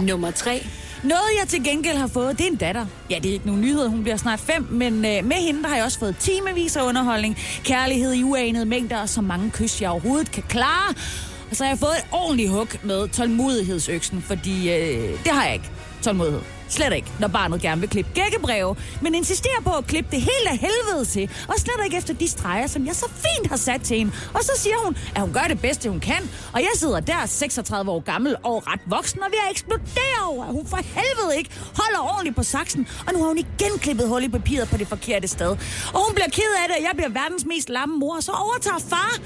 Nummer 0.01 0.31
3. 0.31 0.63
Noget, 1.03 1.29
jeg 1.39 1.47
til 1.47 1.63
gengæld 1.63 1.97
har 1.97 2.07
fået, 2.07 2.37
det 2.37 2.47
er 2.47 2.51
en 2.51 2.55
datter. 2.55 2.85
Ja, 3.09 3.15
det 3.15 3.29
er 3.29 3.33
ikke 3.33 3.45
nogen 3.45 3.61
nyhed, 3.61 3.87
hun 3.87 4.03
bliver 4.03 4.17
snart 4.17 4.39
fem, 4.39 4.67
men 4.69 4.93
øh, 4.93 5.25
med 5.25 5.45
hende 5.45 5.61
der 5.63 5.67
har 5.69 5.75
jeg 5.75 5.85
også 5.85 5.99
fået 5.99 6.15
timevis 6.19 6.75
af 6.75 6.83
underholdning, 6.83 7.37
kærlighed 7.63 8.13
i 8.13 8.23
uanede 8.23 8.65
mængder, 8.65 9.01
og 9.01 9.09
så 9.09 9.21
mange 9.21 9.51
kys, 9.51 9.81
jeg 9.81 9.89
overhovedet 9.89 10.31
kan 10.31 10.43
klare. 10.49 10.93
Og 11.49 11.55
så 11.55 11.63
har 11.63 11.71
jeg 11.71 11.79
fået 11.79 11.97
et 11.97 12.05
ordentligt 12.11 12.49
hug 12.49 12.67
med 12.83 13.07
tålmodighedsøksen, 13.09 14.21
fordi 14.21 14.71
øh, 14.71 15.09
det 15.23 15.31
har 15.31 15.43
jeg 15.45 15.53
ikke. 15.53 15.69
Tålmodighed. 16.03 16.41
Slet 16.69 16.93
ikke, 16.93 17.07
når 17.19 17.27
barnet 17.27 17.61
gerne 17.61 17.81
vil 17.81 17.89
klippe 17.89 18.11
gækkebreve, 18.13 18.75
men 19.01 19.15
insisterer 19.15 19.61
på 19.63 19.71
at 19.71 19.87
klippe 19.87 20.11
det 20.11 20.21
helt 20.21 20.47
af 20.49 20.57
helvede 20.57 21.05
til, 21.05 21.29
og 21.47 21.55
slet 21.57 21.85
ikke 21.85 21.97
efter 21.97 22.13
de 22.13 22.27
streger, 22.27 22.67
som 22.67 22.85
jeg 22.85 22.95
så 22.95 23.05
fint 23.09 23.49
har 23.49 23.57
sat 23.57 23.81
til 23.81 23.97
hende. 23.97 24.11
Og 24.33 24.43
så 24.43 24.51
siger 24.57 24.75
hun, 24.85 24.97
at 25.15 25.21
hun 25.21 25.33
gør 25.33 25.45
det 25.47 25.61
bedste, 25.61 25.89
hun 25.89 25.99
kan, 25.99 26.29
og 26.53 26.59
jeg 26.59 26.69
sidder 26.75 26.99
der 26.99 27.25
36 27.25 27.91
år 27.91 27.99
gammel 27.99 28.35
og 28.43 28.67
ret 28.67 28.81
voksen, 28.85 29.23
og 29.23 29.31
vi 29.31 29.37
er 29.47 29.51
eksploderet 29.51 30.23
over, 30.27 30.45
at 30.45 30.51
hun 30.51 30.67
for 30.67 30.77
helvede 30.77 31.37
ikke 31.37 31.49
holder 31.81 31.99
ordentligt 32.13 32.35
på 32.35 32.43
saksen, 32.43 32.87
og 33.07 33.13
nu 33.13 33.19
har 33.19 33.27
hun 33.27 33.37
igen 33.37 33.79
klippet 33.79 34.07
hul 34.07 34.23
i 34.23 34.29
papiret 34.29 34.69
på 34.69 34.77
det 34.77 34.87
forkerte 34.87 35.27
sted. 35.27 35.51
Og 35.93 36.05
hun 36.05 36.15
bliver 36.15 36.29
ked 36.29 36.51
af 36.63 36.65
det, 36.67 36.75
og 36.77 36.83
jeg 36.83 36.91
bliver 36.93 37.09
verdens 37.09 37.45
mest 37.45 37.69
lamme 37.69 37.99
mor, 37.99 38.15
og 38.15 38.23
så 38.23 38.31
overtager 38.31 38.79
far. 38.89 39.19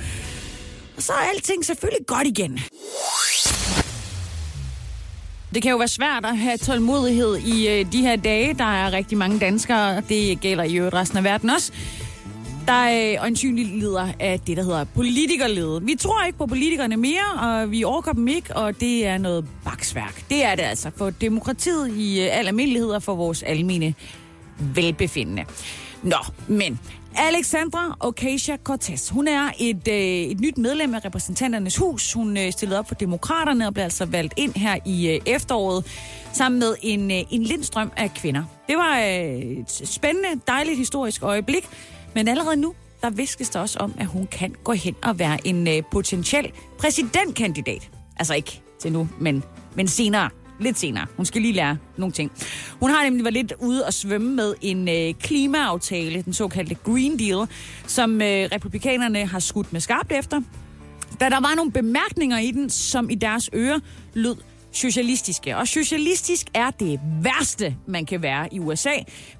Og 0.97 1.03
så 1.03 1.13
er 1.13 1.29
alting 1.33 1.65
selvfølgelig 1.65 2.07
godt 2.07 2.27
igen. 2.27 2.59
Det 5.53 5.61
kan 5.61 5.71
jo 5.71 5.77
være 5.77 5.87
svært 5.87 6.25
at 6.25 6.37
have 6.37 6.57
tålmodighed 6.57 7.37
i 7.37 7.67
øh, 7.67 7.91
de 7.91 8.01
her 8.01 8.15
dage. 8.15 8.53
Der 8.53 8.63
er 8.63 8.93
rigtig 8.93 9.17
mange 9.17 9.39
danskere, 9.39 9.97
og 9.97 10.09
det 10.09 10.39
gælder 10.39 10.63
i 10.63 10.75
øvrigt 10.75 10.95
resten 10.95 11.17
af 11.17 11.23
verden 11.23 11.49
også, 11.49 11.71
der 12.67 13.11
øh, 13.13 13.21
øjensynligt 13.21 13.69
lider 13.79 14.07
af 14.19 14.39
det, 14.39 14.57
der 14.57 14.63
hedder 14.63 14.83
politikerlede. 14.83 15.83
Vi 15.83 15.95
tror 15.95 16.23
ikke 16.23 16.37
på 16.37 16.45
politikerne 16.45 16.97
mere, 16.97 17.41
og 17.41 17.71
vi 17.71 17.83
overgår 17.83 18.11
dem 18.11 18.27
ikke, 18.27 18.55
og 18.55 18.79
det 18.79 19.05
er 19.05 19.17
noget 19.17 19.45
baksværk. 19.65 20.23
Det 20.29 20.45
er 20.45 20.55
det 20.55 20.63
altså 20.63 20.91
for 20.97 21.09
demokratiet 21.09 21.97
i 21.97 22.21
øh, 22.21 22.39
al 22.39 22.47
almindelighed 22.47 22.89
og 22.89 23.03
for 23.03 23.15
vores 23.15 23.43
almene 23.43 23.93
velbefindende. 24.59 25.45
Nå, 26.03 26.17
men 26.47 26.79
Alexandra 27.15 27.97
Ocasio-Cortez, 28.03 29.13
hun 29.13 29.27
er 29.27 29.49
et, 29.59 29.87
øh, 29.87 29.95
et 29.95 30.39
nyt 30.39 30.57
medlem 30.57 30.95
af 30.95 31.05
repræsentanternes 31.05 31.77
hus. 31.77 32.13
Hun 32.13 32.37
øh, 32.37 32.51
stillede 32.51 32.79
op 32.79 32.87
for 32.87 32.95
demokraterne 32.95 33.67
og 33.67 33.73
blev 33.73 33.83
altså 33.83 34.05
valgt 34.05 34.33
ind 34.37 34.53
her 34.55 34.77
i 34.85 35.09
øh, 35.09 35.19
efteråret 35.25 35.85
sammen 36.33 36.59
med 36.59 36.75
en, 36.81 37.11
øh, 37.11 37.17
en 37.29 37.43
lindstrøm 37.43 37.91
af 37.97 38.13
kvinder. 38.13 38.43
Det 38.67 38.77
var 38.77 38.99
øh, 38.99 39.39
et 39.41 39.71
spændende, 39.89 40.41
dejligt 40.47 40.77
historisk 40.77 41.23
øjeblik, 41.23 41.67
men 42.15 42.27
allerede 42.27 42.57
nu, 42.57 42.73
der 43.01 43.09
viskes 43.09 43.49
der 43.49 43.59
også 43.59 43.79
om, 43.79 43.93
at 43.99 44.05
hun 44.05 44.27
kan 44.27 44.55
gå 44.63 44.71
hen 44.71 44.95
og 45.03 45.19
være 45.19 45.47
en 45.47 45.67
øh, 45.67 45.83
potentiel 45.91 46.51
præsidentkandidat. 46.79 47.89
Altså 48.17 48.33
ikke 48.33 48.61
til 48.79 48.91
nu, 48.91 49.09
men, 49.19 49.43
men 49.75 49.87
senere. 49.87 50.29
Lidt 50.59 50.79
senere. 50.79 51.05
Hun 51.17 51.25
skal 51.25 51.41
lige 51.41 51.53
lære 51.53 51.77
nogle 51.97 52.13
ting. 52.13 52.31
Hun 52.79 52.89
har 52.89 53.03
nemlig 53.03 53.23
været 53.23 53.33
lidt 53.33 53.53
ude 53.59 53.85
og 53.85 53.93
svømme 53.93 54.35
med 54.35 54.53
en 54.61 54.89
øh, 54.89 55.13
klimaaftale, 55.13 56.21
den 56.21 56.33
såkaldte 56.33 56.75
Green 56.75 57.19
Deal, 57.19 57.47
som 57.87 58.21
øh, 58.21 58.49
republikanerne 58.51 59.25
har 59.25 59.39
skudt 59.39 59.73
med 59.73 59.81
skarpt 59.81 60.11
efter. 60.11 60.41
Da 61.19 61.29
der 61.29 61.39
var 61.41 61.55
nogle 61.55 61.71
bemærkninger 61.71 62.39
i 62.39 62.51
den, 62.51 62.69
som 62.69 63.09
i 63.09 63.15
deres 63.15 63.49
ører 63.53 63.79
lød 64.13 64.35
socialistiske. 64.71 65.57
Og 65.57 65.67
socialistisk 65.67 66.47
er 66.53 66.71
det 66.71 66.99
værste, 67.21 67.75
man 67.87 68.05
kan 68.05 68.21
være 68.21 68.53
i 68.53 68.59
USA, 68.59 68.93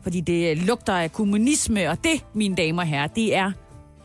fordi 0.04 0.22
det 0.22 0.52
øh, 0.52 0.58
lugter 0.58 0.94
af 0.94 1.14
kommunisme, 1.14 1.90
og 1.90 2.04
det, 2.04 2.26
mine 2.34 2.56
damer 2.56 2.82
og 2.82 2.88
herrer, 2.88 3.08
det 3.08 3.36
er 3.36 3.52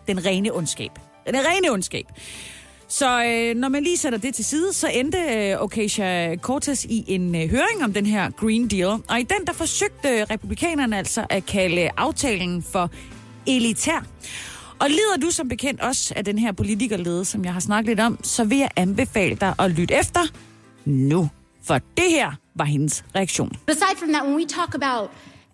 den 0.06 0.26
rene 0.26 0.52
ondskab. 0.52 0.90
Den 1.26 1.34
er 1.34 1.40
rene 1.40 1.70
ondskab. 1.70 2.04
Så 2.92 3.24
øh, 3.24 3.56
når 3.56 3.68
man 3.68 3.82
lige 3.82 3.96
sætter 3.96 4.18
det 4.18 4.34
til 4.34 4.44
side, 4.44 4.72
så 4.72 4.88
endte 4.88 5.18
øh, 5.18 5.62
Ocasio 5.62 6.04
Cortez 6.40 6.84
i 6.84 7.04
en 7.06 7.34
øh, 7.34 7.50
høring 7.50 7.84
om 7.84 7.92
den 7.92 8.06
her 8.06 8.30
Green 8.30 8.68
Deal. 8.68 8.88
Og 9.08 9.20
i 9.20 9.22
den, 9.22 9.46
der 9.46 9.52
forsøgte 9.52 10.24
republikanerne 10.24 10.98
altså 10.98 11.26
at 11.30 11.46
kalde 11.46 11.90
aftalen 11.96 12.62
for 12.62 12.90
elitær. 13.46 14.06
Og 14.78 14.88
lider 14.88 15.16
du 15.22 15.30
som 15.30 15.48
bekendt 15.48 15.80
også 15.80 16.14
af 16.16 16.24
den 16.24 16.38
her 16.38 16.52
politikerlede, 16.52 17.24
som 17.24 17.44
jeg 17.44 17.52
har 17.52 17.60
snakket 17.60 17.88
lidt 17.88 18.00
om, 18.00 18.18
så 18.22 18.44
vil 18.44 18.58
jeg 18.58 18.70
anbefale 18.76 19.36
dig 19.36 19.54
at 19.58 19.70
lytte 19.70 19.94
efter 19.94 20.20
nu. 20.84 21.28
For 21.64 21.78
det 21.96 22.10
her 22.10 22.32
var 22.54 22.64
hendes 22.64 23.04
reaktion. 23.14 23.56
Aside 23.68 23.96
from 23.98 24.12
that, 24.12 24.24
when 24.24 24.36
we 24.36 24.46
talk 24.46 24.74
about 24.74 25.10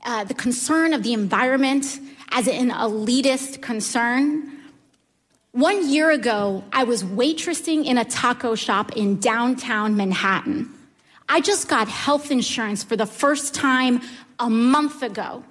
uh, 0.07 0.25
the 0.25 0.35
concern 0.35 0.93
of 0.93 1.03
the 1.03 1.13
environment 1.13 1.85
as 2.33 2.49
an 2.49 2.71
elitist 2.71 3.61
concern, 3.61 4.58
one 5.59 5.89
year 5.91 6.13
ago, 6.13 6.63
I 6.73 6.85
was 6.85 7.03
waitressing 7.03 7.85
in 7.85 7.99
a 7.99 8.05
taco 8.05 8.55
shop 8.55 8.93
in 8.97 9.19
downtown 9.19 9.97
Manhattan. 9.97 10.73
I 11.29 11.41
just 11.41 11.67
got 11.67 11.89
health 11.89 12.31
insurance 12.31 12.85
for 12.85 12.95
the 12.95 13.07
first 13.07 13.55
time 13.55 14.01
a 14.39 14.49
month 14.49 15.03
ago. 15.03 15.43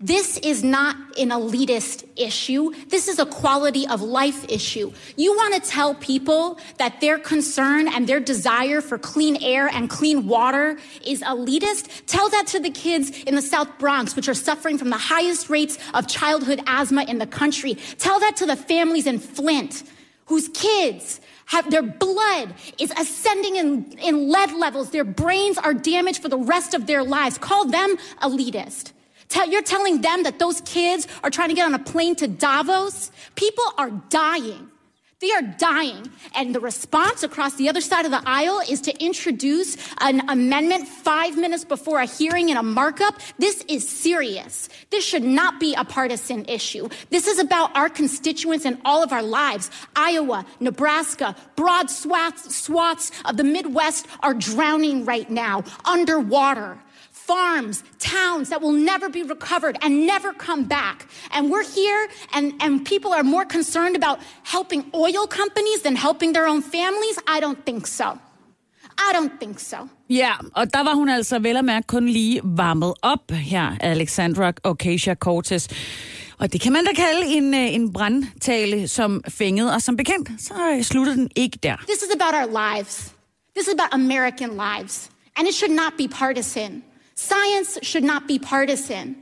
This 0.00 0.38
is 0.38 0.62
not 0.62 0.94
an 1.18 1.30
elitist 1.30 2.08
issue. 2.14 2.72
This 2.86 3.08
is 3.08 3.18
a 3.18 3.26
quality 3.26 3.84
of 3.88 4.00
life 4.00 4.48
issue. 4.48 4.92
You 5.16 5.34
want 5.34 5.54
to 5.54 5.60
tell 5.68 5.96
people 5.96 6.60
that 6.76 7.00
their 7.00 7.18
concern 7.18 7.88
and 7.88 8.06
their 8.06 8.20
desire 8.20 8.80
for 8.80 8.96
clean 8.96 9.42
air 9.42 9.66
and 9.66 9.90
clean 9.90 10.28
water 10.28 10.78
is 11.04 11.20
elitist? 11.22 12.06
Tell 12.06 12.28
that 12.28 12.46
to 12.48 12.60
the 12.60 12.70
kids 12.70 13.24
in 13.24 13.34
the 13.34 13.42
South 13.42 13.76
Bronx, 13.80 14.14
which 14.14 14.28
are 14.28 14.34
suffering 14.34 14.78
from 14.78 14.90
the 14.90 14.96
highest 14.96 15.50
rates 15.50 15.78
of 15.94 16.06
childhood 16.06 16.60
asthma 16.68 17.02
in 17.02 17.18
the 17.18 17.26
country. 17.26 17.74
Tell 17.98 18.20
that 18.20 18.36
to 18.36 18.46
the 18.46 18.54
families 18.54 19.08
in 19.08 19.18
Flint 19.18 19.82
whose 20.26 20.48
kids 20.50 21.20
have 21.46 21.70
their 21.72 21.82
blood 21.82 22.54
is 22.78 22.92
ascending 22.92 23.56
in, 23.56 23.98
in 23.98 24.30
lead 24.30 24.52
levels. 24.52 24.90
Their 24.90 25.02
brains 25.02 25.58
are 25.58 25.74
damaged 25.74 26.22
for 26.22 26.28
the 26.28 26.38
rest 26.38 26.74
of 26.74 26.86
their 26.86 27.02
lives. 27.02 27.36
Call 27.38 27.64
them 27.64 27.96
elitist. 28.22 28.92
Tell, 29.28 29.48
you're 29.48 29.62
telling 29.62 30.00
them 30.00 30.22
that 30.22 30.38
those 30.38 30.60
kids 30.62 31.06
are 31.22 31.30
trying 31.30 31.50
to 31.50 31.54
get 31.54 31.66
on 31.66 31.74
a 31.74 31.78
plane 31.78 32.16
to 32.16 32.28
Davos? 32.28 33.10
People 33.34 33.64
are 33.76 33.90
dying. 34.08 34.70
They 35.20 35.32
are 35.32 35.42
dying. 35.42 36.08
And 36.36 36.54
the 36.54 36.60
response 36.60 37.24
across 37.24 37.56
the 37.56 37.68
other 37.68 37.80
side 37.80 38.04
of 38.04 38.12
the 38.12 38.22
aisle 38.24 38.60
is 38.68 38.80
to 38.82 39.04
introduce 39.04 39.76
an 40.00 40.30
amendment 40.30 40.86
five 40.86 41.36
minutes 41.36 41.64
before 41.64 41.98
a 41.98 42.06
hearing 42.06 42.50
and 42.50 42.58
a 42.58 42.62
markup. 42.62 43.16
This 43.36 43.64
is 43.68 43.88
serious. 43.88 44.68
This 44.90 45.04
should 45.04 45.24
not 45.24 45.58
be 45.58 45.74
a 45.74 45.84
partisan 45.84 46.44
issue. 46.44 46.88
This 47.10 47.26
is 47.26 47.40
about 47.40 47.74
our 47.74 47.88
constituents 47.88 48.64
and 48.64 48.80
all 48.84 49.02
of 49.02 49.12
our 49.12 49.24
lives. 49.24 49.72
Iowa, 49.96 50.46
Nebraska, 50.60 51.34
broad 51.56 51.90
swaths, 51.90 52.54
swaths 52.54 53.10
of 53.24 53.36
the 53.36 53.44
Midwest 53.44 54.06
are 54.20 54.34
drowning 54.34 55.04
right 55.04 55.28
now, 55.28 55.64
underwater 55.84 56.78
farms, 57.28 57.76
towns 58.16 58.46
that 58.52 58.60
will 58.64 58.78
never 58.92 59.06
be 59.18 59.22
recovered 59.34 59.76
and 59.82 59.90
never 60.14 60.30
come 60.48 60.62
back. 60.78 60.96
And 61.34 61.42
we're 61.52 61.68
here, 61.80 62.02
and, 62.36 62.46
and 62.64 62.72
people 62.92 63.10
are 63.18 63.26
more 63.34 63.46
concerned 63.58 63.94
about 64.02 64.18
helping 64.54 64.82
oil 65.04 65.24
companies 65.40 65.80
than 65.86 65.94
helping 66.06 66.30
their 66.36 66.46
own 66.52 66.62
families? 66.76 67.16
I 67.36 67.38
don't 67.44 67.60
think 67.68 67.82
so. 68.00 68.08
I 69.06 69.10
don't 69.16 69.34
think 69.40 69.60
so. 69.60 69.76
Ja, 70.10 70.32
og 70.54 70.72
der 70.72 70.84
var 70.84 70.94
hun 70.94 71.08
altså 71.08 71.38
vel 71.38 71.56
at 71.56 71.64
mærke 71.64 71.86
kun 71.86 72.08
lige 72.08 72.40
varmet 72.44 72.94
op 73.02 73.30
her, 73.30 73.76
Alexandra 73.80 74.52
Ocasio-Cortez. 74.68 75.68
Og 76.38 76.52
det 76.52 76.60
kan 76.60 76.72
man 76.72 76.84
da 76.84 76.92
kalde 76.92 77.26
en, 77.26 77.54
øh, 77.54 77.74
en 77.74 77.92
brandtale 77.92 78.88
som 78.88 79.22
fængede, 79.28 79.74
og 79.74 79.82
som 79.82 79.96
bekendt, 79.96 80.30
så 80.38 80.54
øh, 80.76 80.82
slutter 80.82 81.14
den 81.14 81.30
ikke 81.36 81.58
der. 81.62 81.76
This 81.76 82.02
is 82.02 82.08
about 82.20 82.34
our 82.34 82.74
lives. 82.74 83.12
This 83.56 83.66
is 83.66 83.74
about 83.78 83.88
American 83.92 84.50
lives. 84.50 85.10
And 85.36 85.48
it 85.48 85.54
should 85.54 85.74
not 85.76 85.92
be 85.98 86.08
partisan. 86.08 86.82
Science 87.18 87.80
should 87.82 88.04
not 88.04 88.28
be 88.28 88.38
partisan. 88.38 89.16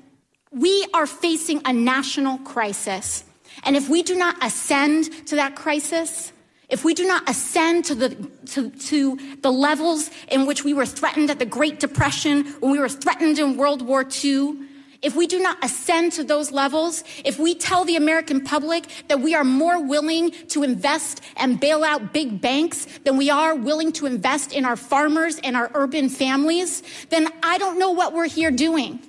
We 0.50 0.86
are 0.92 1.06
facing 1.06 1.62
a 1.64 1.72
national 1.72 2.36
crisis. 2.36 3.24
And 3.64 3.74
if 3.74 3.88
we 3.88 4.02
do 4.02 4.14
not 4.14 4.36
ascend 4.44 5.26
to 5.28 5.36
that 5.36 5.56
crisis, 5.56 6.30
if 6.68 6.84
we 6.84 6.92
do 6.92 7.06
not 7.06 7.26
ascend 7.26 7.86
to 7.86 7.94
the, 7.94 8.10
to, 8.48 8.68
to 8.68 9.18
the 9.40 9.50
levels 9.50 10.10
in 10.28 10.44
which 10.44 10.62
we 10.62 10.74
were 10.74 10.84
threatened 10.84 11.30
at 11.30 11.38
the 11.38 11.46
Great 11.46 11.80
Depression, 11.80 12.44
when 12.60 12.70
we 12.70 12.78
were 12.78 12.90
threatened 12.90 13.38
in 13.38 13.56
World 13.56 13.80
War 13.80 14.04
II, 14.22 14.58
if 15.02 15.16
we 15.16 15.26
do 15.26 15.38
not 15.38 15.56
ascend 15.64 16.12
to 16.12 16.24
those 16.24 16.52
levels, 16.52 17.04
if 17.24 17.38
we 17.38 17.54
tell 17.54 17.84
the 17.84 17.96
American 17.96 18.40
public 18.40 18.84
that 19.08 19.20
we 19.20 19.34
are 19.34 19.44
more 19.44 19.82
willing 19.82 20.30
to 20.48 20.62
invest 20.62 21.20
and 21.36 21.60
bail 21.60 21.84
out 21.84 22.12
big 22.12 22.40
banks 22.40 22.86
than 23.04 23.16
we 23.16 23.30
are 23.30 23.54
willing 23.54 23.92
to 23.92 24.06
invest 24.06 24.52
in 24.52 24.64
our 24.64 24.76
farmers 24.76 25.38
and 25.44 25.56
our 25.56 25.70
urban 25.74 26.10
families, 26.10 26.82
then 27.10 27.28
I 27.42 27.58
don't 27.58 27.78
know 27.78 27.90
what 27.90 28.12
we're 28.12 28.28
here 28.28 28.50
doing. 28.50 29.00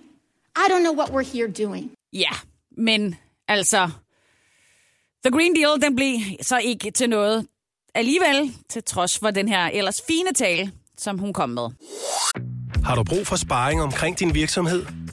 I 0.56 0.68
don't 0.70 0.84
know 0.84 0.94
what 0.94 1.10
we're 1.12 1.30
here 1.36 1.48
doing. 1.48 1.92
Ja, 2.14 2.36
men 2.78 3.16
altså, 3.48 3.90
The 5.26 5.32
Green 5.32 5.56
Deal, 5.56 5.82
den 5.82 5.96
blev 5.96 6.20
så 6.42 6.58
ikke 6.58 6.92
til 6.92 7.10
noget 7.10 7.48
alligevel, 7.96 8.54
til 8.70 8.84
trods 8.84 9.20
for 9.20 9.32
den 9.32 9.48
her 9.48 9.66
ellers 9.66 10.02
fine 10.08 10.34
tale, 10.36 10.72
som 10.98 11.20
hun 11.20 11.34
kom 11.34 11.50
med. 11.50 11.70
Har 12.84 12.96
du 12.96 13.04
brug 13.04 13.28
for 13.28 13.36
sparring 13.36 13.82
omkring 13.82 14.20
din 14.20 14.34
virksomhed? 14.34 14.86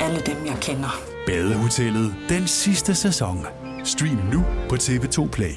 alle 0.00 0.20
dem, 0.26 0.46
jeg 0.46 0.56
kender. 0.60 1.00
Badehotellet 1.26 2.14
den 2.28 2.46
sidste 2.46 2.94
sæson. 2.94 3.46
Stream 3.84 4.18
nu 4.32 4.44
på 4.68 4.74
TV2 4.74 5.28
Play. 5.28 5.52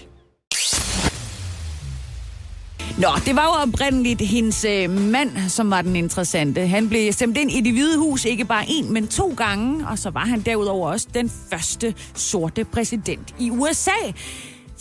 Nå, 2.98 3.08
det 3.26 3.36
var 3.36 3.44
jo 3.44 3.72
oprindeligt 3.72 4.22
hendes 4.22 4.66
øh, 4.66 4.90
mand, 4.90 5.50
som 5.50 5.72
var 5.72 5.82
den 5.82 5.96
interessante. 5.96 6.68
Han 6.68 6.90
blev 6.90 7.14
stemt 7.14 7.38
ind 7.38 7.52
i 7.52 7.62
det 7.62 7.74
hvide 7.74 7.98
hus 7.98 8.26
ikke 8.26 8.46
bare 8.46 8.66
en, 8.68 8.94
men 8.94 9.08
to 9.08 9.34
gange, 9.38 9.88
og 9.88 10.00
så 10.00 10.10
var 10.10 10.26
han 10.26 10.42
derudover 10.42 10.90
også 10.90 11.08
den 11.14 11.32
første 11.50 11.94
sorte 12.16 12.66
præsident 12.66 13.36
i 13.40 13.50
USA. 13.50 13.92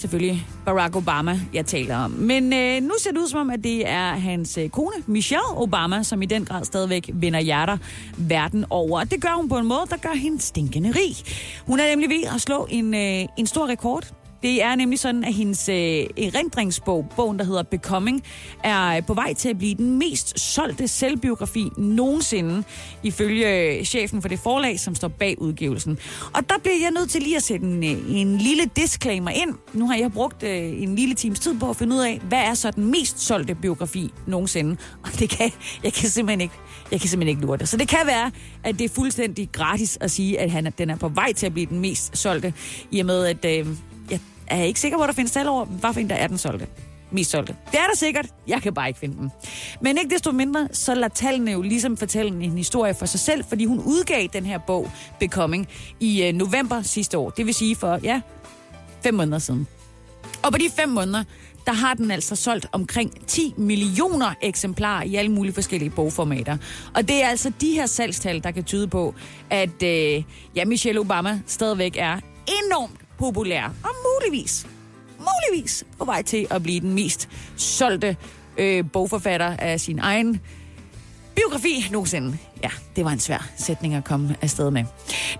Selvfølgelig 0.03 0.47
Barack 0.65 0.97
Obama, 0.97 1.41
jeg 1.53 1.67
taler 1.67 1.97
om. 1.97 2.11
Men 2.11 2.53
øh, 2.53 2.83
nu 2.83 2.91
ser 2.99 3.11
det 3.11 3.19
ud 3.19 3.29
som 3.29 3.41
om, 3.41 3.51
at 3.51 3.65
det 3.65 3.89
er 3.89 4.15
hans 4.15 4.59
øh, 4.59 4.69
kone, 4.69 4.93
Michelle 5.07 5.57
Obama, 5.57 6.03
som 6.03 6.23
i 6.23 6.27
den 6.27 6.45
grad 6.45 6.65
stadigvæk 6.65 7.11
vinder 7.13 7.41
hjerter 7.41 7.77
verden 8.19 8.65
over. 8.71 9.05
Det 9.05 9.23
gør 9.23 9.37
hun 9.37 9.49
på 9.49 9.59
en 9.59 9.67
måde, 9.67 9.87
der 9.91 9.97
gør 9.97 10.15
hende 10.15 10.41
stinkende 10.41 10.91
rig. 10.91 11.17
Hun 11.67 11.81
er 11.81 11.91
nemlig 11.91 12.11
ved 12.11 12.23
at 12.35 12.41
slå 12.41 12.67
en, 12.71 12.95
øh, 12.95 13.29
en 13.39 13.47
stor 13.47 13.67
rekord 13.67 14.13
det 14.43 14.63
er 14.63 14.75
nemlig 14.75 14.99
sådan, 14.99 15.25
at 15.25 15.35
hendes 15.35 15.69
øh, 15.69 15.75
erindringsbog, 15.77 17.09
bogen 17.17 17.39
der 17.39 17.45
hedder 17.45 17.63
Becoming, 17.63 18.23
er 18.65 19.01
på 19.01 19.15
vej 19.15 19.35
til 19.35 19.49
at 19.49 19.59
blive 19.59 19.75
den 19.75 19.99
mest 19.99 20.41
solgte 20.41 20.89
selvbiografi 20.89 21.69
nogensinde, 21.77 22.65
ifølge 23.03 23.79
øh, 23.79 23.85
chefen 23.85 24.23
for 24.23 24.29
det 24.29 24.39
forlag, 24.39 24.81
som 24.81 24.95
står 24.95 25.09
bag 25.09 25.43
udgivelsen. 25.43 25.99
Og 26.33 26.49
der 26.49 26.55
bliver 26.63 26.77
jeg 26.83 26.91
nødt 26.91 27.11
til 27.11 27.23
lige 27.23 27.37
at 27.37 27.43
sætte 27.43 27.67
en, 27.67 27.85
øh, 27.85 28.21
en 28.21 28.39
lille 28.39 28.65
disclaimer 28.77 29.31
ind. 29.31 29.55
Nu 29.73 29.87
har 29.87 29.97
jeg 29.97 30.13
brugt 30.13 30.43
øh, 30.43 30.83
en 30.83 30.95
lille 30.95 31.15
times 31.15 31.41
tid 31.41 31.59
på 31.61 31.71
at 31.71 31.77
finde 31.77 31.97
ud 31.97 32.01
af, 32.01 32.21
hvad 32.29 32.39
er 32.39 32.55
så 32.55 32.71
den 32.71 32.91
mest 32.91 33.21
solgte 33.21 33.55
biografi 33.55 34.13
nogensinde. 34.27 34.77
Og 35.03 35.11
det 35.19 35.31
kan, 35.31 35.51
jeg 35.85 35.93
kan 35.93 36.09
simpelthen 36.09 36.41
ikke, 36.41 36.55
jeg 36.91 37.01
kan 37.01 37.09
simpelthen 37.09 37.37
ikke 37.37 37.47
lure 37.47 37.59
det. 37.59 37.69
Så 37.69 37.77
det 37.77 37.89
kan 37.89 38.07
være, 38.07 38.31
at 38.65 38.79
det 38.79 38.85
er 38.85 38.89
fuldstændig 38.89 39.49
gratis 39.53 39.99
at 40.01 40.11
sige, 40.11 40.41
at 40.41 40.51
han, 40.51 40.73
den 40.79 40.91
er 40.91 40.97
på 40.97 41.09
vej 41.09 41.33
til 41.33 41.47
at 41.47 41.53
blive 41.53 41.67
den 41.67 41.81
mest 41.81 42.17
solgte, 42.19 42.55
i 42.91 43.01
og 43.01 43.07
med, 43.07 43.27
at 43.27 43.45
øh, 43.45 43.67
er 44.53 44.57
jeg 44.57 44.67
ikke 44.67 44.81
sikker 44.81 44.99
på, 44.99 45.03
at 45.03 45.09
der 45.09 45.15
findes 45.15 45.33
tal 45.33 45.49
over, 45.49 45.65
hvad 45.65 45.93
for 45.93 46.01
en, 46.01 46.11
der 46.11 46.17
er 46.17 46.27
den 46.27 46.39
solgte. 46.39 46.67
Mest 47.11 47.31
solgte. 47.31 47.57
Det 47.73 47.81
er 47.81 47.87
der 47.87 47.97
sikkert. 47.97 48.27
Jeg 48.47 48.63
kan 48.63 48.75
bare 48.75 48.89
ikke 48.89 49.01
finde 49.01 49.17
dem. 49.17 49.31
Men 49.81 49.99
ikke 49.99 50.15
desto 50.15 50.33
mindre, 50.33 50.69
så 50.73 50.95
lader 50.95 51.09
tallene 51.09 51.53
jo 51.53 51.63
ligesom 51.63 51.97
fortælle 51.97 52.45
en 52.45 52.59
historie 52.59 52.95
for 52.95 53.07
sig 53.07 53.21
selv, 53.21 53.45
fordi 53.45 53.65
hun 53.65 53.79
udgav 53.79 54.29
den 54.33 54.47
her 54.47 54.59
bog, 54.59 54.91
Becoming, 55.21 55.69
i 56.01 56.23
øh, 56.23 56.33
november 56.33 56.83
sidste 56.83 57.19
år. 57.19 57.31
Det 57.31 57.47
vil 57.47 57.55
sige 57.55 57.77
for, 57.77 57.99
ja, 58.03 58.21
fem 59.03 59.15
måneder 59.15 59.39
siden. 59.39 59.67
Og 60.43 60.53
på 60.53 60.59
de 60.59 60.71
fem 60.77 60.89
måneder, 60.89 61.25
der 61.67 61.73
har 61.73 61.95
den 61.95 62.11
altså 62.11 62.37
solgt 62.37 62.67
omkring 62.73 63.27
10 63.27 63.55
millioner 63.57 64.35
eksemplarer 64.43 65.03
i 65.03 65.15
alle 65.15 65.33
mulige 65.33 65.55
forskellige 65.55 65.91
bogformater. 65.91 66.57
Og 66.95 67.09
det 67.09 67.23
er 67.23 67.29
altså 67.29 67.53
de 67.61 67.71
her 67.71 67.87
salgstal, 67.87 68.43
der 68.45 68.51
kan 68.51 68.65
tyde 68.65 68.89
på, 68.89 69.15
at 69.51 69.83
øh, 69.83 70.23
ja, 70.57 70.65
Michelle 70.65 71.01
Obama 71.01 71.41
stadigvæk 71.47 71.97
er 71.99 72.21
enormt 72.67 73.02
populær, 73.23 73.65
og 73.65 73.91
muligvis, 74.07 74.67
muligvis 75.19 75.85
på 75.99 76.05
vej 76.05 76.23
til 76.23 76.47
at 76.51 76.63
blive 76.63 76.81
den 76.81 76.95
mest 76.95 77.29
solgte 77.57 78.17
øh, 78.57 78.85
bogforfatter 78.93 79.57
af 79.57 79.81
sin 79.81 79.99
egen 79.99 80.41
biografi 81.35 81.87
nogensinde. 81.91 82.39
Ja, 82.63 82.71
det 82.97 83.05
var 83.05 83.11
en 83.11 83.19
svær 83.19 83.51
sætning 83.57 83.95
at 83.95 84.05
komme 84.05 84.37
afsted 84.41 84.71
med. 84.71 84.85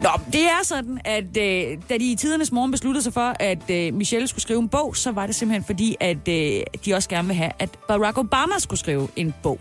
Nå, 0.01 0.09
det 0.33 0.43
er 0.43 0.65
sådan, 0.65 1.01
at 1.05 1.37
øh, 1.37 1.79
da 1.89 1.99
de 1.99 2.13
i 2.13 2.17
tidernes 2.17 2.53
morgen 2.53 2.71
besluttede 2.71 3.03
sig 3.03 3.13
for, 3.13 3.37
at 3.41 3.71
øh, 3.71 3.95
Michelle 3.95 4.29
skulle 4.29 4.43
skrive 4.43 4.61
en 4.61 4.69
bog, 4.69 4.97
så 4.97 5.11
var 5.11 5.27
det 5.27 5.35
simpelthen 5.35 5.65
fordi, 5.65 5.97
at 6.01 6.29
øh, 6.29 6.63
de 6.85 6.95
også 6.95 7.09
gerne 7.09 7.29
vil 7.29 7.37
have, 7.37 7.53
at 7.59 7.71
Barack 7.89 8.19
Obama 8.19 8.59
skulle 8.59 8.81
skrive 8.81 9.09
en 9.17 9.35
bog. 9.43 9.61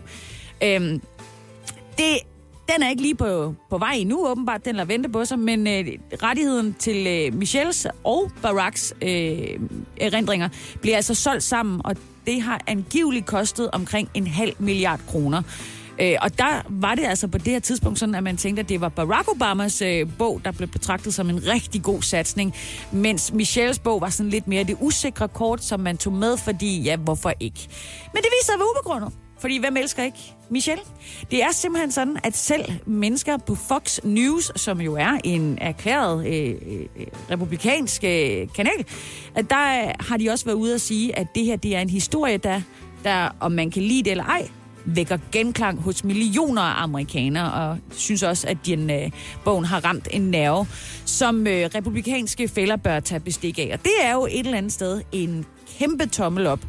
Øhm, 0.62 1.02
det 1.98 2.18
den 2.68 2.82
er 2.82 2.90
ikke 2.90 3.02
lige 3.02 3.14
på, 3.14 3.54
på 3.70 3.78
vej 3.78 3.92
endnu, 3.92 4.28
åbenbart. 4.28 4.64
Den 4.64 4.76
lader 4.76 4.86
vente 4.86 5.08
på 5.08 5.24
sig, 5.24 5.38
men 5.38 5.66
øh, 5.66 5.86
rettigheden 6.22 6.74
til 6.78 7.06
øh, 7.06 7.34
Michelles 7.34 7.86
og 8.04 8.30
Baracks 8.42 8.94
øh, 9.02 9.60
erindringer 10.00 10.48
bliver 10.80 10.96
altså 10.96 11.14
solgt 11.14 11.42
sammen, 11.42 11.80
og 11.84 11.96
det 12.26 12.42
har 12.42 12.60
angiveligt 12.66 13.26
kostet 13.26 13.70
omkring 13.70 14.08
en 14.14 14.26
halv 14.26 14.52
milliard 14.58 15.00
kroner. 15.08 15.42
Øh, 16.00 16.14
og 16.22 16.38
der 16.38 16.62
var 16.68 16.94
det 16.94 17.04
altså 17.04 17.28
på 17.28 17.38
det 17.38 17.46
her 17.46 17.60
tidspunkt 17.60 17.98
sådan, 17.98 18.14
at 18.14 18.22
man 18.22 18.36
tænkte, 18.36 18.60
at 18.60 18.68
det 18.68 18.80
var 18.80 18.88
Barack 18.88 19.28
Obamas 19.28 19.82
øh, 19.82 20.08
bog, 20.18 20.40
der 20.44 20.52
blev 20.52 20.68
betragtet 20.68 21.14
som 21.14 21.30
en 21.30 21.46
rigtig 21.46 21.82
god 21.82 22.02
satsning, 22.02 22.54
mens 22.92 23.32
Michelles 23.32 23.78
bog 23.78 24.00
var 24.00 24.08
sådan 24.08 24.30
lidt 24.30 24.48
mere 24.48 24.64
det 24.64 24.76
usikre 24.80 25.28
kort, 25.28 25.64
som 25.64 25.80
man 25.80 25.98
tog 25.98 26.12
med, 26.12 26.36
fordi 26.36 26.82
ja, 26.82 26.96
hvorfor 26.96 27.32
ikke? 27.40 27.68
Men 28.14 28.22
det 28.22 28.30
viser 28.40 28.46
sig 28.46 28.54
at 28.54 28.58
være 28.58 28.68
ubegrundet. 28.76 29.12
Fordi 29.42 29.58
hvem 29.58 29.76
elsker 29.76 30.02
ikke 30.02 30.18
Michelle? 30.50 30.82
Det 31.30 31.42
er 31.42 31.52
simpelthen 31.52 31.92
sådan, 31.92 32.16
at 32.24 32.36
selv 32.36 32.64
mennesker 32.86 33.36
på 33.36 33.54
Fox 33.54 33.98
News, 34.04 34.52
som 34.56 34.80
jo 34.80 34.94
er 34.94 35.18
en 35.24 35.58
erklæret 35.60 36.26
øh, 36.26 36.50
øh, 36.50 37.06
republikansk 37.30 38.04
øh, 38.04 38.48
kanal, 38.56 38.86
at 39.34 39.50
der 39.50 39.92
har 40.02 40.16
de 40.16 40.30
også 40.30 40.44
været 40.44 40.56
ude 40.56 40.74
at 40.74 40.80
sige, 40.80 41.18
at 41.18 41.26
det 41.34 41.44
her 41.44 41.56
det 41.56 41.76
er 41.76 41.80
en 41.80 41.90
historie, 41.90 42.36
der, 42.36 42.60
der, 43.04 43.28
om 43.40 43.52
man 43.52 43.70
kan 43.70 43.82
lide 43.82 44.02
det 44.02 44.10
eller 44.10 44.24
ej, 44.24 44.48
vækker 44.84 45.18
genklang 45.32 45.80
hos 45.80 46.04
millioner 46.04 46.62
af 46.62 46.82
amerikanere, 46.82 47.52
og 47.52 47.78
synes 47.92 48.22
også, 48.22 48.48
at 48.48 48.56
den 48.66 48.90
øh, 48.90 49.10
bogen 49.44 49.64
har 49.64 49.84
ramt 49.84 50.08
en 50.10 50.22
nerve, 50.22 50.66
som 51.04 51.46
øh, 51.46 51.70
republikanske 51.74 52.48
fælder 52.48 52.76
bør 52.76 53.00
tage 53.00 53.20
bestik 53.20 53.58
af. 53.58 53.70
Og 53.72 53.84
det 53.84 53.92
er 54.02 54.12
jo 54.12 54.26
et 54.26 54.38
eller 54.38 54.58
andet 54.58 54.72
sted 54.72 55.02
en 55.12 55.46
kæmpe 55.78 56.06
tommel 56.06 56.46
op 56.46 56.60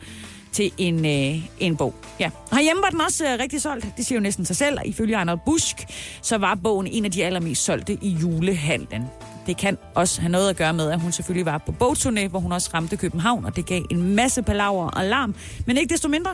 til 0.54 0.72
en, 0.78 1.06
øh, 1.06 1.46
en 1.60 1.78
bog. 1.78 1.96
Ja. 2.20 2.30
Herhjemme 2.52 2.82
var 2.84 2.90
den 2.90 3.02
også 3.02 3.26
øh, 3.26 3.40
rigtig 3.40 3.62
solgt. 3.62 3.88
Det 3.98 4.06
siger 4.06 4.20
jo 4.20 4.24
næsten 4.24 4.46
sig 4.46 4.56
selv. 4.56 4.78
Ifølge 4.86 5.18
Arnold 5.18 5.40
Busk, 5.46 5.76
så 6.22 6.38
var 6.38 6.56
bogen 6.56 6.88
en 6.88 7.06
af 7.06 7.12
de 7.12 7.26
allermest 7.26 7.64
solgte 7.64 7.98
i 8.02 8.10
julehandlen. 8.10 9.04
Det 9.48 9.58
kan 9.58 9.78
også 9.96 10.22
have 10.22 10.32
noget 10.32 10.50
at 10.50 10.56
gøre 10.56 10.74
med, 10.74 10.92
at 10.92 11.00
hun 11.02 11.12
selvfølgelig 11.12 11.46
var 11.46 11.58
på 11.58 11.72
bogturné, 11.82 12.28
hvor 12.28 12.40
hun 12.40 12.52
også 12.52 12.70
ramte 12.74 12.98
København, 12.98 13.46
og 13.46 13.56
det 13.56 13.66
gav 13.66 13.82
en 13.92 14.16
masse 14.16 14.44
palaver 14.44 14.86
og 14.86 15.02
alarm. 15.02 15.36
Men 15.68 15.78
ikke 15.78 15.94
desto 15.94 16.10
mindre, 16.10 16.32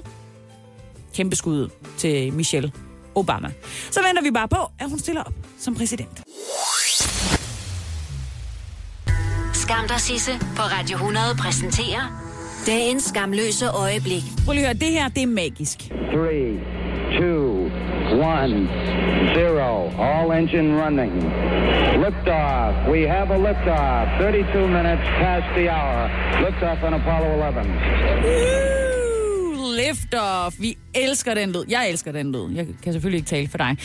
kæmpe 1.13 1.35
skud 1.35 1.69
til 1.97 2.33
Michelle 2.33 2.71
Obama. 3.15 3.51
Så 3.91 4.01
venter 4.07 4.21
vi 4.21 4.31
bare 4.31 4.47
på, 4.47 4.71
at 4.79 4.89
hun 4.89 4.99
stiller 4.99 5.23
op 5.23 5.33
som 5.59 5.75
præsident. 5.75 6.21
Skam 9.53 9.87
dig, 9.87 10.01
Sisse, 10.01 10.31
på 10.39 10.61
Radio 10.61 10.95
100 10.95 11.35
præsenterer 11.35 12.28
Dagens 12.67 13.03
skamløse 13.03 13.65
øjeblik. 13.69 14.23
Prøv 14.45 14.53
lige 14.53 14.67
at 14.67 14.67
høre, 14.67 14.73
det 14.73 14.91
her, 14.91 15.09
det 15.09 15.23
er 15.23 15.27
magisk. 15.27 15.77
3, 15.79 16.59
2, 17.19 17.65
1, 17.65 17.71
0. 19.35 19.59
All 19.99 20.31
engine 20.39 20.69
running. 20.83 21.13
Liftoff. 22.03 22.73
We 22.93 23.01
have 23.15 23.29
a 23.31 23.37
liftoff. 23.37 24.05
32 24.19 24.67
minutes 24.67 25.05
past 25.21 25.45
the 25.57 25.65
hour. 25.69 26.09
Liftoff 26.45 26.83
on 26.83 26.93
Apollo 26.93 27.27
11. 27.33 28.78
Lift 29.75 30.13
Off. 30.13 30.55
Vi 30.59 30.77
elsker 30.93 31.33
den 31.33 31.51
lyd. 31.51 31.63
Jeg 31.69 31.89
elsker 31.89 32.11
den 32.11 32.31
lyd. 32.31 32.55
Jeg 32.55 32.67
kan 32.83 32.93
selvfølgelig 32.93 33.17
ikke 33.17 33.29
tale 33.29 33.47
for 33.49 33.57
dig. 33.57 33.77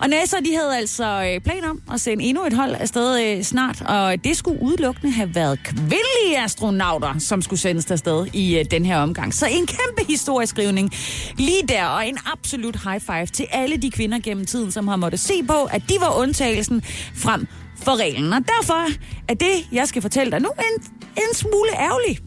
Og 0.00 0.08
NASA, 0.08 0.36
de 0.36 0.54
havde 0.54 0.76
altså 0.76 1.04
øh, 1.04 1.40
plan 1.40 1.58
planer 1.58 1.70
om 1.70 1.82
at 1.92 2.00
sende 2.00 2.24
endnu 2.24 2.46
et 2.46 2.52
hold 2.52 2.74
afsted 2.74 3.36
øh, 3.36 3.42
snart, 3.42 3.82
og 3.82 4.24
det 4.24 4.36
skulle 4.36 4.62
udelukkende 4.62 5.12
have 5.12 5.34
været 5.34 5.58
kvindelige 5.64 6.44
astronauter, 6.44 7.18
som 7.18 7.42
skulle 7.42 7.60
sendes 7.60 7.90
afsted 7.90 8.26
i 8.32 8.58
øh, 8.58 8.64
den 8.70 8.84
her 8.84 8.98
omgang. 8.98 9.34
Så 9.34 9.46
en 9.46 9.66
kæmpe 9.66 10.12
historieskrivning 10.12 10.90
lige 11.38 11.62
der, 11.68 11.86
og 11.86 12.08
en 12.08 12.18
absolut 12.32 12.76
high 12.84 13.00
five 13.00 13.26
til 13.26 13.46
alle 13.50 13.76
de 13.76 13.90
kvinder 13.90 14.18
gennem 14.18 14.46
tiden, 14.46 14.72
som 14.72 14.88
har 14.88 14.96
måttet 14.96 15.20
se 15.20 15.42
på, 15.42 15.64
at 15.64 15.82
de 15.88 15.94
var 16.00 16.18
undtagelsen 16.18 16.82
frem 17.14 17.46
for 17.82 17.96
reglen. 17.96 18.32
Og 18.32 18.40
derfor 18.40 18.86
er 19.28 19.34
det, 19.34 19.68
jeg 19.72 19.88
skal 19.88 20.02
fortælle 20.02 20.30
dig 20.30 20.40
nu, 20.40 20.48
en, 20.48 20.82
en 21.16 21.34
smule 21.34 21.70
ærgerligt. 21.80 22.22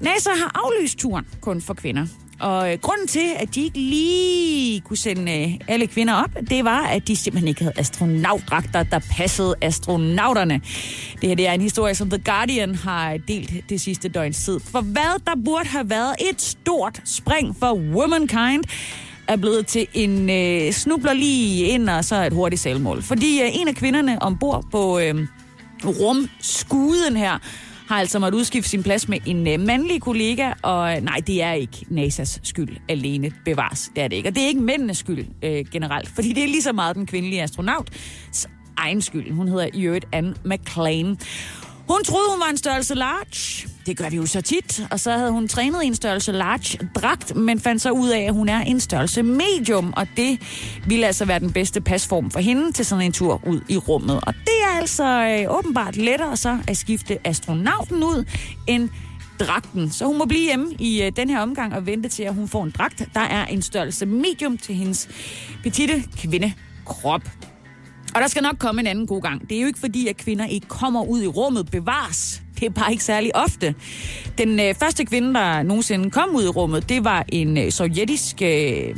NASA 0.00 0.30
har 0.30 0.60
aflyst 0.64 0.98
turen 0.98 1.26
kun 1.40 1.60
for 1.60 1.74
kvinder. 1.74 2.06
Og 2.40 2.72
øh, 2.72 2.78
grunden 2.78 3.06
til, 3.06 3.30
at 3.36 3.54
de 3.54 3.64
ikke 3.64 3.78
lige 3.78 4.80
kunne 4.80 4.96
sende 4.96 5.42
øh, 5.42 5.60
alle 5.68 5.86
kvinder 5.86 6.14
op, 6.14 6.30
det 6.50 6.64
var, 6.64 6.86
at 6.86 7.08
de 7.08 7.16
simpelthen 7.16 7.48
ikke 7.48 7.62
havde 7.62 7.78
astronautdragter, 7.78 8.82
der 8.82 8.98
passede 9.16 9.54
astronauterne. 9.60 10.60
Det 11.20 11.28
her 11.28 11.36
det 11.36 11.48
er 11.48 11.52
en 11.52 11.60
historie, 11.60 11.94
som 11.94 12.10
The 12.10 12.22
Guardian 12.24 12.74
har 12.74 13.16
delt 13.28 13.68
det 13.68 13.80
sidste 13.80 14.08
døgns 14.08 14.44
tid. 14.44 14.60
For 14.60 14.80
hvad 14.80 15.24
der 15.26 15.34
burde 15.44 15.68
have 15.68 15.90
været 15.90 16.14
et 16.30 16.42
stort 16.42 17.00
spring 17.04 17.56
for 17.58 17.74
womankind, 17.74 18.64
er 19.28 19.36
blevet 19.36 19.66
til 19.66 19.86
en 19.94 20.30
øh, 20.30 20.72
snubler 20.72 21.12
lige 21.12 21.66
ind 21.66 21.90
og 21.90 22.04
så 22.04 22.26
et 22.26 22.32
hurtigt 22.32 22.62
selvmål. 22.62 23.02
Fordi 23.02 23.42
øh, 23.42 23.48
en 23.52 23.68
af 23.68 23.74
kvinderne 23.74 24.22
ombord 24.22 24.64
på 24.70 24.98
øh, 24.98 25.26
rumskuden 25.84 27.16
her 27.16 27.38
har 27.88 27.98
altså 28.00 28.18
måttet 28.18 28.38
udskifte 28.38 28.70
sin 28.70 28.82
plads 28.82 29.08
med 29.08 29.18
en 29.26 29.48
øh, 29.48 29.60
mandlig 29.60 30.02
kollega, 30.02 30.52
og 30.62 30.96
øh, 30.96 31.02
nej, 31.02 31.20
det 31.26 31.42
er 31.42 31.52
ikke 31.52 31.86
NASA's 31.90 32.40
skyld 32.42 32.76
alene 32.88 33.32
bevares. 33.44 33.90
Det 33.96 34.02
er 34.02 34.08
det 34.08 34.16
ikke. 34.16 34.28
Og 34.28 34.34
det 34.34 34.42
er 34.42 34.46
ikke 34.46 34.60
mændenes 34.60 34.98
skyld 34.98 35.26
øh, 35.42 35.64
generelt, 35.72 36.08
fordi 36.08 36.32
det 36.32 36.42
er 36.42 36.48
lige 36.48 36.62
så 36.62 36.72
meget 36.72 36.96
den 36.96 37.06
kvindelige 37.06 37.42
astronaut 37.42 37.90
egen 38.76 39.02
skyld. 39.02 39.32
Hun 39.32 39.48
hedder 39.48 39.68
i 39.74 39.82
øvrigt 39.82 40.04
Anne 40.12 40.34
McLean. 40.44 41.18
Hun 41.88 42.04
troede, 42.04 42.30
hun 42.30 42.40
var 42.40 42.50
en 42.50 42.56
størrelse 42.56 42.94
large. 42.94 43.68
Det 43.86 43.96
gør 43.96 44.10
vi 44.10 44.16
jo 44.16 44.26
så 44.26 44.40
tit. 44.40 44.86
Og 44.90 45.00
så 45.00 45.10
havde 45.10 45.30
hun 45.30 45.48
trænet 45.48 45.82
i 45.82 45.86
en 45.86 45.94
størrelse 45.94 46.32
large 46.32 46.88
dragt, 46.94 47.36
men 47.36 47.60
fandt 47.60 47.82
så 47.82 47.90
ud 47.90 48.08
af, 48.08 48.20
at 48.20 48.32
hun 48.32 48.48
er 48.48 48.60
en 48.60 48.80
størrelse 48.80 49.22
medium. 49.22 49.92
Og 49.96 50.06
det 50.16 50.40
ville 50.86 51.06
altså 51.06 51.24
være 51.24 51.38
den 51.38 51.52
bedste 51.52 51.80
pasform 51.80 52.30
for 52.30 52.40
hende 52.40 52.72
til 52.72 52.84
sådan 52.84 53.04
en 53.04 53.12
tur 53.12 53.40
ud 53.46 53.60
i 53.68 53.76
rummet. 53.76 54.20
Og 54.26 54.34
det 54.34 54.62
er 54.64 54.78
altså 54.78 55.04
øh, 55.04 55.58
åbenbart 55.58 55.96
lettere 55.96 56.36
så 56.36 56.58
at 56.68 56.76
skifte 56.76 57.18
astronauten 57.24 58.02
ud, 58.02 58.24
end 58.66 58.88
dragten. 59.40 59.90
Så 59.90 60.04
hun 60.04 60.18
må 60.18 60.24
blive 60.24 60.44
hjemme 60.44 60.74
i 60.78 61.02
øh, 61.02 61.12
den 61.16 61.30
her 61.30 61.40
omgang 61.40 61.74
og 61.74 61.86
vente 61.86 62.08
til, 62.08 62.22
at 62.22 62.34
hun 62.34 62.48
får 62.48 62.64
en 62.64 62.70
dragt. 62.70 63.08
Der 63.14 63.20
er 63.20 63.44
en 63.44 63.62
størrelse 63.62 64.06
medium 64.06 64.58
til 64.58 64.74
hendes 64.74 65.08
petite 65.62 66.04
kvindekrop. 66.16 67.22
Og 68.16 68.22
der 68.22 68.28
skal 68.28 68.42
nok 68.42 68.58
komme 68.58 68.80
en 68.80 68.86
anden 68.86 69.06
god 69.06 69.22
gang. 69.22 69.48
Det 69.48 69.56
er 69.56 69.60
jo 69.60 69.66
ikke 69.66 69.78
fordi, 69.78 70.08
at 70.08 70.16
kvinder 70.16 70.46
ikke 70.46 70.66
kommer 70.66 71.04
ud 71.04 71.22
i 71.22 71.26
rummet 71.26 71.70
bevares. 71.70 72.42
Det 72.60 72.66
er 72.66 72.70
bare 72.70 72.92
ikke 72.92 73.04
særlig 73.04 73.36
ofte. 73.36 73.74
Den 74.38 74.60
øh, 74.60 74.74
første 74.74 75.04
kvinde, 75.04 75.34
der 75.34 75.62
nogensinde 75.62 76.10
kom 76.10 76.36
ud 76.36 76.44
i 76.44 76.48
rummet, 76.48 76.88
det 76.88 77.04
var 77.04 77.24
en 77.28 77.58
øh, 77.58 77.70
sovjetisk 77.70 78.42
øh, 78.42 78.96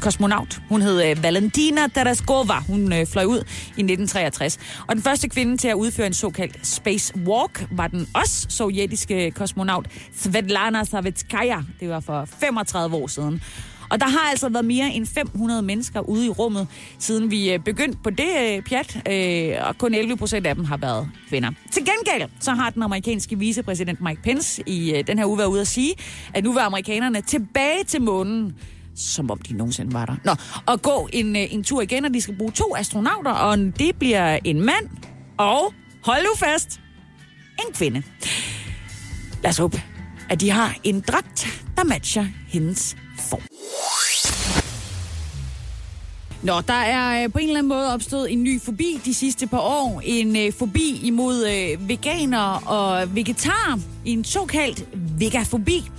kosmonaut. 0.00 0.60
Hun 0.68 0.82
hed 0.82 1.10
øh, 1.10 1.22
Valentina 1.22 1.80
Tereskova. 1.94 2.54
Hun 2.68 2.92
øh, 2.92 3.06
fløj 3.06 3.24
ud 3.24 3.38
i 3.76 3.82
1963. 3.82 4.58
Og 4.88 4.94
den 4.94 5.02
første 5.02 5.28
kvinde 5.28 5.56
til 5.56 5.68
at 5.68 5.74
udføre 5.74 6.06
en 6.06 6.14
såkaldt 6.14 6.66
space 6.66 7.14
walk 7.26 7.66
var 7.70 7.88
den 7.88 8.08
også 8.14 8.46
sovjetiske 8.48 9.30
kosmonaut 9.30 9.86
Svetlana 10.16 10.84
Savitskaya. 10.84 11.58
Det 11.80 11.88
var 11.88 12.00
for 12.00 12.28
35 12.40 12.96
år 12.96 13.06
siden. 13.06 13.42
Og 13.90 14.00
der 14.00 14.08
har 14.08 14.30
altså 14.30 14.48
været 14.48 14.64
mere 14.64 14.90
end 14.90 15.06
500 15.06 15.62
mennesker 15.62 16.00
ude 16.00 16.26
i 16.26 16.28
rummet, 16.28 16.66
siden 16.98 17.30
vi 17.30 17.52
øh, 17.52 17.58
begyndte 17.58 17.98
på 18.04 18.10
det 18.10 18.28
øh, 18.42 18.62
pjat, 18.62 19.02
øh, 19.10 19.68
og 19.68 19.78
kun 19.78 19.94
11 19.94 20.16
procent 20.16 20.46
af 20.46 20.54
dem 20.54 20.64
har 20.64 20.76
været 20.76 21.10
kvinder. 21.28 21.50
Til 21.70 21.82
gengæld 21.84 22.30
så 22.40 22.50
har 22.50 22.70
den 22.70 22.82
amerikanske 22.82 23.38
vicepræsident 23.38 24.00
Mike 24.00 24.22
Pence 24.22 24.62
i 24.66 24.94
øh, 24.94 25.06
den 25.06 25.18
her 25.18 25.26
uge 25.26 25.38
været 25.38 25.48
ude 25.48 25.60
at 25.60 25.66
sige, 25.66 25.94
at 26.34 26.44
nu 26.44 26.52
vil 26.52 26.60
amerikanerne 26.60 27.20
tilbage 27.20 27.84
til 27.86 28.02
månen 28.02 28.54
som 28.96 29.30
om 29.30 29.38
de 29.38 29.56
nogensinde 29.56 29.92
var 29.92 30.06
der. 30.06 30.16
Nå, 30.24 30.34
og 30.66 30.82
gå 30.82 31.08
en, 31.12 31.36
øh, 31.36 31.54
en 31.54 31.64
tur 31.64 31.82
igen, 31.82 32.04
og 32.04 32.14
de 32.14 32.20
skal 32.20 32.36
bruge 32.36 32.52
to 32.52 32.76
astronauter, 32.76 33.30
og 33.30 33.58
det 33.58 33.96
bliver 33.98 34.38
en 34.44 34.60
mand 34.60 34.88
og, 35.38 35.74
hold 36.04 36.22
nu 36.22 36.30
fast, 36.36 36.80
en 37.66 37.74
kvinde. 37.74 38.02
Lad 39.42 39.50
os 39.50 39.58
håbe, 39.58 39.82
at 40.30 40.40
de 40.40 40.50
har 40.50 40.76
en 40.84 41.00
dragt, 41.00 41.62
der 41.76 41.84
matcher 41.84 42.26
hendes 42.48 42.96
Nå, 46.44 46.60
der 46.60 46.74
er 46.74 47.24
øh, 47.24 47.32
på 47.32 47.38
en 47.38 47.46
eller 47.46 47.58
anden 47.58 47.68
måde 47.68 47.94
opstået 47.94 48.32
en 48.32 48.42
ny 48.42 48.60
fobi 48.62 49.00
de 49.04 49.14
sidste 49.14 49.46
par 49.46 49.58
år. 49.58 50.00
En 50.04 50.36
øh, 50.36 50.52
fobi 50.52 51.00
imod 51.02 51.46
øh, 51.46 51.88
veganer 51.88 52.68
og 52.68 53.14
vegetar. 53.14 53.78
En 54.04 54.24
såkaldt 54.24 54.84
vegafobi. 55.18 55.90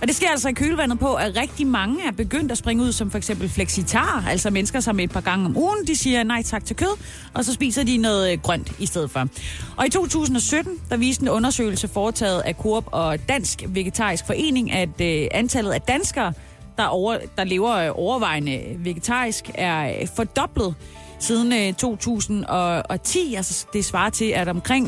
Og 0.00 0.08
det 0.08 0.16
sker 0.16 0.28
altså 0.28 0.48
i 0.48 0.52
kølvandet 0.52 0.98
på, 0.98 1.14
at 1.14 1.36
rigtig 1.36 1.66
mange 1.66 2.06
er 2.06 2.10
begyndt 2.10 2.52
at 2.52 2.58
springe 2.58 2.82
ud 2.82 2.92
som 2.92 3.10
for 3.10 3.18
eksempel 3.18 3.48
flexitar, 3.48 4.24
altså 4.28 4.50
mennesker, 4.50 4.80
som 4.80 5.00
et 5.00 5.10
par 5.10 5.20
gange 5.20 5.46
om 5.46 5.56
ugen, 5.56 5.86
de 5.86 5.96
siger 5.96 6.22
nej 6.22 6.42
tak 6.42 6.64
til 6.64 6.76
kød, 6.76 6.98
og 7.34 7.44
så 7.44 7.52
spiser 7.52 7.82
de 7.82 7.96
noget 7.96 8.32
øh, 8.32 8.38
grønt 8.38 8.72
i 8.78 8.86
stedet 8.86 9.10
for. 9.10 9.28
Og 9.76 9.86
i 9.86 9.90
2017, 9.90 10.72
der 10.90 10.96
viste 10.96 11.22
en 11.22 11.28
undersøgelse 11.28 11.88
foretaget 11.88 12.40
af 12.40 12.54
Coop 12.54 12.84
og 12.86 13.28
Dansk 13.28 13.62
Vegetarisk 13.68 14.26
Forening, 14.26 14.72
at 14.72 15.00
øh, 15.00 15.28
antallet 15.30 15.72
af 15.72 15.80
danskere, 15.80 16.32
der, 16.80 16.86
over, 16.86 17.18
der 17.36 17.44
lever 17.44 17.72
øh, 17.76 17.90
overvejende 17.94 18.76
vegetarisk, 18.78 19.50
er 19.54 20.00
øh, 20.00 20.08
fordoblet 20.16 20.74
siden 21.18 21.52
øh, 21.52 21.74
2010. 21.74 23.34
Altså, 23.34 23.66
det 23.72 23.84
svarer 23.84 24.10
til, 24.10 24.24
at 24.24 24.48
omkring 24.48 24.86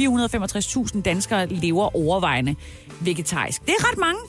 465.000 0.00 1.02
danskere 1.02 1.46
lever 1.46 1.96
overvejende 1.96 2.54
vegetarisk. 3.00 3.66
Det 3.66 3.74
er 3.78 3.90
ret 3.90 3.98
mange. 3.98 4.20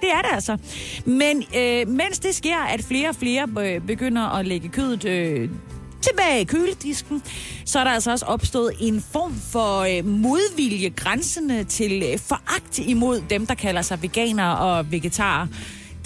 Det 0.00 0.08
er 0.10 0.22
det 0.22 0.30
altså. 0.32 0.58
Men 1.04 1.44
øh, 1.56 1.88
mens 1.88 2.18
det 2.18 2.34
sker, 2.34 2.58
at 2.58 2.84
flere 2.84 3.08
og 3.08 3.14
flere 3.14 3.48
begynder 3.86 4.36
at 4.36 4.46
lægge 4.46 4.68
kødet 4.68 5.04
øh, 5.04 5.50
tilbage 6.02 6.40
i 6.40 6.44
køledisken, 6.44 7.22
så 7.64 7.78
er 7.78 7.84
der 7.84 7.90
altså 7.90 8.10
også 8.10 8.26
opstået 8.26 8.72
en 8.80 9.04
form 9.12 9.34
for 9.34 9.80
øh, 9.80 10.06
modvilje 10.06 10.88
grænsende 10.88 11.64
til 11.64 12.02
øh, 12.12 12.18
foragt 12.18 12.78
imod 12.78 13.22
dem, 13.30 13.46
der 13.46 13.54
kalder 13.54 13.82
sig 13.82 14.02
veganere 14.02 14.58
og 14.58 14.92
vegetarer. 14.92 15.46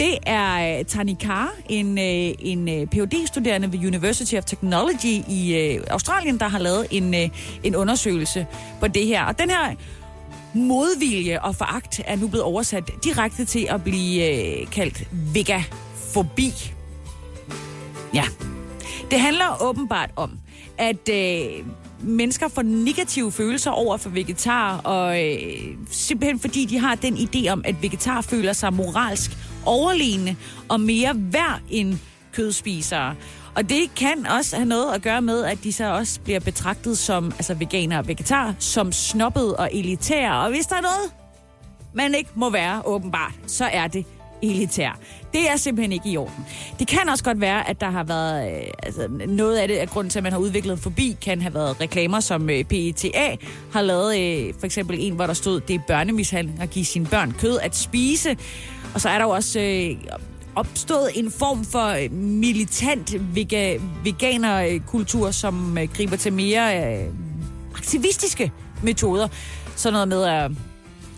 Det 0.03 0.19
er 0.27 0.79
øh, 0.79 0.85
Tani 0.85 1.17
Carr, 1.21 1.51
en, 1.69 1.99
øh, 1.99 2.35
en 2.39 2.69
øh, 2.69 2.87
phd 2.87 3.27
studerende 3.27 3.73
ved 3.73 3.87
University 3.87 4.35
of 4.35 4.45
Technology 4.45 5.23
i 5.29 5.79
Australien, 5.91 6.41
der 6.41 6.49
har 6.49 6.59
lavet 6.59 6.87
en, 6.91 7.31
en 7.63 7.77
undersøgelse 7.77 8.47
på 8.81 8.89
det 8.89 9.07
her. 9.07 9.25
Og 9.25 9.39
den 9.39 9.51
her 9.51 9.75
modvilje 10.55 11.41
og 11.41 11.57
foragt 11.57 12.01
er 12.07 12.17
nu 12.17 12.29
blevet 12.29 12.45
oversat 12.45 12.91
direkte 13.05 13.45
til 13.45 13.67
at 13.71 13.85
blive 13.85 14.67
kaldt 14.67 15.09
vegafobi. 15.13 16.53
Ja. 18.15 18.25
Det 19.11 19.21
handler 19.21 19.63
åbenbart 19.63 20.11
om, 20.17 20.39
at 20.79 21.09
øh, 21.11 21.67
mennesker 22.01 22.49
får 22.49 22.63
negative 22.63 23.33
følelser 23.33 23.71
over 23.71 23.97
for 23.97 24.11
vegetar, 24.11 24.77
og 24.79 25.25
øh, 25.25 25.39
simpelthen 25.91 26.39
fordi 26.39 26.65
de 26.65 26.79
har 26.79 26.95
den 26.95 27.15
idé 27.15 27.49
om, 27.49 27.63
at 27.65 27.83
vegetar 27.83 28.21
føler 28.21 28.53
sig 28.53 28.73
moralsk 28.73 29.39
overlegne 29.67 30.37
og 30.69 30.81
mere 30.81 31.13
værd 31.17 31.61
end 31.71 31.99
kødspisere. 32.33 33.15
Og 33.55 33.69
det 33.69 33.95
kan 33.97 34.27
også 34.27 34.57
have 34.57 34.69
noget 34.69 34.95
at 34.95 35.03
gøre 35.03 35.23
med, 35.23 35.45
at 35.45 35.59
de 35.65 35.73
så 35.73 35.93
også 35.93 36.21
bliver 36.21 36.41
betragtet 36.41 36.99
som, 36.99 37.33
altså 37.33 37.55
veganer 37.55 37.99
og 37.99 38.09
vegetar, 38.09 38.55
som 38.59 38.93
snobbet 38.93 39.57
og 39.57 39.71
elitære. 39.73 40.45
Og 40.45 40.51
hvis 40.51 40.67
der 40.67 40.77
er 40.77 40.81
noget, 40.81 41.13
man 41.95 42.15
ikke 42.15 42.31
må 42.35 42.51
være 42.51 42.83
åbenbart, 42.85 43.33
så 43.47 43.65
er 43.65 43.87
det 43.87 44.07
elitær. 44.43 44.99
Det 45.33 45.51
er 45.51 45.57
simpelthen 45.57 45.93
ikke 45.93 46.09
i 46.11 46.17
orden. 46.17 46.47
Det 46.79 46.89
kan 46.89 47.09
også 47.09 47.25
godt 47.25 47.41
være, 47.41 47.69
at 47.69 47.81
der 47.81 47.91
har 47.91 48.05
været 48.05 48.51
øh, 48.51 48.67
altså, 48.83 49.09
noget 49.29 49.57
af 49.57 49.69
det, 49.69 49.75
at 49.75 49.91
grunden 49.91 50.11
til, 50.11 50.19
at 50.19 50.23
man 50.23 50.33
har 50.33 50.39
udviklet 50.39 50.79
forbi, 50.79 51.17
kan 51.21 51.43
have 51.43 51.55
været 51.55 51.81
reklamer, 51.81 52.21
som 52.21 52.51
øh, 52.51 52.65
PETA 52.65 53.37
har 53.73 53.83
lavet. 53.83 54.19
Øh, 54.19 54.55
for 54.59 54.67
eksempel 54.67 54.97
en, 55.01 55.15
hvor 55.15 55.27
der 55.27 55.35
stod, 55.35 55.61
det 55.61 55.75
er 55.75 55.81
børnemishandling 55.87 56.63
at 56.63 56.71
give 56.71 56.85
sine 56.85 57.07
børn 57.07 57.33
kød 57.33 57.59
at 57.63 57.77
spise. 57.77 58.37
Og 58.95 59.01
så 59.01 59.09
er 59.09 59.19
der 59.19 59.25
jo 59.25 59.31
også 59.31 59.61
øh, 59.61 59.97
opstået 60.55 61.11
en 61.15 61.31
form 61.31 61.65
for 61.65 61.87
øh, 61.87 62.13
militant 62.13 63.35
vega, 63.35 63.79
veganerkultur, 64.05 65.31
som 65.31 65.79
øh, 65.79 65.89
griber 65.97 66.17
til 66.17 66.33
mere 66.33 66.97
øh, 66.97 67.09
aktivistiske 67.75 68.53
metoder. 68.83 69.29
Sådan 69.77 69.93
noget 69.93 70.09
med 70.09 70.25
at 70.25 70.51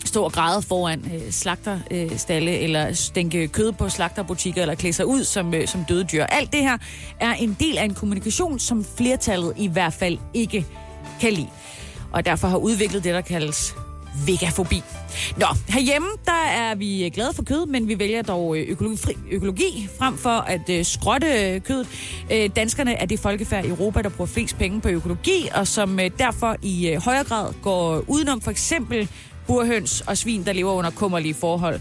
stå 0.05 0.23
og 0.23 0.31
græde 0.31 0.61
foran 0.61 1.11
øh, 1.15 1.31
slagterstalle, 1.31 2.51
øh, 2.51 2.63
eller 2.63 2.93
stænke 2.93 3.47
kød 3.47 3.71
på 3.71 3.89
slagterbutikker, 3.89 4.61
eller 4.61 4.75
klæde 4.75 4.93
sig 4.93 5.05
ud 5.05 5.23
som, 5.23 5.53
øh, 5.53 5.67
som 5.67 5.85
døde 5.89 6.03
dyr. 6.03 6.23
Alt 6.23 6.53
det 6.53 6.61
her 6.61 6.77
er 7.19 7.33
en 7.33 7.57
del 7.59 7.77
af 7.77 7.83
en 7.83 7.93
kommunikation, 7.93 8.59
som 8.59 8.85
flertallet 8.97 9.53
i 9.57 9.67
hvert 9.67 9.93
fald 9.93 10.17
ikke 10.33 10.65
kan 11.21 11.33
lide. 11.33 11.49
Og 12.11 12.25
derfor 12.25 12.47
har 12.47 12.57
udviklet 12.57 13.03
det, 13.03 13.13
der 13.13 13.21
kaldes 13.21 13.75
vegafobi. 14.25 14.83
Nå, 15.37 15.45
herhjemme, 15.67 16.07
der 16.25 16.45
er 16.49 16.75
vi 16.75 17.05
øh, 17.05 17.11
glade 17.11 17.33
for 17.33 17.43
kød, 17.43 17.65
men 17.65 17.87
vi 17.87 17.99
vælger 17.99 18.21
dog 18.21 18.57
øh, 18.57 18.65
økologi, 18.69 19.17
økologi 19.31 19.89
frem 19.97 20.17
for 20.17 20.29
at 20.29 20.69
øh, 20.69 20.85
skrotte 20.85 21.27
øh, 21.27 21.61
kød. 21.61 21.85
Øh, 22.31 22.49
danskerne 22.55 22.93
er 22.93 23.05
det 23.05 23.19
folkefærd 23.19 23.65
i 23.65 23.69
Europa, 23.69 24.01
der 24.01 24.09
bruger 24.09 24.27
flest 24.27 24.57
penge 24.57 24.81
på 24.81 24.89
økologi, 24.89 25.49
og 25.55 25.67
som 25.67 25.99
øh, 25.99 26.11
derfor 26.19 26.55
i 26.61 26.89
øh, 26.89 27.01
højere 27.01 27.23
grad 27.23 27.53
går 27.61 28.03
udenom 28.07 28.41
for 28.41 28.51
eksempel 28.51 29.09
burhøns 29.47 30.01
og 30.01 30.17
svin, 30.17 30.45
der 30.45 30.53
lever 30.53 30.71
under 30.71 30.91
kummerlige 30.91 31.33
forhold. 31.33 31.79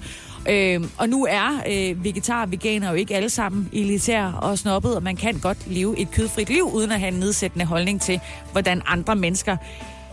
Øh, 0.49 0.85
og 0.99 1.09
nu 1.09 1.27
er 1.31 1.63
øh, 1.71 2.05
vegetar 2.05 2.43
og 2.43 2.51
veganer 2.51 2.91
jo 2.91 2.95
ikke 2.95 3.17
alle 3.17 3.31
sammen 3.31 3.69
elitære 3.73 4.39
og 4.43 4.59
snobbet, 4.59 4.97
og 4.97 5.03
man 5.03 5.17
kan 5.17 5.39
godt 5.39 5.59
leve 5.67 5.99
et 5.99 6.11
kødfrit 6.11 6.49
liv, 6.49 6.65
uden 6.73 6.93
at 6.93 7.01
have 7.01 7.13
en 7.13 7.21
nedsættende 7.21 7.65
holdning 7.65 8.01
til, 8.01 8.21
hvordan 8.53 8.83
andre 8.87 9.17
mennesker 9.17 9.57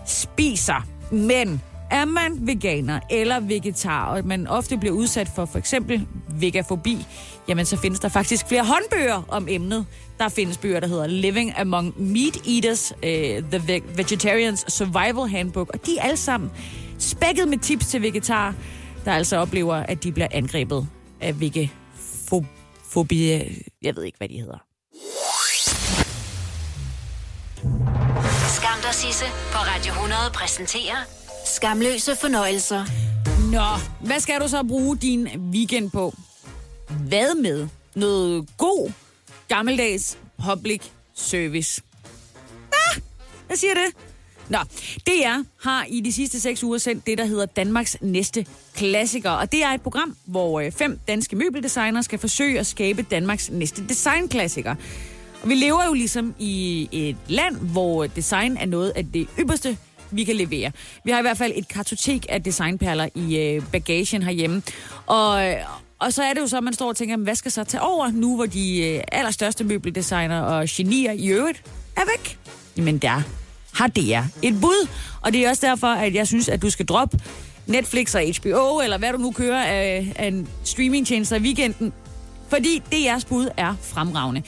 spiser. 0.06 0.88
Men 1.12 1.62
er 1.92 2.06
man 2.06 2.48
veganer 2.48 3.00
eller 3.10 3.40
vegetar, 3.40 4.06
og 4.06 4.26
man 4.26 4.48
ofte 4.48 4.78
bliver 4.78 4.96
udsat 4.96 5.30
for 5.36 5.46
for 5.46 5.60
eksempel 5.60 6.08
vegafobi, 6.30 7.06
jamen 7.48 7.66
så 7.66 7.78
findes 7.78 8.00
der 8.00 8.10
faktisk 8.10 8.48
flere 8.48 8.66
håndbøger 8.66 9.24
om 9.28 9.48
emnet. 9.50 9.86
Der 10.20 10.30
findes 10.30 10.58
bøger, 10.58 10.80
der 10.80 10.88
hedder 10.88 11.08
Living 11.08 11.60
Among 11.60 12.02
Meat 12.02 12.38
Eaters, 12.48 12.92
uh, 12.92 13.04
The 13.52 13.82
Vegetarian's 13.98 14.70
Survival 14.70 15.30
Handbook, 15.30 15.70
og 15.74 15.86
de 15.86 15.98
er 15.98 16.04
alle 16.04 16.18
sammen 16.18 16.52
spækket 17.00 17.48
med 17.48 17.58
tips 17.58 17.88
til 17.88 18.02
vegetar, 18.02 18.56
der 19.06 19.12
altså 19.12 19.38
oplever, 19.38 19.76
at 19.76 20.04
de 20.04 20.12
bliver 20.12 20.28
angrebet 20.32 20.88
af 21.22 21.40
vegafobi. 21.40 23.32
Jeg 23.82 23.96
ved 23.96 24.04
ikke, 24.04 24.18
hvad 24.18 24.30
de 24.30 24.40
hedder. 24.40 24.58
Skam 28.48 28.80
dig, 28.82 28.94
Sisse, 28.94 29.26
på 29.26 29.58
Radio 29.58 29.92
100 29.92 30.22
præsenterer 30.34 31.21
Skamløse 31.56 32.16
fornøjelser. 32.16 32.86
Nå, 33.52 34.06
hvad 34.08 34.20
skal 34.20 34.42
du 34.42 34.48
så 34.48 34.64
bruge 34.64 34.98
din 34.98 35.28
weekend 35.52 35.92
på? 35.92 36.14
Hvad 37.08 37.36
med 37.36 37.68
noget 37.96 38.50
god, 38.58 38.92
gammeldags 39.48 40.18
public 40.50 40.82
service? 41.16 41.82
Ah, 42.74 43.02
hvad 43.48 43.58
siger 43.58 43.74
det? 43.74 43.96
Nå, 44.50 44.58
DR 45.08 45.68
har 45.68 45.86
i 45.90 46.02
de 46.02 46.14
sidste 46.14 46.40
seks 46.40 46.64
uger 46.64 46.78
sendt 46.78 47.08
det, 47.08 47.18
der 47.18 47.26
hedder 47.26 47.46
Danmarks 47.46 47.98
næste 48.02 48.46
klassiker. 48.76 49.30
Og 49.30 49.52
det 49.52 49.64
er 49.64 49.70
et 49.70 49.82
program, 49.82 50.16
hvor 50.26 50.60
øh, 50.60 50.72
fem 50.72 51.00
danske 51.08 51.36
møbeldesignere 51.36 52.04
skal 52.04 52.20
forsøge 52.20 52.60
at 52.60 52.68
skabe 52.68 53.02
Danmarks 53.02 53.50
næste 53.50 53.88
designklassiker. 53.88 54.76
Og 55.42 55.50
vi 55.50 55.56
lever 55.56 55.86
jo 55.86 55.94
ligesom 55.94 56.36
i 56.40 56.90
et 56.92 57.18
land, 57.28 57.56
hvor 57.56 58.08
design 58.08 58.58
er 58.58 58.66
noget 58.66 58.94
af 58.96 59.06
det 59.06 59.28
ypperste 59.40 59.78
vi 60.12 60.24
kan 60.24 60.36
levere. 60.36 60.72
Vi 61.06 61.12
har 61.12 61.20
i 61.20 61.22
hvert 61.22 61.38
fald 61.38 61.54
et 61.56 61.68
kartotek 61.68 62.26
af 62.30 62.44
designperler 62.44 63.10
i 63.16 63.38
øh, 63.38 63.64
bagagen 63.72 64.24
herhjemme. 64.24 64.62
Og, 65.06 65.48
øh, 65.48 65.56
og 66.00 66.14
så 66.14 66.24
er 66.24 66.34
det 66.34 66.42
jo 66.42 66.48
så, 66.48 66.58
at 66.58 66.64
man 66.64 66.74
står 66.74 66.90
og 66.90 66.96
tænker, 66.96 67.18
hvad 67.18 67.36
skal 67.36 67.52
så 67.52 67.64
tage 67.64 67.82
over 67.82 68.12
nu, 68.12 68.36
hvor 68.36 68.46
de 68.46 68.82
øh, 68.88 69.04
allerstørste 69.12 69.64
møbeldesigner 69.64 70.42
og 70.42 70.66
genier 70.70 71.12
i 71.12 71.28
øvrigt 71.28 71.64
er 71.98 72.02
væk? 72.18 72.38
Jamen 72.78 72.98
der 72.98 73.22
har 73.74 73.88
DR 73.88 74.24
et 74.42 74.62
bud. 74.62 74.88
Og 75.22 75.34
det 75.34 75.46
er 75.46 75.50
også 75.50 75.68
derfor, 75.68 75.88
at 75.88 76.16
jeg 76.16 76.28
synes, 76.28 76.50
at 76.50 76.62
du 76.62 76.70
skal 76.70 76.86
droppe 76.86 77.20
Netflix 77.68 78.16
og 78.16 78.22
HBO, 78.22 78.80
eller 78.80 78.98
hvad 78.98 79.14
du 79.14 79.18
nu 79.18 79.32
kører 79.32 79.64
af, 79.64 80.14
af 80.16 80.28
en 80.28 80.48
streamingtjeneste 80.64 81.38
i 81.38 81.40
weekenden. 81.40 81.94
Fordi 82.52 82.82
DR's 82.92 83.28
bud 83.28 83.48
er 83.58 83.76
fremragende. 83.82 84.42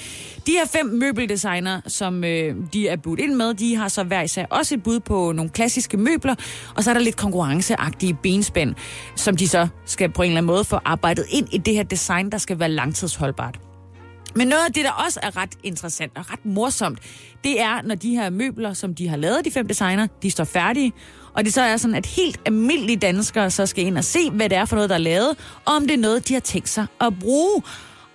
De 0.48 0.52
her 0.52 0.66
fem 0.66 0.86
møbeldesignere, 0.86 1.82
som 1.88 2.24
øh, 2.24 2.56
de 2.74 2.88
er 2.88 2.96
budt 2.96 3.20
ind 3.20 3.34
med, 3.36 3.54
de 3.54 3.76
har 3.76 3.88
så 3.88 4.04
hver 4.04 4.22
især 4.22 4.46
også 4.50 4.76
et 4.76 4.84
bud 4.84 5.00
på 5.00 5.32
nogle 5.32 5.52
klassiske 5.52 5.98
møbler, 5.98 6.36
og 6.76 6.84
så 6.84 6.90
er 6.90 6.94
der 6.94 7.02
lidt 7.02 7.16
konkurrenceagtige 7.16 8.18
benspænd, 8.24 8.76
som 9.16 9.38
de 9.38 9.48
så 9.48 9.68
skal 9.86 10.12
på 10.12 10.22
en 10.22 10.30
eller 10.30 10.38
anden 10.38 10.48
måde 10.48 10.64
få 10.64 10.80
arbejdet 10.86 11.26
ind 11.30 11.48
i 11.52 11.58
det 11.58 11.74
her 11.74 11.84
design, 11.84 12.32
der 12.32 12.38
skal 12.38 12.60
være 12.60 12.70
langtidsholdbart. 12.70 13.60
Men 14.36 14.48
noget 14.48 14.66
af 14.68 14.74
det, 14.74 14.86
der 14.86 14.92
også 14.92 15.20
er 15.24 15.38
ret 15.38 15.58
interessant 15.64 16.12
og 16.18 16.32
ret 16.32 16.46
morsomt, 16.46 17.00
det 17.44 17.62
er, 17.62 17.82
når 17.82 17.96
de 17.96 18.10
her 18.16 18.30
møbler, 18.30 18.74
som 18.74 18.96
de 18.96 19.08
har 19.08 19.18
lavet, 19.18 19.46
de 19.46 19.52
fem 19.52 19.68
designer, 19.68 20.08
de 20.24 20.32
står 20.32 20.44
færdige, 20.44 20.94
og 21.34 21.46
det 21.46 21.54
så 21.54 21.62
er 21.62 21.78
sådan, 21.78 21.96
at 21.96 22.06
helt 22.06 22.40
almindelige 22.46 22.98
danskere 22.98 23.52
så 23.52 23.66
skal 23.66 23.86
ind 23.86 23.98
og 23.98 24.04
se, 24.04 24.32
hvad 24.32 24.50
det 24.50 24.58
er 24.58 24.66
for 24.66 24.76
noget, 24.76 24.90
der 24.90 24.96
er 24.96 25.00
lavet, 25.00 25.30
og 25.66 25.74
om 25.74 25.82
det 25.82 25.94
er 25.94 25.98
noget, 25.98 26.28
de 26.28 26.34
har 26.34 26.42
tænkt 26.42 26.70
sig 26.70 26.86
at 27.02 27.20
bruge. 27.20 27.62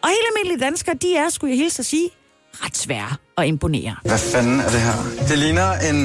Og 0.03 0.09
helt 0.09 0.27
almindelige 0.31 0.65
danskere, 0.67 0.95
de 1.03 1.17
er, 1.17 1.29
skulle 1.31 1.51
jeg 1.51 1.59
hilse 1.59 1.79
at 1.81 1.87
sige, 1.87 2.11
ret 2.55 2.77
svære 2.77 3.17
at 3.39 3.47
imponere. 3.47 3.97
Hvad 4.05 4.19
fanden 4.19 4.61
er 4.61 4.71
det 4.71 4.81
her? 4.81 4.93
Det 5.29 5.39
ligner 5.39 5.73
en, 5.73 5.97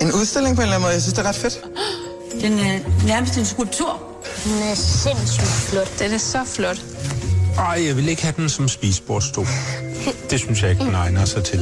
en 0.00 0.12
udstilling 0.20 0.56
på 0.56 0.60
en 0.62 0.64
eller 0.64 0.74
anden 0.76 0.82
måde. 0.82 0.92
Jeg 0.92 1.02
synes, 1.02 1.14
det 1.14 1.24
er 1.24 1.28
ret 1.28 1.36
fedt. 1.36 1.60
Den 2.42 2.52
er 2.58 3.06
nærmest 3.06 3.38
en 3.38 3.44
skulptur. 3.44 4.00
Den 4.44 4.52
er 4.70 4.74
sindssygt 4.74 5.46
flot. 5.70 5.98
Den 5.98 6.12
er 6.12 6.18
så 6.18 6.44
flot. 6.44 6.84
Ej, 7.58 7.86
jeg 7.86 7.96
vil 7.96 8.08
ikke 8.08 8.22
have 8.22 8.34
den 8.36 8.48
som 8.48 8.68
spisebordstol. 8.68 9.46
Det 10.30 10.40
synes 10.40 10.62
jeg 10.62 10.70
ikke, 10.70 10.84
den 10.84 10.94
egner 10.94 11.24
sig 11.24 11.44
til. 11.44 11.58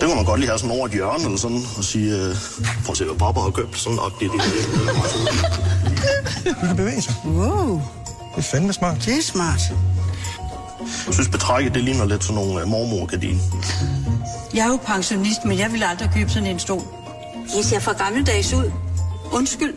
Det 0.00 0.02
kunne 0.02 0.14
man 0.14 0.24
godt 0.24 0.40
lige 0.40 0.48
have 0.48 0.58
sådan 0.58 0.76
over 0.76 0.86
et 0.86 0.92
hjørne 0.92 1.24
eller 1.24 1.38
sådan, 1.38 1.62
og 1.76 1.84
sige, 1.84 2.16
øh, 2.16 2.36
prøv 2.84 2.90
at 2.92 2.96
se, 2.96 3.04
hvad 3.04 3.16
Barbara 3.18 3.44
har 3.44 3.50
købt, 3.50 3.78
sådan 3.78 3.96
nok 3.96 4.20
det, 4.20 4.30
det, 4.32 4.40
Du 6.60 6.66
kan 6.66 6.76
bevæge 6.76 7.02
sig. 7.02 7.14
Wow. 7.26 7.80
Det 8.05 8.05
er 8.36 8.42
fandme 8.42 8.72
smart. 8.72 8.96
Det 9.04 9.18
er 9.18 9.22
smart. 9.22 9.60
Jeg 11.06 11.14
synes, 11.14 11.28
betrækket, 11.28 11.74
det 11.74 11.84
ligner 11.84 12.06
lidt 12.06 12.24
sådan 12.24 12.34
nogle 12.34 12.62
uh, 12.62 12.68
mormorgardiner. 12.68 13.40
Jeg 14.54 14.66
er 14.66 14.70
jo 14.70 14.76
pensionist, 14.76 15.44
men 15.44 15.58
jeg 15.58 15.72
vil 15.72 15.82
aldrig 15.82 16.10
købe 16.14 16.30
sådan 16.30 16.48
en 16.48 16.58
stol. 16.58 16.82
Det 17.56 17.64
ser 17.64 17.80
for 17.80 18.04
gammeldags 18.04 18.52
ud. 18.52 18.70
Undskyld. 19.32 19.74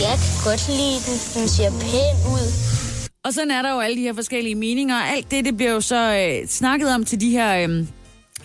Jeg 0.00 0.18
kan 0.22 0.34
godt 0.44 0.68
lide 0.68 0.98
den. 1.06 1.16
Den 1.34 1.48
ser 1.48 1.70
pæn 1.70 2.32
ud. 2.32 2.46
Og 3.24 3.34
sådan 3.34 3.50
er 3.50 3.62
der 3.62 3.72
jo 3.72 3.80
alle 3.80 3.96
de 3.96 4.02
her 4.02 4.14
forskellige 4.14 4.54
meninger. 4.54 4.96
Alt 4.96 5.30
det, 5.30 5.44
det 5.44 5.56
bliver 5.56 5.72
jo 5.72 5.80
så 5.80 6.14
øh, 6.14 6.48
snakket 6.48 6.94
om 6.94 7.04
til 7.04 7.20
de 7.20 7.30
her... 7.30 7.68
Øh, 7.68 7.86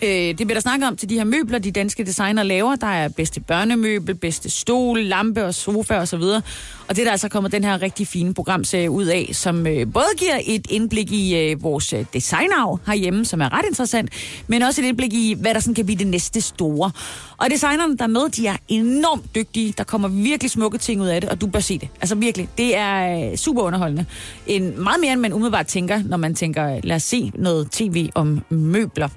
Øh, 0.02 0.10
det 0.10 0.36
bliver 0.36 0.54
der 0.54 0.60
snakket 0.60 0.88
om 0.88 0.96
til 0.96 1.08
de 1.08 1.14
her 1.14 1.24
møbler, 1.24 1.58
de 1.58 1.70
danske 1.70 2.04
designer 2.04 2.42
laver. 2.42 2.76
Der 2.76 2.86
er 2.86 3.08
bedste 3.08 3.40
børnemøbel, 3.40 4.14
bedste 4.14 4.50
stol, 4.50 5.02
lampe 5.02 5.44
og 5.44 5.54
sofa 5.54 5.98
osv. 5.98 6.14
Og, 6.14 6.42
og 6.88 6.96
det 6.96 6.98
er 6.98 7.04
der 7.04 7.10
altså 7.10 7.28
kommet 7.28 7.52
den 7.52 7.64
her 7.64 7.82
rigtig 7.82 8.06
fine 8.06 8.34
programserie 8.34 8.90
ud 8.90 9.06
af, 9.06 9.30
som 9.32 9.66
øh, 9.66 9.92
både 9.92 10.06
giver 10.16 10.40
et 10.46 10.66
indblik 10.70 11.12
i 11.12 11.36
øh, 11.36 11.62
vores 11.62 11.92
øh, 11.92 12.04
designarv 12.12 12.78
herhjemme, 12.86 13.24
som 13.24 13.40
er 13.40 13.52
ret 13.52 13.64
interessant, 13.68 14.10
men 14.46 14.62
også 14.62 14.80
et 14.80 14.86
indblik 14.86 15.12
i, 15.12 15.36
hvad 15.40 15.54
der 15.54 15.60
sådan 15.60 15.74
kan 15.74 15.86
blive 15.86 15.98
det 15.98 16.06
næste 16.06 16.40
store. 16.40 16.90
Og 17.38 17.50
designerne, 17.50 17.96
der 17.96 18.04
er 18.04 18.08
med, 18.08 18.28
de 18.28 18.46
er 18.46 18.56
enormt 18.68 19.34
dygtige. 19.34 19.74
Der 19.78 19.84
kommer 19.84 20.08
virkelig 20.08 20.50
smukke 20.50 20.78
ting 20.78 21.00
ud 21.00 21.06
af 21.06 21.20
det, 21.20 21.30
og 21.30 21.40
du 21.40 21.46
bør 21.46 21.60
se 21.60 21.78
det. 21.78 21.88
Altså 22.00 22.14
virkelig, 22.14 22.48
det 22.58 22.76
er 22.76 23.30
øh, 23.30 23.36
super 23.36 23.62
underholdende. 23.62 24.06
En, 24.46 24.82
meget 24.82 25.00
mere, 25.00 25.12
end 25.12 25.20
man 25.20 25.32
umiddelbart 25.32 25.66
tænker, 25.66 26.02
når 26.02 26.16
man 26.16 26.34
tænker, 26.34 26.80
lad 26.84 26.96
os 26.96 27.02
se 27.02 27.32
noget 27.34 27.70
tv 27.70 28.10
om 28.14 28.44
møbler. 28.48 29.08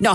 Nå, 0.00 0.10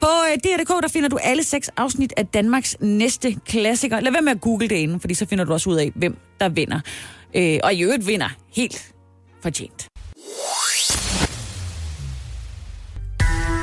på 0.00 0.08
øh, 0.32 0.38
DR.dk, 0.44 0.82
der 0.82 0.88
finder 0.88 1.08
du 1.08 1.18
alle 1.22 1.44
seks 1.44 1.70
afsnit 1.76 2.12
af 2.16 2.26
Danmarks 2.26 2.76
næste 2.80 3.36
klassiker. 3.46 4.00
Lad 4.00 4.12
være 4.12 4.22
med 4.22 4.32
at 4.32 4.40
google 4.40 4.68
det 4.68 4.76
inden, 4.76 5.00
fordi 5.00 5.14
så 5.14 5.26
finder 5.26 5.44
du 5.44 5.52
også 5.52 5.70
ud 5.70 5.76
af, 5.76 5.92
hvem 5.94 6.16
der 6.40 6.48
vinder. 6.48 6.80
Øh, 7.34 7.58
og 7.64 7.74
i 7.74 7.82
øvrigt 7.82 8.06
vinder 8.06 8.28
helt 8.56 8.92
fortjent. 9.42 9.86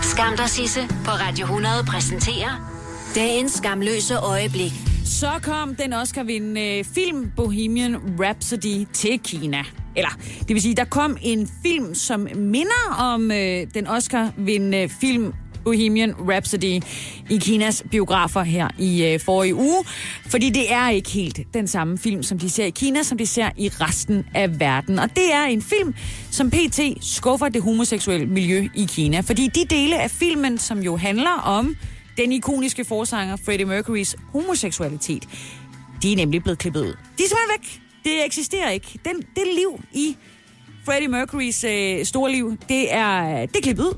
Skam 0.01 0.37
dig, 0.37 0.49
Sisse, 0.49 0.87
på 1.05 1.11
Radio 1.11 1.45
100 1.45 1.83
præsenterer 1.87 2.78
dagens 3.15 3.51
skamløse 3.51 4.15
øjeblik. 4.17 4.71
Så 5.05 5.29
kom 5.41 5.75
den 5.75 5.93
Oscar-vindende 5.93 6.77
øh, 6.77 6.85
film 6.85 7.31
Bohemian 7.35 7.95
Rhapsody 8.19 8.87
til 8.93 9.19
Kina. 9.19 9.63
Eller, 9.95 10.09
det 10.39 10.49
vil 10.49 10.61
sige, 10.61 10.75
der 10.75 10.85
kom 10.85 11.17
en 11.21 11.49
film, 11.65 11.95
som 11.95 12.27
minder 12.35 12.95
om 12.99 13.31
øh, 13.31 13.67
den 13.73 13.87
Oscar-vindende 13.87 14.77
øh, 14.77 14.89
film 14.89 15.33
Bohemian 15.63 16.13
Rhapsody 16.13 16.81
i 17.29 17.37
Kinas 17.37 17.83
biografer 17.91 18.43
her 18.43 18.67
i 18.77 19.05
øh, 19.05 19.19
forrige 19.19 19.55
uge. 19.55 19.83
Fordi 20.25 20.49
det 20.49 20.73
er 20.73 20.89
ikke 20.89 21.09
helt 21.09 21.39
den 21.53 21.67
samme 21.67 21.97
film, 21.97 22.23
som 22.23 22.39
de 22.39 22.49
ser 22.49 22.65
i 22.65 22.69
Kina, 22.69 23.03
som 23.03 23.17
de 23.17 23.27
ser 23.27 23.49
i 23.57 23.69
resten 23.69 24.25
af 24.35 24.59
verden. 24.59 24.99
Og 24.99 25.09
det 25.09 25.33
er 25.33 25.43
en 25.43 25.61
film, 25.61 25.93
som 26.31 26.51
PT 26.51 26.79
skuffer 27.01 27.49
det 27.49 27.61
homoseksuelle 27.61 28.25
miljø 28.25 28.67
i 28.75 28.85
Kina. 28.85 29.19
Fordi 29.19 29.47
de 29.47 29.65
dele 29.69 30.01
af 30.01 30.11
filmen, 30.11 30.57
som 30.57 30.79
jo 30.79 30.97
handler 30.97 31.41
om 31.43 31.75
den 32.19 32.31
ikoniske 32.31 32.85
forsanger 32.85 33.35
Freddie 33.45 33.65
Mercurys 33.65 34.15
homoseksualitet, 34.31 35.27
de 36.01 36.11
er 36.11 36.15
nemlig 36.15 36.43
blevet 36.43 36.59
klippet 36.59 36.81
ud. 36.81 36.87
De 36.87 37.23
er 37.23 37.27
simpelthen 37.27 37.49
væk. 37.49 37.81
Det 38.03 38.25
eksisterer 38.25 38.69
ikke. 38.69 38.99
Den, 39.05 39.15
det 39.15 39.43
liv 39.55 39.83
i 39.93 40.17
Freddie 40.85 41.07
Mercurys 41.07 41.63
øh, 41.63 42.05
store 42.05 42.31
liv, 42.31 42.57
det 42.69 42.93
er, 42.93 43.45
det 43.45 43.55
er 43.57 43.61
klippet 43.61 43.83
ud 43.83 43.93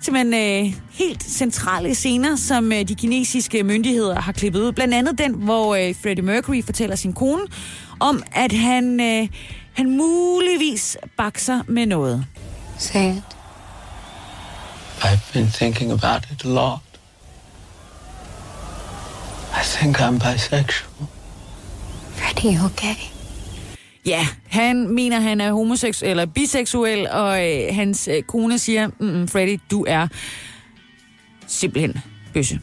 simpelthen 0.00 0.34
øh, 0.34 0.74
helt 0.90 1.22
centrale 1.22 1.94
scener, 1.94 2.36
som 2.36 2.72
øh, 2.72 2.88
de 2.88 2.94
kinesiske 2.94 3.62
myndigheder 3.62 4.20
har 4.20 4.32
klippet 4.32 4.60
ud. 4.60 4.72
Blandt 4.72 4.94
andet 4.94 5.18
den, 5.18 5.34
hvor 5.34 5.74
øh, 5.74 5.94
Freddie 6.02 6.24
Mercury 6.24 6.62
fortæller 6.64 6.96
sin 6.96 7.12
kone 7.12 7.42
om, 8.00 8.22
at 8.32 8.52
han, 8.52 9.00
øh, 9.00 9.28
han 9.72 9.90
muligvis 9.90 10.96
bakser 11.16 11.62
med 11.68 11.86
noget. 11.86 12.26
Say 12.78 13.10
it. 13.10 13.22
I've 15.02 15.32
been 15.32 15.50
thinking 15.50 15.90
about 15.92 16.26
it 16.32 16.44
a 16.44 16.48
lot. 16.48 16.89
I 19.52 19.62
think 19.62 20.00
I'm 20.00 20.18
bisexual. 20.18 21.06
Freddie, 22.14 22.58
okay? 22.64 22.94
Ja, 24.06 24.26
han 24.48 24.88
mener, 24.88 25.20
han 25.20 25.40
er 25.40 25.52
homoseksuel 25.52 26.10
eller 26.10 26.26
biseksuel, 26.26 27.08
og 27.10 27.48
øh, 27.48 27.74
hans 27.74 28.08
øh, 28.08 28.22
kone 28.22 28.58
siger, 28.58 28.88
mm, 29.00 29.28
Freddy, 29.28 29.58
du 29.70 29.84
er 29.88 30.08
simpelthen 31.46 32.02
bøsse. 32.34 32.60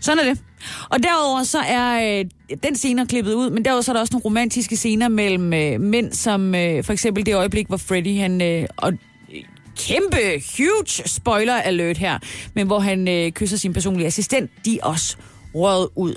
Sådan 0.00 0.18
er 0.18 0.28
det. 0.28 0.42
Og 0.90 1.02
derover 1.02 1.42
så 1.42 1.58
er 1.58 2.18
øh, 2.20 2.24
den 2.62 2.76
scene 2.76 3.06
klippet 3.06 3.34
ud, 3.34 3.50
men 3.50 3.64
derover 3.64 3.80
så 3.80 3.90
er 3.90 3.92
der 3.92 4.00
også 4.00 4.12
nogle 4.12 4.24
romantiske 4.24 4.76
scener 4.76 5.08
mellem 5.08 5.52
øh, 5.52 5.80
mænd, 5.80 6.12
som 6.12 6.54
øh, 6.54 6.84
for 6.84 6.92
eksempel 6.92 7.26
det 7.26 7.34
øjeblik, 7.34 7.66
hvor 7.66 7.76
Freddy, 7.76 8.18
han... 8.18 8.42
Øh, 8.42 8.66
og, 8.76 8.92
kæmpe, 9.78 10.42
huge 10.56 11.08
spoiler 11.08 11.54
alert 11.54 11.98
her, 11.98 12.18
men 12.54 12.66
hvor 12.66 12.78
han 12.78 13.08
øh, 13.08 13.32
kysser 13.32 13.56
sin 13.56 13.72
personlige 13.72 14.06
assistent, 14.06 14.50
de 14.64 14.78
er 14.78 14.84
også 14.84 15.16
røget 15.54 15.88
ud. 15.96 16.14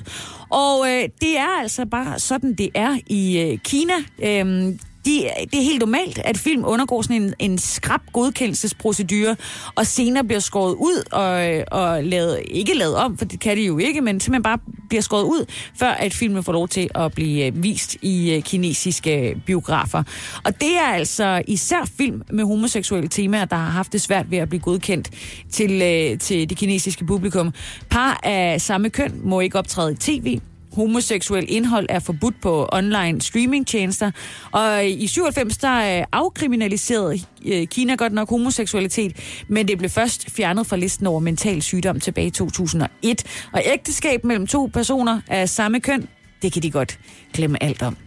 Og 0.49 0.87
øh, 0.87 1.09
det 1.21 1.37
er 1.37 1.59
altså 1.61 1.85
bare 1.85 2.19
sådan, 2.19 2.53
det 2.53 2.69
er 2.73 2.97
i 3.07 3.39
øh, 3.39 3.57
Kina. 3.57 3.93
Øh, 4.23 4.75
de, 5.05 5.29
det 5.51 5.59
er 5.59 5.63
helt 5.63 5.79
normalt, 5.79 6.19
at 6.25 6.37
film 6.37 6.63
undergår 6.65 7.01
sådan 7.01 7.21
en, 7.21 7.33
en 7.39 7.57
skrab 7.57 8.01
godkendelsesprocedure, 8.13 9.35
og 9.75 9.87
senere 9.87 10.23
bliver 10.23 10.39
skåret 10.39 10.73
ud 10.73 11.03
og, 11.11 11.63
og 11.81 12.03
lavet, 12.03 12.39
ikke 12.47 12.73
lavet 12.73 12.95
om, 12.95 13.17
for 13.17 13.25
det 13.25 13.39
kan 13.39 13.57
de 13.57 13.61
jo 13.61 13.77
ikke, 13.77 14.01
men 14.01 14.19
simpelthen 14.19 14.43
bare 14.43 14.59
bliver 14.89 15.01
skåret 15.01 15.23
ud, 15.23 15.45
før 15.79 15.89
at 15.89 16.13
filmen 16.13 16.43
får 16.43 16.53
lov 16.53 16.67
til 16.67 16.89
at 16.95 17.13
blive 17.13 17.45
øh, 17.45 17.63
vist 17.63 17.97
i 18.01 18.33
øh, 18.33 18.43
kinesiske 18.43 19.29
øh, 19.29 19.35
biografer. 19.45 20.03
Og 20.43 20.61
det 20.61 20.77
er 20.77 20.87
altså 20.87 21.43
især 21.47 21.89
film 21.97 22.21
med 22.31 22.43
homoseksuelle 22.43 23.09
temaer, 23.09 23.45
der 23.45 23.55
har 23.55 23.69
haft 23.69 23.93
det 23.93 24.01
svært 24.01 24.31
ved 24.31 24.37
at 24.37 24.49
blive 24.49 24.61
godkendt 24.61 25.09
til, 25.51 25.69
til 26.19 26.49
det 26.49 26.57
kinesiske 26.57 27.05
publikum. 27.05 27.53
Par 27.89 28.19
af 28.23 28.61
samme 28.61 28.89
køn 28.89 29.21
må 29.23 29.39
ikke 29.39 29.57
optræde 29.57 29.91
i 29.91 29.95
tv, 29.95 30.39
homoseksuel 30.75 31.45
indhold 31.47 31.85
er 31.89 31.99
forbudt 31.99 32.41
på 32.41 32.69
online 32.71 33.21
streamingtjenester. 33.21 34.11
Og 34.51 34.87
i 34.87 35.07
97 35.07 35.57
der 35.57 35.99
øh, 35.99 36.05
afkriminaliserede 36.11 37.19
øh, 37.45 37.67
Kina 37.67 37.95
godt 37.95 38.13
nok 38.13 38.29
homoseksualitet, 38.29 39.15
men 39.47 39.67
det 39.67 39.77
blev 39.77 39.89
først 39.89 40.31
fjernet 40.31 40.67
fra 40.67 40.77
listen 40.77 41.07
over 41.07 41.19
mental 41.19 41.61
sygdom 41.61 41.99
tilbage 41.99 42.27
i 42.27 42.31
2001. 42.31 43.23
Og 43.53 43.61
ægteskab 43.65 44.23
mellem 44.23 44.47
to 44.47 44.69
personer 44.73 45.21
af 45.27 45.49
samme 45.49 45.79
køn, 45.79 46.07
det 46.41 46.53
kan 46.53 46.63
de 46.63 46.71
godt 46.71 46.99
glemme 47.33 47.63
alt 47.63 47.81
om. 47.81 47.97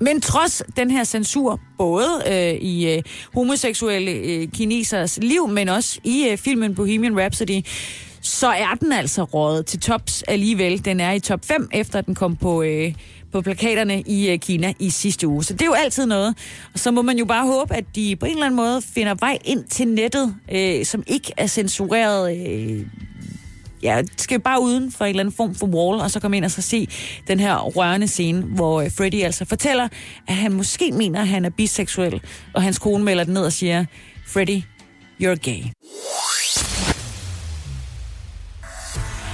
Men 0.00 0.20
trods 0.20 0.62
den 0.76 0.90
her 0.90 1.04
censur, 1.04 1.60
både 1.78 2.22
øh, 2.30 2.54
i 2.54 2.94
øh, 2.94 3.02
homoseksuelle 3.34 4.10
øh, 4.10 4.48
kinesers 4.48 5.18
liv, 5.22 5.48
men 5.48 5.68
også 5.68 6.00
i 6.04 6.28
øh, 6.30 6.38
filmen 6.38 6.74
Bohemian 6.74 7.20
Rhapsody, 7.20 7.62
så 8.20 8.46
er 8.48 8.74
den 8.80 8.92
altså 8.92 9.22
rådet 9.22 9.66
til 9.66 9.80
tops 9.80 10.22
alligevel. 10.22 10.84
Den 10.84 11.00
er 11.00 11.12
i 11.12 11.20
top 11.20 11.44
5, 11.44 11.68
efter 11.72 12.00
den 12.00 12.14
kom 12.14 12.36
på, 12.36 12.62
øh, 12.62 12.94
på 13.32 13.40
plakaterne 13.40 14.00
i 14.00 14.30
øh, 14.30 14.38
Kina 14.38 14.72
i 14.78 14.90
sidste 14.90 15.28
uge. 15.28 15.44
Så 15.44 15.52
det 15.52 15.62
er 15.62 15.66
jo 15.66 15.72
altid 15.72 16.06
noget. 16.06 16.36
Og 16.72 16.78
så 16.78 16.90
må 16.90 17.02
man 17.02 17.18
jo 17.18 17.24
bare 17.24 17.46
håbe, 17.46 17.74
at 17.74 17.84
de 17.94 18.16
på 18.16 18.26
en 18.26 18.32
eller 18.32 18.46
anden 18.46 18.56
måde 18.56 18.82
finder 18.82 19.14
vej 19.14 19.38
ind 19.44 19.64
til 19.64 19.88
nettet, 19.88 20.34
øh, 20.52 20.84
som 20.84 21.02
ikke 21.06 21.32
er 21.36 21.46
censureret. 21.46 22.36
Øh, 22.36 22.86
ja, 23.82 24.02
skal 24.16 24.40
bare 24.40 24.62
uden 24.62 24.92
for 24.92 25.04
en 25.04 25.08
eller 25.08 25.20
anden 25.20 25.34
form 25.34 25.54
for 25.54 25.66
wall, 25.66 26.00
og 26.00 26.10
så 26.10 26.20
komme 26.20 26.36
ind 26.36 26.44
og 26.44 26.50
så 26.50 26.62
se 26.62 26.88
den 27.28 27.40
her 27.40 27.56
rørende 27.56 28.08
scene, 28.08 28.42
hvor 28.42 28.80
øh, 28.80 28.90
Freddy 28.92 29.22
altså 29.22 29.44
fortæller, 29.44 29.88
at 30.28 30.34
han 30.34 30.52
måske 30.52 30.92
mener, 30.92 31.20
at 31.20 31.28
han 31.28 31.44
er 31.44 31.50
biseksuel, 31.50 32.20
og 32.54 32.62
hans 32.62 32.78
kone 32.78 33.04
melder 33.04 33.24
den 33.24 33.34
ned 33.34 33.42
og 33.42 33.52
siger, 33.52 33.84
Freddy, 34.26 34.62
you're 35.22 35.34
gay. 35.34 35.62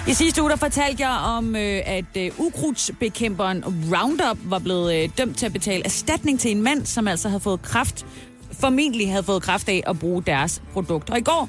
I 0.09 0.12
sidste 0.12 0.42
uge 0.42 0.50
der 0.50 0.57
fortalte 0.57 1.02
jeg 1.02 1.11
om, 1.11 1.57
øh, 1.57 1.82
at 1.86 2.05
øh, 2.16 2.30
ukrudtsbekæmperen 2.38 3.64
Roundup 3.64 4.38
var 4.44 4.59
blevet 4.59 4.94
øh, 4.94 5.09
dømt 5.18 5.36
til 5.36 5.46
at 5.46 5.52
betale 5.52 5.84
erstatning 5.84 6.40
til 6.40 6.50
en 6.50 6.62
mand, 6.62 6.86
som 6.86 7.09
altså 7.09 7.28
havde 7.28 7.40
fået 7.40 7.62
kraft, 7.62 8.07
formentlig 8.52 9.11
havde 9.11 9.22
fået 9.22 9.42
kraft 9.42 9.68
af 9.68 9.82
at 9.86 9.98
bruge 9.98 10.22
deres 10.22 10.62
produkt. 10.72 11.11
Og 11.11 11.18
i 11.18 11.20
går, 11.20 11.48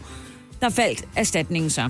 der 0.61 0.69
faldt 0.69 1.05
erstatningen 1.15 1.69
så. 1.69 1.89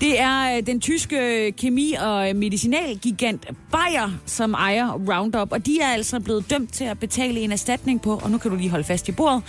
Det 0.00 0.20
er 0.20 0.56
øh, 0.56 0.66
den 0.66 0.80
tyske 0.80 1.46
øh, 1.46 1.52
kemi- 1.52 1.94
og 2.00 2.28
øh, 2.28 2.36
medicinalgigant 2.36 3.46
Bayer, 3.72 4.10
som 4.26 4.54
ejer 4.54 4.92
Roundup, 4.92 5.52
og 5.52 5.66
de 5.66 5.80
er 5.80 5.88
altså 5.88 6.20
blevet 6.20 6.50
dømt 6.50 6.72
til 6.72 6.84
at 6.84 6.98
betale 6.98 7.40
en 7.40 7.52
erstatning 7.52 8.02
på, 8.02 8.20
og 8.24 8.30
nu 8.30 8.38
kan 8.38 8.50
du 8.50 8.56
lige 8.56 8.70
holde 8.70 8.84
fast 8.84 9.08
i 9.08 9.12
bordet, 9.12 9.42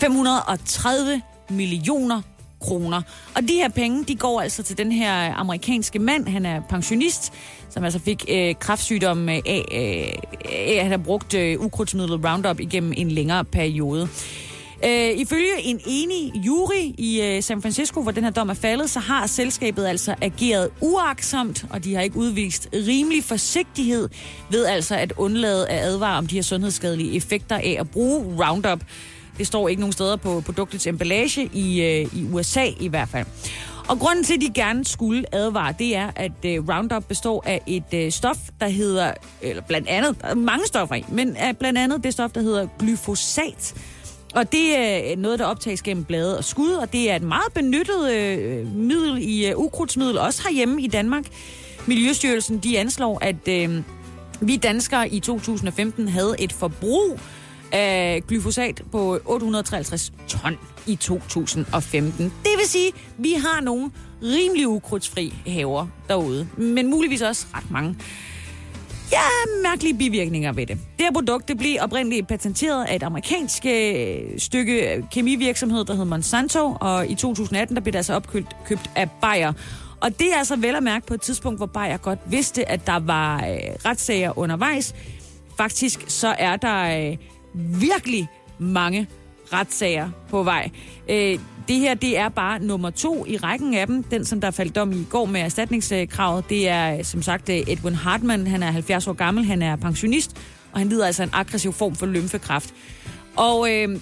530 0.00 1.22
millioner 1.50 2.22
kroner. 2.60 3.02
Og 3.34 3.42
de 3.42 3.54
her 3.54 3.68
penge, 3.68 4.04
de 4.04 4.14
går 4.14 4.40
altså 4.40 4.62
til 4.62 4.78
den 4.78 4.92
her 4.92 5.34
amerikanske 5.34 5.98
mand, 5.98 6.28
han 6.28 6.46
er 6.46 6.60
pensionist, 6.60 7.32
som 7.70 7.84
altså 7.84 7.98
fik 7.98 8.24
øh, 8.28 8.54
kræftsygdom 8.60 9.28
øh, 9.28 9.34
af, 9.46 9.64
øh, 9.72 10.32
af 10.44 10.78
at 10.80 10.86
har 10.86 10.96
brugt 10.96 11.34
øh, 11.34 11.60
ukrudtsmidlet 11.60 12.24
Roundup 12.24 12.60
igennem 12.60 12.92
en 12.96 13.10
længere 13.10 13.44
periode. 13.44 14.08
Øh, 14.84 15.10
ifølge 15.16 15.62
en 15.62 15.80
enig 15.86 16.32
jury 16.46 16.94
i 16.98 17.20
øh, 17.22 17.42
San 17.42 17.62
Francisco, 17.62 18.02
hvor 18.02 18.10
den 18.10 18.24
her 18.24 18.30
dom 18.30 18.48
er 18.48 18.54
faldet, 18.54 18.90
så 18.90 19.00
har 19.00 19.26
selskabet 19.26 19.86
altså 19.86 20.14
ageret 20.20 20.70
uaksomt, 20.80 21.64
og 21.70 21.84
de 21.84 21.94
har 21.94 22.02
ikke 22.02 22.16
udvist 22.16 22.68
rimelig 22.72 23.24
forsigtighed 23.24 24.08
ved 24.50 24.66
altså 24.66 24.96
at 24.96 25.12
undlade 25.16 25.68
at 25.68 25.84
advare 25.84 26.18
om 26.18 26.26
de 26.26 26.34
her 26.34 26.42
sundhedsskadelige 26.42 27.16
effekter 27.16 27.56
af 27.56 27.76
at 27.80 27.90
bruge 27.90 28.46
Roundup. 28.46 28.80
Det 29.38 29.46
står 29.46 29.68
ikke 29.68 29.80
nogen 29.80 29.92
steder 29.92 30.16
på 30.16 30.40
produktets 30.40 30.86
emballage, 30.86 31.50
i, 31.52 31.82
øh, 31.82 32.18
i 32.18 32.26
USA 32.32 32.66
i 32.80 32.88
hvert 32.88 33.08
fald. 33.08 33.26
Og 33.88 33.98
grunden 33.98 34.24
til, 34.24 34.34
at 34.34 34.40
de 34.40 34.50
gerne 34.54 34.84
skulle 34.84 35.34
advare, 35.34 35.74
det 35.78 35.96
er, 35.96 36.10
at 36.16 36.32
øh, 36.46 36.68
Roundup 36.68 37.04
består 37.04 37.42
af 37.46 37.60
et 37.66 37.94
øh, 37.94 38.10
stof, 38.10 38.36
der 38.60 38.68
hedder, 38.68 39.12
eller 39.42 39.62
blandt 39.62 39.88
andet, 39.88 40.16
der 40.22 40.28
er 40.28 40.34
mange 40.34 40.66
stoffer 40.66 40.94
i, 40.94 41.04
men 41.12 41.36
af 41.36 41.56
blandt 41.56 41.78
andet 41.78 42.04
det 42.04 42.12
stof, 42.12 42.30
der 42.30 42.40
hedder 42.40 42.66
glyfosat. 42.78 43.74
Og 44.34 44.52
det 44.52 44.78
er 44.78 45.10
øh, 45.10 45.18
noget, 45.18 45.38
der 45.38 45.44
optages 45.44 45.82
gennem 45.82 46.04
blade 46.04 46.38
og 46.38 46.44
skud, 46.44 46.70
og 46.70 46.92
det 46.92 47.10
er 47.10 47.16
et 47.16 47.22
meget 47.22 47.52
benyttet 47.54 48.12
øh, 48.12 48.66
middel 48.74 49.18
i 49.18 49.46
øh, 49.46 49.58
ukrudtsmiddel, 49.58 50.18
også 50.18 50.42
herhjemme 50.42 50.82
i 50.82 50.86
Danmark. 50.86 51.24
Miljøstyrelsen, 51.86 52.58
de 52.58 52.78
anslår, 52.78 53.18
at 53.22 53.48
øh, 53.48 53.82
vi 54.40 54.56
danskere 54.56 55.08
i 55.08 55.20
2015 55.20 56.08
havde 56.08 56.34
et 56.38 56.52
forbrug 56.52 57.20
af 57.72 58.22
glyfosat 58.28 58.82
på 58.92 59.18
853 59.24 60.12
ton 60.28 60.58
i 60.86 60.96
2015. 60.96 62.24
Det 62.24 62.52
vil 62.58 62.66
sige, 62.66 62.88
at 62.88 62.94
vi 63.18 63.32
har 63.32 63.60
nogle 63.60 63.90
rimelig 64.22 64.68
ukrudtsfri 64.68 65.34
haver 65.46 65.86
derude, 66.08 66.48
men 66.56 66.90
muligvis 66.90 67.22
også 67.22 67.46
ret 67.54 67.70
mange 67.70 67.96
ja, 69.12 69.18
mærkelige 69.62 69.98
bivirkninger 69.98 70.52
ved 70.52 70.66
det. 70.66 70.78
Det 70.98 71.06
her 71.06 71.12
produkt 71.12 71.48
det 71.48 71.58
blev 71.58 71.76
oprindeligt 71.80 72.28
patenteret 72.28 72.84
af 72.84 72.96
et 72.96 73.02
amerikansk 73.02 73.66
øh, 73.66 74.18
stykke 74.38 75.04
kemivirksomhed, 75.12 75.84
der 75.84 75.92
hedder 75.92 76.06
Monsanto, 76.06 76.76
og 76.80 77.06
i 77.10 77.14
2018 77.14 77.76
der 77.76 77.82
blev 77.82 77.92
det 77.92 77.98
altså 77.98 78.14
opkøbt 78.14 78.56
købt 78.66 78.90
af 78.96 79.10
Bayer. 79.10 79.52
Og 80.00 80.18
det 80.18 80.32
er 80.32 80.38
altså 80.38 80.56
vel 80.56 80.74
at 80.74 80.82
mærke 80.82 81.06
på 81.06 81.14
et 81.14 81.20
tidspunkt, 81.20 81.58
hvor 81.58 81.66
Bayer 81.66 81.96
godt 81.96 82.18
vidste, 82.26 82.68
at 82.68 82.86
der 82.86 82.98
var 82.98 83.36
øh, 83.36 83.58
retssager 83.84 84.38
undervejs. 84.38 84.94
Faktisk 85.56 86.04
så 86.08 86.34
er 86.38 86.56
der 86.56 87.10
øh, 87.10 87.16
virkelig 87.56 88.28
mange 88.58 89.06
retssager 89.52 90.10
på 90.30 90.42
vej. 90.42 90.70
Øh, 91.08 91.38
det 91.68 91.76
her, 91.76 91.94
det 91.94 92.18
er 92.18 92.28
bare 92.28 92.58
nummer 92.58 92.90
to 92.90 93.26
i 93.26 93.36
rækken 93.36 93.74
af 93.74 93.86
dem. 93.86 94.02
Den, 94.02 94.24
som 94.24 94.40
der 94.40 94.50
faldt 94.50 94.74
dom 94.74 94.92
i 94.92 95.04
går 95.10 95.24
med 95.24 95.40
erstatningskravet, 95.40 96.48
det 96.48 96.68
er 96.68 96.98
øh, 96.98 97.04
som 97.04 97.22
sagt 97.22 97.48
øh, 97.48 97.56
Edwin 97.56 97.94
Hartmann. 97.94 98.46
Han 98.46 98.62
er 98.62 98.70
70 98.70 99.06
år 99.06 99.12
gammel, 99.12 99.44
han 99.44 99.62
er 99.62 99.76
pensionist, 99.76 100.36
og 100.72 100.78
han 100.78 100.88
lider 100.88 101.06
altså 101.06 101.22
en 101.22 101.30
aggressiv 101.32 101.72
form 101.72 101.94
for 101.94 102.06
lymfekræft. 102.06 102.74
Og 103.36 103.72
øh, 103.72 104.00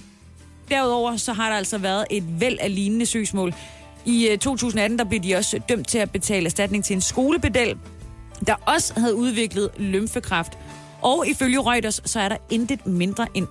derudover 0.70 1.16
så 1.16 1.32
har 1.32 1.48
der 1.48 1.57
altså 1.57 1.78
været 1.78 2.05
et 2.11 2.40
væld 2.40 2.59
af 2.61 2.74
lignende 2.74 3.07
søgsmål. 3.07 3.55
I 4.05 4.28
øh, 4.28 4.38
2018 4.38 4.98
der 4.98 5.05
blev 5.05 5.20
de 5.20 5.34
også 5.34 5.61
dømt 5.68 5.88
til 5.88 5.98
at 5.98 6.11
betale 6.11 6.46
erstatning 6.46 6.84
til 6.84 6.94
en 6.94 7.00
skolebedel, 7.00 7.76
der 8.46 8.55
også 8.66 9.00
havde 9.00 9.14
udviklet 9.14 9.70
lymfekræft. 9.78 10.59
Og 11.05 11.28
ifølge 11.28 11.61
Reuters, 11.61 12.00
så 12.05 12.20
er 12.20 12.28
der 12.28 12.36
intet 12.50 12.86
mindre 12.86 13.26
end 13.34 13.46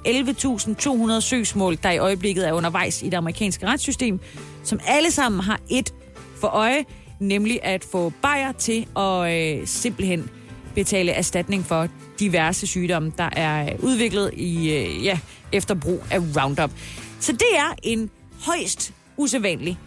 11.200 1.16 1.22
søgsmål, 1.22 1.78
der 1.84 1.92
i 1.92 1.98
øjeblikket 1.98 2.48
er 2.48 2.54
undervejs 2.54 3.02
i 3.02 3.06
det 3.06 3.14
amerikanske 3.14 3.68
retssystem, 3.68 4.20
som 4.64 4.80
alle 4.88 5.12
sammen 5.12 5.42
har 5.42 5.60
et 5.70 5.94
for 6.42 6.48
øje, 6.48 6.86
nemlig 7.20 7.60
at 7.64 7.84
få 7.92 8.14
Bayer 8.22 8.52
til 8.52 8.88
at 8.98 9.34
øh, 9.34 9.68
simpelthen 9.68 10.30
betale 10.76 11.12
erstatning 11.12 11.66
for 11.66 11.88
diverse 12.20 12.68
sygdomme, 12.68 13.14
der 13.18 13.30
er 13.32 13.76
udviklet 13.80 14.32
i 14.34 14.74
øh, 14.74 15.06
ja, 15.06 15.20
efter 15.52 15.76
brug 15.76 16.04
af 16.12 16.20
Roundup. 16.20 16.72
Så 17.20 17.32
det 17.32 17.58
er 17.58 17.76
en 17.84 18.10
højst 18.46 18.94
usædvanlig 19.18 19.80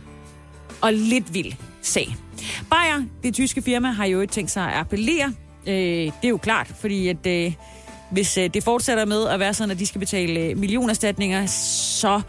og 0.81 0.93
lidt 0.93 1.35
vild 1.35 1.53
sag. 1.83 2.17
Bayer, 2.71 3.05
det 3.23 3.35
tyske 3.35 3.63
firma, 3.63 3.91
har 3.91 4.05
jo 4.07 4.21
ikke 4.21 4.33
tænkt 4.33 4.51
sig 4.51 4.63
at 4.63 4.75
appellere 4.75 5.33
Øh, 5.67 5.75
det 5.75 6.25
er 6.25 6.29
jo 6.29 6.37
klart, 6.37 6.67
fordi 6.81 7.09
at, 7.09 7.27
øh, 7.27 7.53
hvis 8.11 8.39
øh, 8.39 8.51
det 8.55 8.65
fortsætter 8.65 9.05
med 9.05 9.29
at 9.29 9.41
være 9.41 9.55
sådan, 9.55 9.71
at 9.71 9.79
de 9.79 9.87
skal 9.87 9.99
betale 9.99 10.41
øh, 10.41 10.59
millionerstatninger, 10.59 11.47
så 11.47 12.21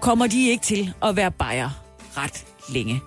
kommer 0.00 0.26
de 0.26 0.48
ikke 0.48 0.64
til 0.64 0.92
at 1.02 1.16
være 1.16 1.30
bajer 1.30 1.70
ret 2.16 2.44
længe. 2.68 3.00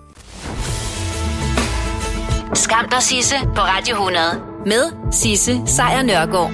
Skam 2.54 2.90
dig, 2.90 3.02
Sisse, 3.02 3.36
på 3.56 3.62
Radio 3.62 3.96
100. 3.96 4.26
Med 4.66 5.12
Sisse 5.12 5.62
Sejr 5.66 6.02
Nørgaard. 6.02 6.52